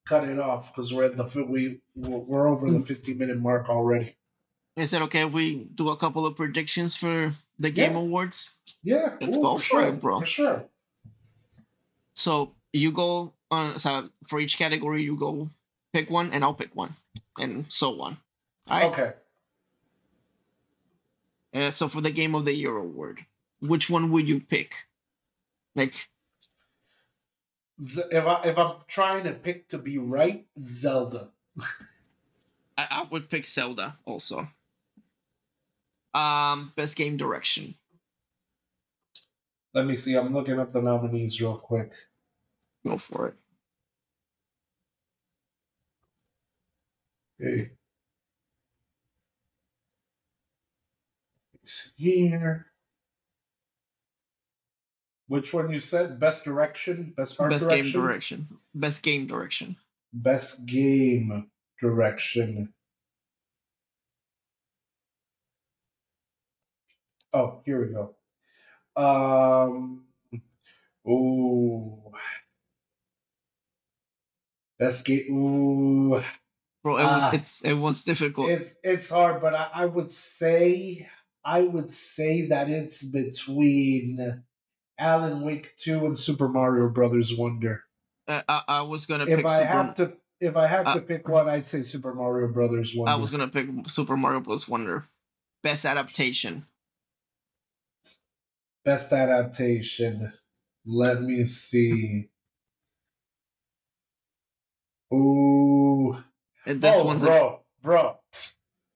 cut 0.07 0.25
it 0.25 0.39
off 0.39 0.73
because 0.75 0.93
we're 0.93 1.05
at 1.05 1.17
the 1.17 1.25
fi- 1.27 1.43
we 1.43 1.81
we're 1.95 2.49
over 2.49 2.71
the 2.71 2.83
fifty 2.85 3.15
minute 3.15 3.39
mark 3.39 3.69
already. 3.69 4.17
Is 4.77 4.95
it 4.95 5.03
okay 5.03 5.23
if 5.27 5.33
we 5.33 5.65
do 5.75 5.91
a 5.91 5.97
couple 5.97 6.25
of 6.25 6.35
predictions 6.37 6.97
for 6.97 7.33
the 7.59 7.71
Game 7.71 7.93
Yeah. 7.93 7.99
Awards? 7.99 8.51
Yeah, 8.83 9.17
Let's 9.21 9.37
ooh, 9.37 9.43
go 9.43 9.57
for 9.59 9.63
sure, 9.63 9.89
it, 9.89 10.01
bro. 10.01 10.21
For 10.21 10.27
sure. 10.27 10.65
So 12.15 12.55
you 12.73 12.91
go 12.91 13.35
on 13.51 13.79
so 13.79 14.09
for 14.27 14.41
each 14.41 14.57
category. 14.59 15.03
You 15.03 15.17
go 15.17 15.49
pick 15.93 16.09
one, 16.11 16.31
and 16.33 16.43
I'll 16.43 16.55
pick 16.55 16.75
one, 16.75 16.91
and 17.39 17.71
so 17.71 18.01
on. 18.01 18.17
All 18.69 18.81
right. 18.81 18.93
Okay. 18.93 19.13
Uh, 21.55 21.71
so 21.71 21.87
for 21.89 22.01
the 22.01 22.11
Game 22.11 22.35
of 22.35 22.47
the 22.47 22.55
Year 22.55 22.75
award, 22.77 23.27
which 23.61 23.91
one 23.91 24.11
would 24.11 24.27
you 24.27 24.41
pick? 24.41 24.75
Like, 25.75 26.09
Z- 27.83 28.05
if 28.11 28.25
I 28.25 28.43
if 28.45 28.59
I'm 28.59 28.77
trying 28.89 29.25
to 29.25 29.33
pick 29.33 29.69
to 29.69 29.79
be 29.79 29.99
right, 29.99 30.47
Zelda. 30.59 31.29
I, 32.79 32.87
I 32.91 33.07
would 33.11 33.29
pick 33.29 33.45
Zelda 33.47 33.99
also. 34.07 34.47
Um, 36.15 36.73
best 36.77 36.97
game 36.97 37.17
direction. 37.17 37.75
Let 39.75 39.87
me 39.87 39.97
see. 39.97 40.15
I'm 40.15 40.35
looking 40.35 40.61
up 40.61 40.73
the 40.73 40.83
nominees 40.83 41.41
real 41.41 41.57
quick. 41.57 41.93
Go 42.87 42.99
for 42.99 43.29
it. 43.29 43.35
Okay. 47.41 47.71
It's 51.63 51.93
here. 51.97 52.67
Which 55.29 55.55
one 55.55 55.71
you 55.71 55.79
said? 55.79 56.21
Best 56.21 56.45
direction, 56.45 57.15
best 57.17 57.41
art 57.41 57.51
best 57.51 57.65
direction, 57.65 57.85
game 57.85 57.93
direction. 57.93 58.49
Best 58.75 59.03
game 59.03 59.27
direction. 59.27 59.77
best 60.13 60.67
game 60.67 61.51
direction. 61.81 62.75
Oh, 67.33 67.61
here 67.65 67.81
we 67.87 67.93
go. 67.93 68.15
Um, 68.95 70.05
ooh, 71.09 72.13
best 74.79 75.05
game. 75.05 75.31
Ooh, 75.35 76.23
Bro, 76.83 76.99
it 76.99 77.05
was 77.05 77.25
Ah. 77.25 77.31
it's 77.35 77.65
it 77.65 77.75
was 77.75 78.03
difficult. 78.05 78.51
it's 78.51 78.75
it's 78.83 79.09
hard, 79.09 79.41
but 79.41 79.55
I, 79.55 79.69
I 79.73 79.87
would 79.87 80.13
say 80.13 81.09
I 81.45 81.63
would 81.63 81.91
say 81.93 82.47
that 82.49 82.69
it's 82.69 83.03
between 83.03 84.43
Alan 84.99 85.41
Wake 85.43 85.75
Two 85.77 86.05
and 86.05 86.17
Super 86.19 86.49
Mario 86.49 86.89
Brothers 86.89 87.35
Wonder. 87.35 87.85
Uh, 88.29 88.43
I, 88.49 88.63
I 88.69 88.83
was 88.83 89.07
gonna 89.07 89.25
If 89.25 89.37
pick 89.37 89.47
I 89.47 89.57
Super. 89.59 89.67
have 89.69 89.95
to, 89.97 90.13
if 90.41 90.57
I 90.57 90.67
had 90.67 90.87
Uh, 90.87 90.95
to 90.95 91.01
pick 91.01 91.29
one, 91.29 91.49
I'd 91.49 91.65
say 91.65 91.83
Super 91.83 92.15
Mario 92.15 92.49
Brothers 92.53 92.95
Wonder. 92.95 93.11
I 93.13 93.15
was 93.15 93.31
gonna 93.31 93.49
pick 93.49 93.69
Super 93.89 94.17
Mario 94.17 94.41
Bros. 94.41 94.69
Wonder. 94.69 95.05
Best 95.63 95.87
adaptation. 95.87 96.67
Best 98.85 99.13
adaptation. 99.13 100.33
Let 100.85 101.23
me 101.23 101.45
see. 101.45 102.29
Ooh, 105.13 106.17
And 106.67 106.81
this 106.81 106.97
oh, 106.99 107.05
one's 107.05 107.23
a, 107.23 107.27
bro, 107.27 107.61
bro, 107.83 108.17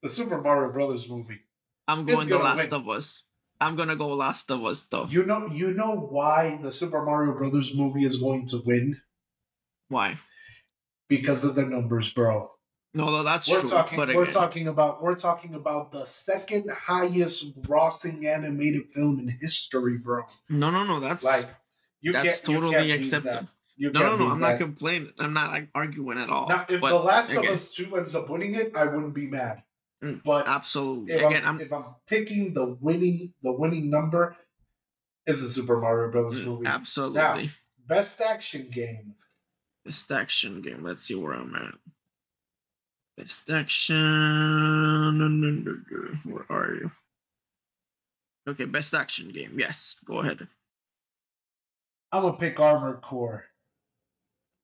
the 0.02 0.08
Super 0.08 0.40
Mario 0.40 0.72
Brothers 0.72 1.08
movie. 1.08 1.40
I'm 1.86 2.04
going 2.06 2.26
The 2.26 2.38
gonna 2.38 2.44
Last 2.44 2.70
win. 2.70 2.80
of 2.80 2.88
Us. 2.88 3.22
I'm 3.60 3.76
gonna 3.76 3.96
go 3.96 4.08
Last 4.14 4.50
of 4.50 4.64
Us 4.64 4.84
though. 4.84 5.04
You 5.04 5.26
know, 5.26 5.48
you 5.52 5.72
know 5.72 5.94
why 5.94 6.58
the 6.62 6.72
Super 6.72 7.04
Mario 7.04 7.34
Brothers 7.36 7.76
movie 7.76 8.04
is 8.04 8.16
going 8.16 8.46
to 8.48 8.62
win 8.64 9.00
Why? 9.88 10.16
because 11.08 11.44
of 11.44 11.54
the 11.54 11.64
numbers, 11.66 12.10
bro. 12.10 12.50
No, 12.96 13.06
no, 13.10 13.22
that's 13.22 13.48
We're 13.48 13.60
true. 13.60 13.68
talking. 13.68 13.96
but 13.96 14.08
We're 14.08 14.22
again, 14.22 14.32
talking 14.34 14.68
about. 14.68 15.02
We're 15.02 15.14
talking 15.16 15.54
about 15.54 15.92
the 15.92 16.04
second 16.04 16.70
highest 16.70 17.60
grossing 17.62 18.24
animated 18.24 18.92
film 18.92 19.18
in 19.20 19.28
history, 19.40 19.98
bro. 19.98 20.22
no, 20.48 20.70
no, 20.70 20.84
no. 20.84 21.00
That's 21.00 21.24
Like 21.24 21.46
you 22.00 22.12
that's 22.12 22.40
totally 22.40 22.74
that. 22.74 23.46
You 23.78 23.92
No, 23.92 24.00
no, 24.00 24.16
no. 24.16 24.28
I'm 24.28 24.40
not 24.40 24.58
complaining. 24.58 25.12
I'm 25.18 25.34
not 25.34 25.50
like, 25.50 25.68
arguing 25.74 26.18
at 26.18 26.30
all. 26.30 26.48
Now, 26.48 26.64
if 26.68 26.80
but 26.80 26.88
The 26.88 26.98
Last 26.98 27.30
again, 27.30 27.44
of 27.44 27.50
Us 27.50 27.70
Two 27.70 27.94
ends 27.96 28.14
up 28.14 28.30
winning 28.30 28.54
it, 28.54 28.74
I 28.74 28.84
wouldn't 28.84 29.14
be 29.14 29.26
mad. 29.26 29.62
Mm, 30.02 30.22
But 30.24 30.48
absolutely. 30.48 31.12
if 31.14 31.22
Again, 31.22 31.42
I'm, 31.44 31.56
I'm 31.56 31.60
if 31.60 31.72
I'm 31.72 31.84
picking 32.06 32.54
the 32.54 32.76
winning 32.80 33.34
the 33.42 33.52
winning 33.52 33.90
number, 33.90 34.36
is 35.26 35.42
a 35.42 35.48
Super 35.48 35.78
Mario 35.78 36.10
Brothers 36.10 36.40
mm, 36.40 36.44
movie. 36.46 36.66
absolutely 36.66 37.50
Best 37.86 38.20
action 38.20 38.68
game. 38.70 39.14
best 39.84 40.10
action 40.10 40.62
game. 40.62 40.82
Let's 40.82 41.02
see 41.02 41.14
where 41.14 41.34
I'm 41.34 41.54
at. 41.54 41.74
Best 43.16 43.48
action. 43.50 43.96
Where 46.24 46.46
are 46.50 46.74
you? 46.74 46.90
Okay, 48.48 48.64
best 48.66 48.94
action 48.94 49.30
game. 49.30 49.58
Yes, 49.58 49.96
go 50.04 50.18
ahead. 50.18 50.46
I'm 52.12 52.22
gonna 52.22 52.36
pick 52.36 52.60
Armored 52.60 53.00
Core. 53.00 53.46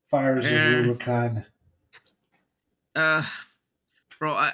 Fires 0.06 0.44
of 0.46 0.52
Eh. 0.52 0.68
Rubicon. 0.68 1.44
Uh, 2.94 3.24
bro, 4.18 4.32
I, 4.34 4.52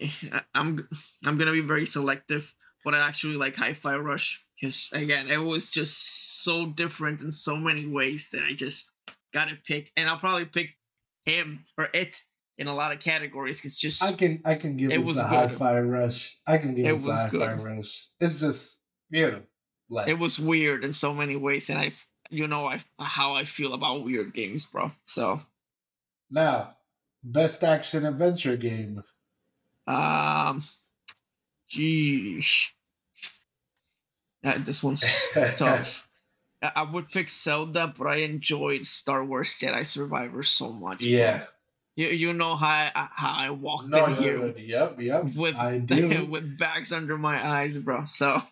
I 0.00 0.42
I'm 0.54 0.88
I'm 1.24 1.38
gonna 1.38 1.52
be 1.52 1.60
very 1.60 1.86
selective, 1.86 2.52
but 2.84 2.94
I 2.94 2.98
actually 3.06 3.36
like 3.36 3.54
Hi-Fi 3.56 3.96
Rush 3.98 4.44
because 4.60 4.90
again, 4.92 5.30
it 5.30 5.38
was 5.38 5.70
just 5.70 6.42
so 6.42 6.66
different 6.66 7.22
in 7.22 7.30
so 7.30 7.56
many 7.56 7.86
ways 7.86 8.30
that 8.30 8.42
I 8.42 8.52
just 8.52 8.90
gotta 9.32 9.56
pick, 9.64 9.92
and 9.96 10.08
I'll 10.08 10.18
probably 10.18 10.44
pick 10.44 10.76
him 11.24 11.62
or 11.78 11.88
it 11.94 12.20
in 12.58 12.66
a 12.66 12.74
lot 12.74 12.92
of 12.92 13.00
categories. 13.00 13.64
It's 13.64 13.76
just 13.76 14.02
I 14.02 14.12
can 14.12 14.40
I 14.44 14.54
can 14.54 14.76
give 14.76 14.90
It 14.90 15.00
it, 15.00 15.04
was 15.04 15.16
to 15.16 15.22
good. 15.22 15.28
Hi-Fi 15.28 15.80
Rush. 15.80 16.38
I 16.46 16.58
can 16.58 16.74
give 16.74 16.86
It 16.86 16.90
it, 16.90 17.04
was 17.04 17.22
Hi-Fi 17.22 17.28
good. 17.30 17.60
Rush. 17.60 18.08
It's 18.20 18.40
just 18.40 18.78
you 19.10 19.30
know, 19.30 19.42
like 19.90 20.08
it 20.08 20.18
was 20.18 20.38
weird 20.38 20.84
in 20.84 20.92
so 20.92 21.12
many 21.14 21.36
ways, 21.36 21.68
and 21.70 21.78
I 21.78 21.92
you 22.30 22.46
know, 22.46 22.66
I 22.66 22.80
how 22.98 23.34
I 23.34 23.44
feel 23.44 23.74
about 23.74 24.04
weird 24.04 24.32
games, 24.32 24.64
bro. 24.64 24.90
So, 25.04 25.40
now 26.30 26.76
best 27.22 27.62
action 27.62 28.04
adventure 28.06 28.56
game. 28.56 29.02
um, 29.86 30.62
geez, 31.68 32.70
uh, 34.44 34.58
this 34.58 34.82
one's 34.82 35.28
tough. 35.56 36.06
I 36.62 36.84
would 36.84 37.08
pick 37.08 37.28
Zelda, 37.28 37.92
but 37.96 38.06
I 38.06 38.16
enjoyed 38.16 38.86
Star 38.86 39.24
Wars 39.24 39.56
Jedi 39.58 39.84
Survivor 39.84 40.42
so 40.44 40.70
much. 40.72 41.02
bro. 41.02 41.40
You 41.96 42.08
you 42.08 42.32
know 42.32 42.56
how 42.56 42.66
I, 42.94 43.08
how 43.14 43.34
I 43.36 43.50
walked 43.50 43.88
No, 43.88 44.06
in 44.06 44.12
no, 44.14 44.20
here 44.20 44.38
no, 44.38 44.54
yep, 44.56 45.00
yep. 45.00 45.34
with 45.34 45.56
I 45.56 45.78
do. 45.92 46.24
with 46.26 46.56
bags 46.58 46.92
under 46.92 47.16
my 47.18 47.44
eyes, 47.46 47.76
bro. 47.78 48.04
So 48.06 48.42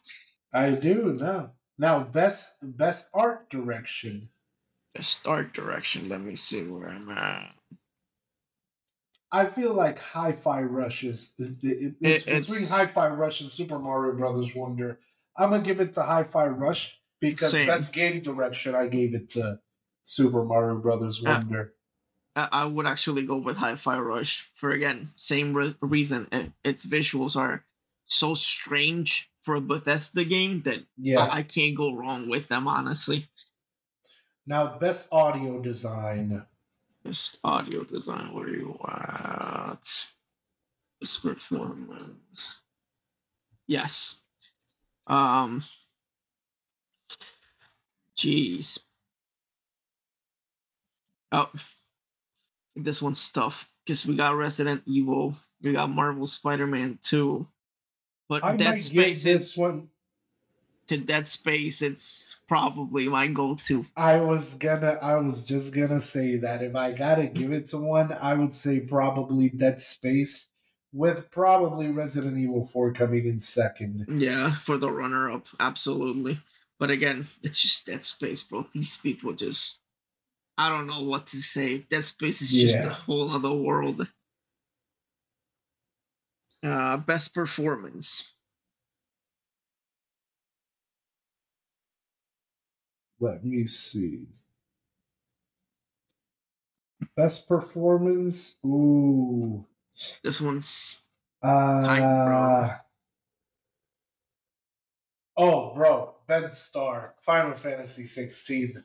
I 0.52 0.72
do 0.72 1.16
now. 1.20 1.52
Now 1.78 2.00
best 2.04 2.52
best 2.62 3.06
art 3.14 3.48
direction. 3.50 4.28
just 4.96 5.26
art 5.26 5.54
direction. 5.54 6.08
Let 6.08 6.20
me 6.20 6.34
see 6.36 6.62
where 6.62 6.88
I'm 6.88 7.08
at. 7.10 7.54
I 9.32 9.46
feel 9.46 9.72
like 9.72 9.98
Hi-Fi 10.00 10.62
Rush 10.62 11.04
is 11.04 11.32
it, 11.38 11.56
it- 11.62 11.94
it's 12.00 12.22
It- 12.22 12.26
between 12.26 12.36
it's- 12.36 12.70
Hi-Fi 12.70 13.08
Rush 13.10 13.40
and 13.40 13.50
Super 13.50 13.78
Mario 13.78 14.16
Brothers 14.16 14.54
Wonder. 14.54 14.98
I'm 15.38 15.50
gonna 15.50 15.62
give 15.62 15.80
it 15.80 15.94
to 15.94 16.02
Hi-Fi 16.02 16.48
Rush 16.48 16.98
because 17.20 17.52
Same. 17.52 17.66
best 17.68 17.92
game 17.92 18.20
direction 18.22 18.74
I 18.74 18.88
gave 18.88 19.14
it 19.14 19.28
to 19.30 19.60
Super 20.02 20.44
Mario 20.44 20.78
Brothers 20.80 21.20
Uh, 21.24 21.30
Wonder. 21.40 21.74
I, 21.74 21.79
I 22.36 22.64
would 22.64 22.86
actually 22.86 23.26
go 23.26 23.36
with 23.36 23.56
Hi-Fi 23.56 23.98
Rush 23.98 24.42
for 24.52 24.70
again 24.70 25.08
same 25.16 25.52
re- 25.52 25.74
reason. 25.80 26.28
It, 26.30 26.52
its 26.62 26.86
visuals 26.86 27.36
are 27.36 27.64
so 28.04 28.34
strange 28.34 29.30
for 29.40 29.56
a 29.56 29.60
Bethesda 29.60 30.24
game 30.24 30.62
that 30.62 30.80
yeah. 30.96 31.18
I, 31.20 31.38
I 31.38 31.42
can't 31.42 31.76
go 31.76 31.94
wrong 31.94 32.28
with 32.28 32.48
them. 32.48 32.68
Honestly, 32.68 33.28
now 34.46 34.78
best 34.78 35.08
audio 35.10 35.60
design. 35.60 36.46
Best 37.04 37.38
audio 37.42 37.82
design. 37.82 38.32
Where 38.32 38.48
you 38.48 38.78
at? 38.86 40.06
This 41.00 41.16
performance. 41.18 42.60
Yes. 43.66 44.20
Um. 45.06 45.62
Jeez. 48.16 48.78
Oh, 51.32 51.48
this 52.76 53.02
one's 53.02 53.30
tough 53.30 53.70
because 53.84 54.06
we 54.06 54.14
got 54.14 54.36
Resident 54.36 54.82
Evil, 54.86 55.34
we 55.62 55.72
got 55.72 55.90
Marvel 55.90 56.26
Spider-Man 56.26 56.98
2, 57.02 57.44
but 58.28 58.44
I 58.44 58.56
Dead 58.56 58.78
Space 58.78 59.24
this 59.24 59.52
is 59.52 59.58
one. 59.58 59.88
to 60.86 60.96
Dead 60.98 61.26
Space. 61.26 61.82
It's 61.82 62.38
probably 62.46 63.08
my 63.08 63.26
go-to. 63.26 63.84
I 63.96 64.20
was 64.20 64.54
gonna. 64.54 64.98
I 65.02 65.16
was 65.16 65.44
just 65.44 65.74
gonna 65.74 66.00
say 66.00 66.36
that 66.36 66.62
if 66.62 66.76
I 66.76 66.92
gotta 66.92 67.26
give 67.26 67.52
it 67.52 67.68
to 67.70 67.78
one, 67.78 68.12
I 68.20 68.34
would 68.34 68.54
say 68.54 68.80
probably 68.80 69.48
Dead 69.48 69.80
Space, 69.80 70.48
with 70.92 71.30
probably 71.30 71.88
Resident 71.88 72.38
Evil 72.38 72.64
Four 72.64 72.92
coming 72.92 73.26
in 73.26 73.38
second. 73.38 74.06
Yeah, 74.20 74.52
for 74.52 74.78
the 74.78 74.90
runner-up, 74.90 75.46
absolutely. 75.58 76.38
But 76.78 76.90
again, 76.90 77.26
it's 77.42 77.60
just 77.60 77.86
Dead 77.86 78.04
Space, 78.04 78.42
bro. 78.44 78.64
These 78.72 78.96
people 78.98 79.32
just. 79.32 79.79
I 80.60 80.68
don't 80.68 80.86
know 80.86 81.00
what 81.00 81.26
to 81.28 81.38
say. 81.40 81.78
Dead 81.78 82.04
Space 82.04 82.42
is 82.42 82.52
just 82.52 82.84
a 82.84 82.90
whole 82.90 83.30
other 83.30 83.50
world. 83.50 84.06
Uh, 86.62 86.98
best 86.98 87.32
performance. 87.34 88.36
Let 93.20 93.44
me 93.44 93.66
see. 93.68 94.26
Best 97.16 97.48
performance. 97.48 98.58
Ooh. 98.66 99.66
This 99.94 100.40
one's 100.40 101.06
Uh, 101.42 101.96
bro. 102.24 102.68
Oh, 105.36 105.74
bro, 105.74 106.16
Ben 106.26 106.50
Starr, 106.50 107.14
Final 107.20 107.54
Fantasy 107.54 108.04
16. 108.04 108.84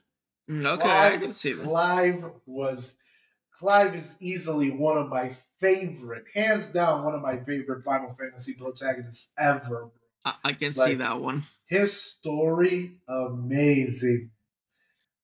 Mm, 0.49 0.65
okay. 0.65 0.83
I 0.83 1.09
Clive- 1.09 1.21
can 1.21 1.33
see 1.33 1.53
that. 1.53 1.63
Clive 1.63 2.25
was 2.45 2.97
Clive 3.51 3.95
is 3.95 4.15
easily 4.19 4.69
one 4.69 4.97
of 4.97 5.07
my 5.07 5.29
favorite, 5.29 6.25
hands 6.33 6.67
down, 6.67 7.05
one 7.05 7.15
of 7.15 7.21
my 7.21 7.37
favorite 7.37 7.83
Final 7.83 8.09
Fantasy 8.09 8.53
protagonists 8.53 9.31
ever. 9.39 9.91
I, 10.25 10.33
I 10.43 10.53
can 10.53 10.73
see 10.73 10.95
that 10.95 11.21
one. 11.21 11.43
His 11.67 11.93
story, 11.99 12.97
amazing. 13.07 14.31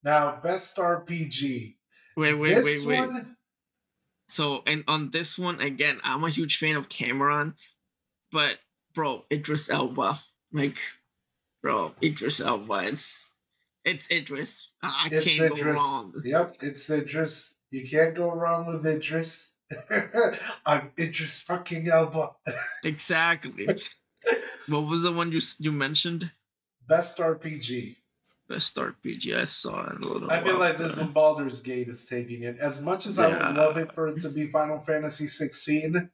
Now, 0.02 0.40
best 0.42 0.76
RPG. 0.76 1.74
Wait, 2.16 2.34
wait, 2.34 2.54
this 2.54 2.64
wait, 2.64 2.86
wait. 2.86 3.08
one, 3.08 3.36
So, 4.26 4.62
and 4.66 4.82
on 4.88 5.10
this 5.10 5.38
one 5.38 5.60
again, 5.60 6.00
I'm 6.02 6.24
a 6.24 6.30
huge 6.30 6.56
fan 6.58 6.76
of 6.76 6.88
Cameron, 6.88 7.54
but 8.30 8.58
bro, 8.94 9.24
Idris 9.30 9.68
Elba, 9.70 10.16
like, 10.52 10.76
bro, 11.62 11.92
Idris 12.02 12.40
Elba, 12.40 12.88
it's 12.88 13.31
it's 13.84 14.10
Idris. 14.10 14.70
I, 14.82 15.08
it's 15.10 15.24
can't 15.24 15.52
Idris. 15.52 15.76
go 15.76 15.82
wrong. 15.82 16.14
Yep, 16.24 16.56
it's 16.60 16.88
Idris. 16.90 17.56
You 17.70 17.88
can't 17.88 18.14
go 18.14 18.30
wrong 18.32 18.66
with 18.66 18.86
Idris. 18.86 19.52
I'm 20.66 20.90
Idris 20.98 21.40
fucking 21.40 21.88
Elba. 21.88 22.30
Exactly. 22.84 23.66
what 24.68 24.86
was 24.86 25.02
the 25.02 25.12
one 25.12 25.32
you 25.32 25.40
you 25.58 25.72
mentioned? 25.72 26.30
Best 26.86 27.18
RPG. 27.18 27.96
Best 28.48 28.76
RPG. 28.76 29.36
I 29.36 29.44
saw 29.44 29.86
it 29.88 30.02
a 30.02 30.06
little. 30.06 30.30
I 30.30 30.42
feel 30.42 30.58
like 30.58 30.76
this 30.76 30.98
one 30.98 31.12
Baldur's 31.12 31.60
Gate 31.60 31.88
is 31.88 32.04
taking 32.06 32.42
it. 32.42 32.58
As 32.58 32.80
much 32.80 33.06
as 33.06 33.18
I 33.18 33.28
would 33.28 33.56
love 33.56 33.76
it 33.78 33.94
for 33.94 34.08
it 34.08 34.20
to 34.20 34.28
be 34.28 34.46
Final 34.48 34.80
Fantasy 34.80 35.26
16, 35.26 36.10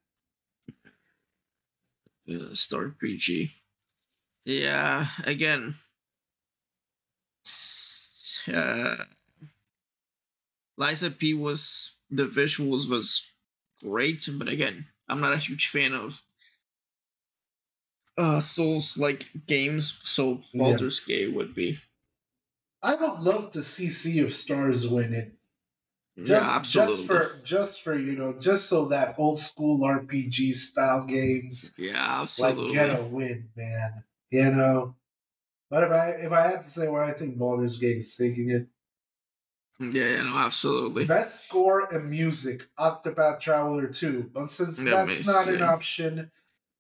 Best 2.28 2.70
RPG. 2.70 3.50
Yeah. 4.44 5.06
Again. 5.24 5.74
Uh, 8.52 8.96
Lies 10.76 11.02
of 11.02 11.18
P 11.18 11.34
was 11.34 11.96
the 12.10 12.26
visuals 12.26 12.88
was 12.88 13.26
great, 13.82 14.28
but 14.32 14.48
again, 14.48 14.86
I'm 15.08 15.20
not 15.20 15.32
a 15.32 15.38
huge 15.38 15.68
fan 15.68 15.92
of 15.92 16.22
uh 18.16 18.40
Souls 18.40 18.96
like 18.98 19.28
games, 19.46 19.98
so 20.04 20.40
Yeah. 20.52 20.60
Baldur's 20.60 21.00
Gate 21.00 21.32
would 21.34 21.54
be. 21.54 21.78
I 22.82 22.94
would 22.94 23.20
love 23.20 23.50
to 23.52 23.62
see 23.62 23.88
Sea 23.88 24.20
of 24.20 24.32
Stars 24.32 24.86
win 24.88 25.12
it. 25.12 25.34
Just, 26.16 26.28
yeah, 26.48 26.56
absolutely. 26.56 26.96
just 26.96 27.06
for 27.06 27.42
just 27.44 27.82
for 27.82 27.98
you 27.98 28.16
know, 28.16 28.32
just 28.38 28.68
so 28.68 28.86
that 28.86 29.16
old 29.18 29.38
school 29.38 29.80
RPG 29.84 30.54
style 30.54 31.06
games 31.06 31.72
yeah, 31.78 32.22
absolutely, 32.22 32.76
like 32.76 32.88
get 32.88 33.00
a 33.00 33.04
win, 33.04 33.50
man. 33.56 34.04
You 34.30 34.50
know. 34.50 34.96
But 35.70 35.84
if 35.84 35.90
I 35.90 36.08
if 36.10 36.32
I 36.32 36.42
had 36.42 36.62
to 36.62 36.68
say 36.68 36.88
where 36.88 37.02
I 37.02 37.12
think 37.12 37.36
Baldur's 37.36 37.78
Gate 37.78 37.98
is 37.98 38.16
taking 38.16 38.50
it, 38.50 38.66
Yeah, 39.78 40.08
yeah, 40.16 40.22
no, 40.22 40.36
absolutely. 40.38 41.04
best 41.04 41.44
score 41.44 41.86
and 41.94 42.08
music, 42.08 42.66
Octopath 42.78 43.40
Traveler 43.40 43.86
2. 43.86 44.30
But 44.32 44.50
since 44.50 44.82
Let 44.82 45.06
that's 45.08 45.26
not 45.26 45.48
an 45.48 45.62
option, 45.62 46.30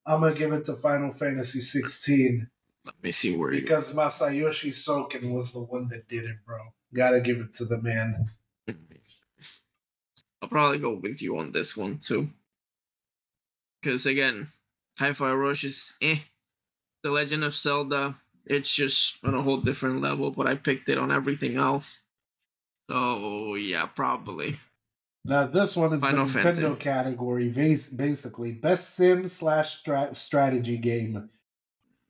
I'm 0.06 0.20
gonna 0.20 0.34
give 0.34 0.52
it 0.52 0.64
to 0.66 0.74
Final 0.74 1.10
Fantasy 1.10 1.60
16 1.60 2.48
Let 2.84 2.94
me 3.02 3.10
see 3.10 3.36
where 3.36 3.52
you 3.52 3.60
because 3.60 3.92
Masayoshi 3.92 4.70
Soken 4.70 5.32
was 5.32 5.52
the 5.52 5.60
one 5.60 5.88
that 5.88 6.08
did 6.08 6.24
it, 6.24 6.36
bro. 6.46 6.58
Gotta 6.94 7.20
give 7.20 7.40
it 7.40 7.52
to 7.54 7.66
the 7.66 7.76
man. 7.78 8.30
I'll 10.42 10.48
probably 10.48 10.78
go 10.78 10.94
with 10.94 11.20
you 11.20 11.36
on 11.38 11.52
this 11.52 11.76
one 11.76 11.98
too. 11.98 12.30
Because 13.82 14.06
again, 14.06 14.50
Hi-Fi 14.98 15.32
Rush 15.34 15.64
is 15.64 15.94
eh. 16.00 16.18
The 17.02 17.10
Legend 17.10 17.44
of 17.44 17.54
Zelda, 17.54 18.16
it's 18.48 18.74
just 18.74 19.18
on 19.24 19.34
a 19.34 19.42
whole 19.42 19.58
different 19.58 20.00
level, 20.00 20.30
but 20.30 20.46
I 20.46 20.54
picked 20.54 20.88
it 20.88 20.98
on 20.98 21.10
everything 21.12 21.56
else. 21.56 22.00
So 22.88 23.54
yeah, 23.54 23.86
probably. 23.86 24.58
Now 25.24 25.46
this 25.46 25.76
one 25.76 25.92
is 25.92 26.00
Final 26.00 26.26
the 26.26 26.38
Nintendo 26.38 26.42
Fantasy. 26.42 26.76
category, 26.80 27.48
bas- 27.50 27.88
basically 27.90 28.52
best 28.52 28.94
sim 28.94 29.28
slash 29.28 29.80
strategy 30.12 30.76
game. 30.78 31.28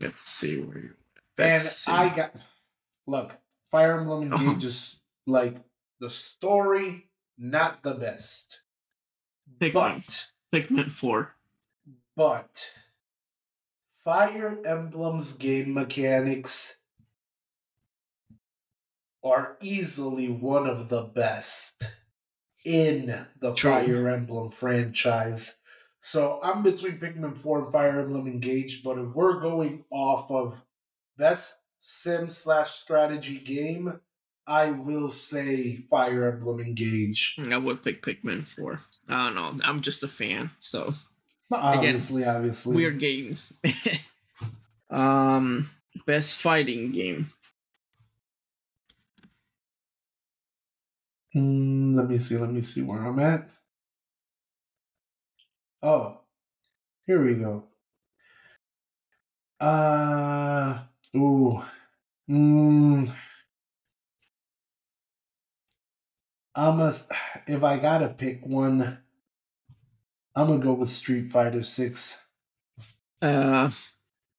Let's 0.01 0.21
see 0.23 0.61
where 0.61 0.79
you. 0.79 0.95
And 1.39 1.61
see. 1.63 1.91
I 1.93 2.15
got 2.15 2.37
look, 3.07 3.37
Fire 3.71 3.99
Emblem 3.99 4.33
Uh-huh. 4.33 4.45
Engage 4.45 4.65
is 4.65 5.01
like 5.27 5.57
the 6.01 6.11
story, 6.11 7.09
not 7.37 7.83
the 7.83 7.95
best, 7.95 8.61
Pikmin. 9.61 9.73
but 9.73 10.27
Pikmin 10.53 10.89
Four. 10.89 11.35
but 12.17 12.71
Fire 14.09 14.59
Emblem's 14.65 15.35
game 15.35 15.75
mechanics 15.75 16.81
are 19.23 19.59
easily 19.61 20.31
one 20.31 20.67
of 20.67 20.89
the 20.89 21.03
best. 21.03 21.91
in 22.65 23.27
the 23.39 23.53
True. 23.53 23.71
Fire 23.71 24.09
Emblem 24.09 24.49
franchise. 24.49 25.57
So 26.01 26.41
I'm 26.43 26.63
between 26.63 26.99
Pikmin 26.99 27.37
4 27.37 27.65
and 27.65 27.71
Fire 27.71 28.01
Emblem 28.01 28.27
Engage, 28.27 28.83
but 28.83 28.97
if 28.97 29.15
we're 29.15 29.41
going 29.41 29.85
off 29.91 30.31
of 30.31 30.59
best 31.19 31.57
sim 31.79 32.29
slash 32.29 32.71
strategy 32.71 33.39
game, 33.39 34.01
I 34.47 34.71
will 34.71 35.11
say 35.11 35.77
Fire 35.91 36.33
Emblem 36.33 36.61
Engage. 36.61 37.37
I 37.53 37.59
would 37.59 37.83
pick 37.83 38.03
Pikmin 38.03 38.43
4. 38.43 38.81
I 39.11 39.27
don't 39.27 39.35
know. 39.35 39.65
I'm 39.67 39.83
just 39.83 40.03
a 40.03 40.09
fan. 40.09 40.49
So 40.61 40.95
Obviously, 41.51 42.25
obviously. 42.25 42.77
weird 42.77 42.99
games. 42.99 43.55
um 44.91 45.69
best 46.07 46.39
fighting 46.39 46.93
game. 46.93 47.27
Mm, 51.35 51.95
let 51.95 52.09
me 52.09 52.19
see. 52.19 52.37
Let 52.37 52.51
me 52.51 52.63
see 52.63 52.83
where 52.83 53.01
I'm 53.01 53.19
at. 53.19 53.49
Oh, 55.83 56.21
here 57.07 57.23
we 57.23 57.35
go. 57.35 57.65
Uh, 59.61 60.79
ooh. 61.15 61.63
Mm, 62.29 63.11
I'm 66.55 66.81
a, 66.81 66.93
if 67.47 67.63
I 67.63 67.79
gotta 67.79 68.09
pick 68.09 68.45
one, 68.45 68.99
I'm 70.37 70.47
gonna 70.49 70.63
go 70.63 70.73
with 70.75 70.89
Street 70.91 71.27
Fighter 71.29 71.63
Six. 71.63 72.21
Uh 73.21 73.71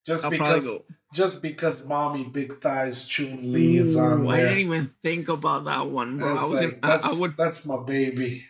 Just 0.06 0.24
I'll 0.26 0.32
because, 0.32 0.68
just 1.14 1.42
because 1.42 1.86
mommy 1.86 2.24
big 2.24 2.60
thighs 2.62 3.06
Chun 3.06 3.52
Li 3.52 3.78
is 3.78 3.96
on 3.96 4.26
Ooh, 4.26 4.30
I 4.30 4.38
there. 4.38 4.46
didn't 4.50 4.66
even 4.66 4.86
think 4.86 5.28
about 5.30 5.66
that 5.66 5.88
one, 5.88 6.18
bro. 6.18 6.36
I 6.36 6.46
was 6.46 6.62
like- 6.62 6.74
in, 6.74 6.80
I, 6.84 6.88
that's, 6.88 7.06
I 7.06 7.20
would 7.20 7.36
that's 7.38 7.66
my 7.66 7.78
baby. 7.84 8.46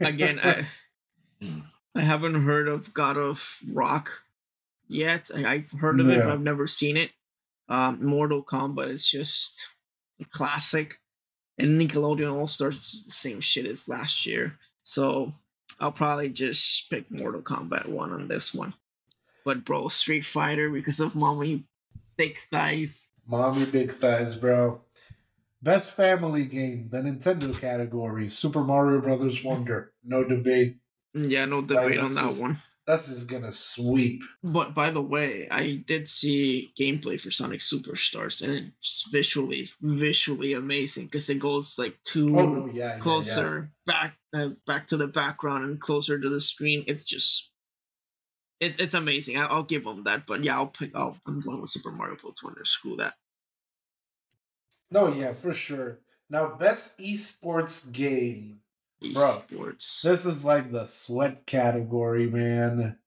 again 0.00 0.40
I 0.42 0.66
I 1.94 2.00
haven't 2.00 2.42
heard 2.44 2.68
of 2.68 2.92
God 2.94 3.16
of 3.16 3.58
Rock 3.72 4.10
yet. 4.88 5.30
I, 5.36 5.44
I've 5.54 5.70
heard 5.72 6.00
of 6.00 6.08
it, 6.08 6.18
but 6.18 6.30
I've 6.32 6.40
never 6.40 6.66
seen 6.66 6.96
it. 6.96 7.10
Um, 7.68 8.04
Mortal 8.04 8.42
Kombat 8.42 8.88
is 8.88 9.08
just 9.08 9.66
a 10.20 10.24
classic, 10.24 11.00
and 11.58 11.78
Nickelodeon 11.80 12.32
All 12.32 12.46
Stars 12.48 12.76
is 12.76 13.04
the 13.04 13.12
same 13.12 13.40
shit 13.40 13.66
as 13.66 13.88
last 13.88 14.24
year. 14.26 14.58
So 14.80 15.32
I'll 15.80 15.92
probably 15.92 16.30
just 16.30 16.90
pick 16.90 17.10
Mortal 17.10 17.42
Kombat 17.42 17.86
one 17.86 18.12
on 18.12 18.28
this 18.28 18.54
one. 18.54 18.72
But 19.44 19.64
bro, 19.64 19.88
Street 19.88 20.24
Fighter 20.24 20.70
because 20.70 21.00
of 21.00 21.14
mommy 21.14 21.64
thick 22.16 22.38
thighs. 22.50 23.08
Mommy 23.26 23.64
big 23.72 23.92
thighs, 23.92 24.36
bro. 24.36 24.80
Best 25.62 25.96
family 25.96 26.44
game, 26.44 26.86
the 26.86 26.98
Nintendo 26.98 27.58
category, 27.58 28.28
Super 28.28 28.62
Mario 28.62 29.00
Brothers 29.00 29.42
Wonder. 29.42 29.92
No 30.04 30.24
debate. 30.24 30.76
Yeah, 31.14 31.46
no 31.46 31.62
debate 31.62 31.98
on 31.98 32.14
that 32.14 32.36
one. 32.40 32.58
This 32.88 33.08
is 33.10 33.24
gonna 33.24 33.52
sweep. 33.52 34.22
But 34.42 34.74
by 34.74 34.90
the 34.90 35.02
way, 35.02 35.46
I 35.50 35.84
did 35.86 36.08
see 36.08 36.72
gameplay 36.80 37.20
for 37.20 37.30
Sonic 37.30 37.60
Superstars, 37.60 38.40
and 38.42 38.72
it's 38.78 39.06
visually, 39.12 39.68
visually 39.82 40.54
amazing 40.54 41.04
because 41.04 41.28
it 41.28 41.38
goes 41.38 41.78
like 41.78 42.02
too 42.02 42.34
Oh 42.38 42.66
yeah, 42.72 42.72
yeah, 42.72 42.94
yeah. 42.94 42.98
closer 42.98 43.70
back, 43.84 44.16
uh, 44.34 44.50
back 44.66 44.86
to 44.86 44.96
the 44.96 45.06
background 45.06 45.64
and 45.66 45.78
closer 45.78 46.18
to 46.18 46.30
the 46.30 46.40
screen. 46.40 46.84
It's 46.86 47.04
just, 47.04 47.50
it, 48.58 48.80
it's 48.80 48.94
amazing. 48.94 49.36
I, 49.36 49.44
I'll 49.44 49.64
give 49.64 49.84
them 49.84 50.04
that. 50.04 50.26
But 50.26 50.42
yeah, 50.42 50.56
I'll 50.56 50.68
pick. 50.68 50.92
I'll, 50.96 51.18
I'm 51.26 51.40
going 51.42 51.60
with 51.60 51.70
Super 51.70 51.90
Mario 51.92 52.16
Bros. 52.16 52.42
Wonder. 52.42 52.64
Screw 52.64 52.96
that. 52.96 53.12
No, 54.90 55.12
yeah, 55.12 55.32
for 55.32 55.52
sure. 55.52 56.00
Now, 56.30 56.54
best 56.56 56.96
esports 56.98 57.90
game. 57.92 58.60
Bro. 59.00 59.10
Esports. 59.12 60.02
This 60.02 60.26
is 60.26 60.44
like 60.44 60.72
the 60.72 60.84
sweat 60.86 61.46
category, 61.46 62.28
man. 62.28 62.98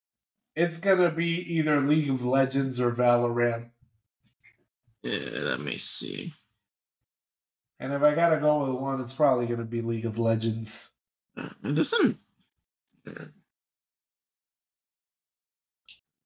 It's 0.56 0.78
gonna 0.80 1.12
be 1.12 1.30
either 1.58 1.80
League 1.82 2.10
of 2.10 2.24
Legends 2.26 2.80
or 2.80 2.92
Valorant. 2.92 3.72
Yeah, 5.04 5.40
let 5.42 5.60
me 5.60 5.78
see. 5.78 6.32
And 7.80 7.92
if 7.94 8.04
I 8.04 8.14
gotta 8.16 8.38
go 8.38 8.66
with 8.72 8.80
one, 8.82 9.02
it's 9.02 9.14
probably 9.14 9.48
gonna 9.48 9.66
be 9.66 9.82
League 9.82 10.06
of 10.06 10.18
Legends. 10.20 10.92
It 11.36 11.74
doesn't. 11.76 12.18
uh, 13.08 13.26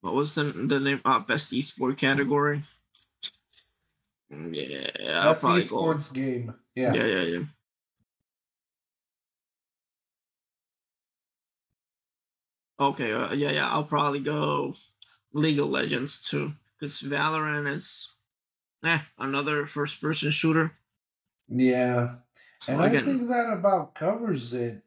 What 0.01 0.13
was 0.13 0.35
the 0.35 0.43
the 0.43 0.79
name? 0.79 1.01
Uh, 1.05 1.19
best 1.19 1.51
esport 1.53 1.97
category. 1.97 2.61
Mm, 4.31 4.53
Yeah, 4.53 5.19
I'll 5.21 5.29
Best 5.31 5.41
probably 5.41 5.61
go. 5.61 5.67
esports 5.67 6.13
game. 6.13 6.53
Yeah. 6.75 6.93
Yeah, 6.93 7.05
yeah, 7.05 7.21
yeah. 7.21 7.39
Okay, 12.79 13.13
uh, 13.13 13.33
yeah, 13.33 13.51
yeah. 13.51 13.69
I'll 13.69 13.85
probably 13.85 14.19
go 14.19 14.73
League 15.33 15.59
of 15.59 15.67
Legends 15.67 16.19
too, 16.27 16.53
because 16.77 17.01
Valorant 17.01 17.67
is, 17.73 18.11
eh, 18.83 18.99
another 19.17 19.65
first-person 19.65 20.31
shooter. 20.31 20.73
Yeah. 21.47 22.15
So 22.59 22.73
And 22.73 22.81
I 22.81 22.89
think 22.89 23.27
that 23.29 23.51
about 23.51 23.95
covers 23.95 24.53
it. 24.53 24.81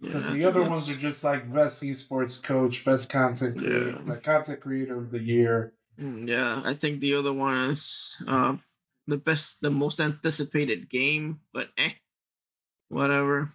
Because 0.00 0.26
yeah, 0.26 0.32
the 0.34 0.44
other 0.44 0.62
ones 0.62 0.94
are 0.94 0.98
just 0.98 1.24
like 1.24 1.50
best 1.50 1.82
esports 1.82 2.40
coach, 2.42 2.84
best 2.84 3.08
content 3.08 3.56
creator, 3.58 3.90
Yeah. 3.90 4.10
like 4.12 4.22
content 4.22 4.60
creator 4.60 4.98
of 4.98 5.10
the 5.10 5.20
year. 5.20 5.72
Mm, 5.98 6.28
Yeah, 6.28 6.60
I 6.64 6.74
think 6.74 7.00
the 7.00 7.14
other 7.14 7.32
one 7.32 7.56
is 7.70 8.20
uh, 8.26 8.56
the 9.06 9.16
best, 9.16 9.62
the 9.62 9.70
most 9.70 10.00
anticipated 10.00 10.90
game, 10.90 11.40
but 11.52 11.70
eh, 11.78 11.92
whatever. 12.88 13.48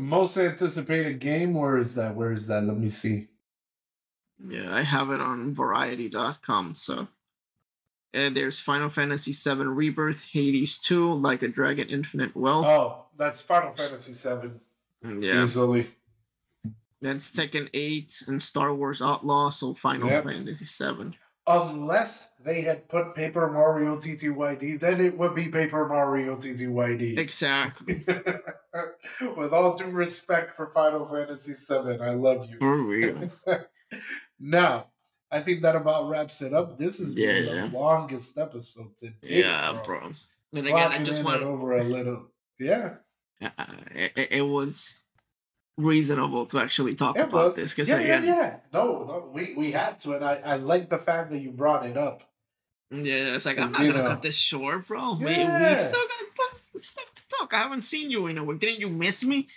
Most 0.00 0.36
anticipated 0.38 1.18
game. 1.20 1.54
Where 1.54 1.76
is 1.78 1.94
that? 1.96 2.14
Where 2.14 2.32
is 2.32 2.46
that? 2.46 2.64
Let 2.64 2.78
me 2.78 2.88
see. 2.88 3.28
Yeah, 4.44 4.74
I 4.74 4.82
have 4.82 5.10
it 5.10 5.20
on 5.20 5.54
Variety.com. 5.54 6.74
So, 6.74 7.06
and 8.14 8.36
there's 8.36 8.58
Final 8.58 8.88
Fantasy 8.88 9.32
VII 9.32 9.64
Rebirth, 9.66 10.22
Hades 10.24 10.78
2, 10.78 11.14
Like 11.14 11.42
a 11.42 11.48
Dragon, 11.48 11.88
Infinite 11.88 12.34
Wealth. 12.34 12.66
Oh, 12.66 13.04
that's 13.16 13.40
Final 13.40 13.72
Fantasy 13.72 14.12
Seven. 14.12 14.58
Mm, 15.04 15.22
yeah, 15.22 15.42
Easily. 15.42 15.86
that's 17.00 17.30
Tekken 17.30 17.68
8 17.74 18.24
and 18.28 18.40
Star 18.42 18.74
Wars 18.74 19.02
Outlaw. 19.02 19.50
So 19.50 19.74
Final 19.74 20.08
Yep. 20.08 20.24
Fantasy 20.24 20.64
7. 20.64 21.14
Unless 21.48 22.34
they 22.44 22.60
had 22.60 22.88
put 22.88 23.16
Paper 23.16 23.50
Mario 23.50 23.96
TTYD, 23.96 24.78
then 24.78 25.00
it 25.00 25.18
would 25.18 25.34
be 25.34 25.48
Paper 25.48 25.88
Mario 25.88 26.36
TTYD. 26.36 27.18
Exactly. 27.18 28.04
With 29.36 29.52
all 29.52 29.76
due 29.76 29.86
respect 29.86 30.54
for 30.54 30.68
Final 30.68 31.08
Fantasy 31.08 31.52
VII, 31.52 32.00
I 32.00 32.10
love 32.14 32.48
you. 32.48 32.58
For 32.58 32.76
real. 32.76 33.30
now, 34.40 34.86
I 35.32 35.40
think 35.40 35.62
that 35.62 35.74
about 35.74 36.08
wraps 36.08 36.42
it 36.42 36.54
up. 36.54 36.78
This 36.78 36.98
has 37.00 37.14
been 37.16 37.44
Yeah. 37.46 37.66
the 37.66 37.76
longest 37.76 38.38
episode 38.38 38.96
to 38.98 39.10
date, 39.10 39.44
yeah, 39.44 39.80
bro. 39.84 40.12
And 40.54 40.66
again, 40.66 40.92
I 40.92 41.02
just 41.02 41.20
in 41.20 41.24
want 41.24 41.42
over 41.42 41.76
a 41.76 41.82
little. 41.84 42.28
Yeah, 42.60 42.96
uh, 43.42 43.48
it- 43.94 44.28
it 44.30 44.42
was 44.42 45.01
reasonable 45.78 46.46
to 46.46 46.58
actually 46.58 46.94
talk 46.94 47.16
it 47.16 47.22
about 47.22 47.46
was. 47.46 47.56
this 47.56 47.74
because 47.74 47.88
yeah, 47.88 47.98
again, 47.98 48.24
yeah, 48.24 48.36
yeah. 48.36 48.56
No, 48.72 49.04
no, 49.04 49.30
we 49.32 49.54
we 49.56 49.72
had 49.72 49.98
to, 50.00 50.14
and 50.14 50.24
I 50.24 50.34
I 50.44 50.56
like 50.56 50.90
the 50.90 50.98
fact 50.98 51.30
that 51.30 51.38
you 51.38 51.50
brought 51.50 51.86
it 51.86 51.96
up. 51.96 52.22
Yeah, 52.90 53.34
it's 53.36 53.46
like 53.46 53.58
I'm 53.58 53.72
not 53.72 53.80
gonna 53.80 53.92
know- 54.02 54.06
cut 54.06 54.22
this 54.22 54.36
short, 54.36 54.86
bro. 54.86 55.14
We, 55.14 55.24
we 55.24 55.32
still 55.32 55.46
got 55.46 56.36
t- 56.36 56.78
stuff 56.78 57.06
to 57.14 57.22
talk. 57.38 57.54
I 57.54 57.58
haven't 57.58 57.80
seen 57.80 58.10
you 58.10 58.26
in 58.26 58.36
a 58.36 58.44
week. 58.44 58.60
Didn't 58.60 58.80
you 58.80 58.90
miss 58.90 59.24
me? 59.24 59.48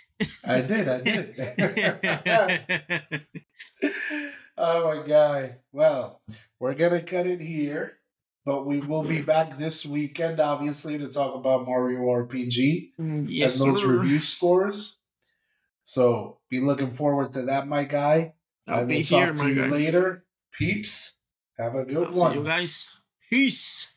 I 0.46 0.62
did, 0.62 0.88
I 0.88 1.00
did. 1.02 3.26
oh 4.56 4.84
my 4.96 5.06
god. 5.06 5.56
Well, 5.72 6.22
we're 6.58 6.74
gonna 6.74 7.02
cut 7.02 7.26
it 7.26 7.40
here, 7.40 7.98
but 8.46 8.64
we 8.64 8.78
will 8.80 9.02
be 9.02 9.20
back 9.20 9.58
this 9.58 9.84
weekend, 9.84 10.40
obviously, 10.40 10.96
to 10.98 11.08
talk 11.08 11.34
about 11.34 11.66
Mario 11.66 12.00
RPG 12.00 12.92
mm, 12.98 13.26
yes, 13.28 13.60
and 13.60 13.70
those 13.74 13.82
sir. 13.82 13.98
review 13.98 14.20
scores. 14.20 14.96
So 15.86 16.38
be 16.50 16.58
looking 16.60 16.92
forward 16.92 17.30
to 17.34 17.42
that, 17.42 17.68
my 17.68 17.84
guy. 17.84 18.34
I 18.66 18.80
I'll 18.80 18.86
be 18.86 19.04
talk 19.04 19.20
here, 19.20 19.32
to 19.32 19.48
you 19.48 19.62
guy. 19.62 19.68
later. 19.68 20.24
Peeps, 20.50 21.18
have 21.56 21.76
a 21.76 21.84
good 21.84 22.08
I'll 22.08 22.12
see 22.12 22.18
one. 22.20 22.34
you 22.34 22.42
guys. 22.44 22.88
Peace. 23.30 23.88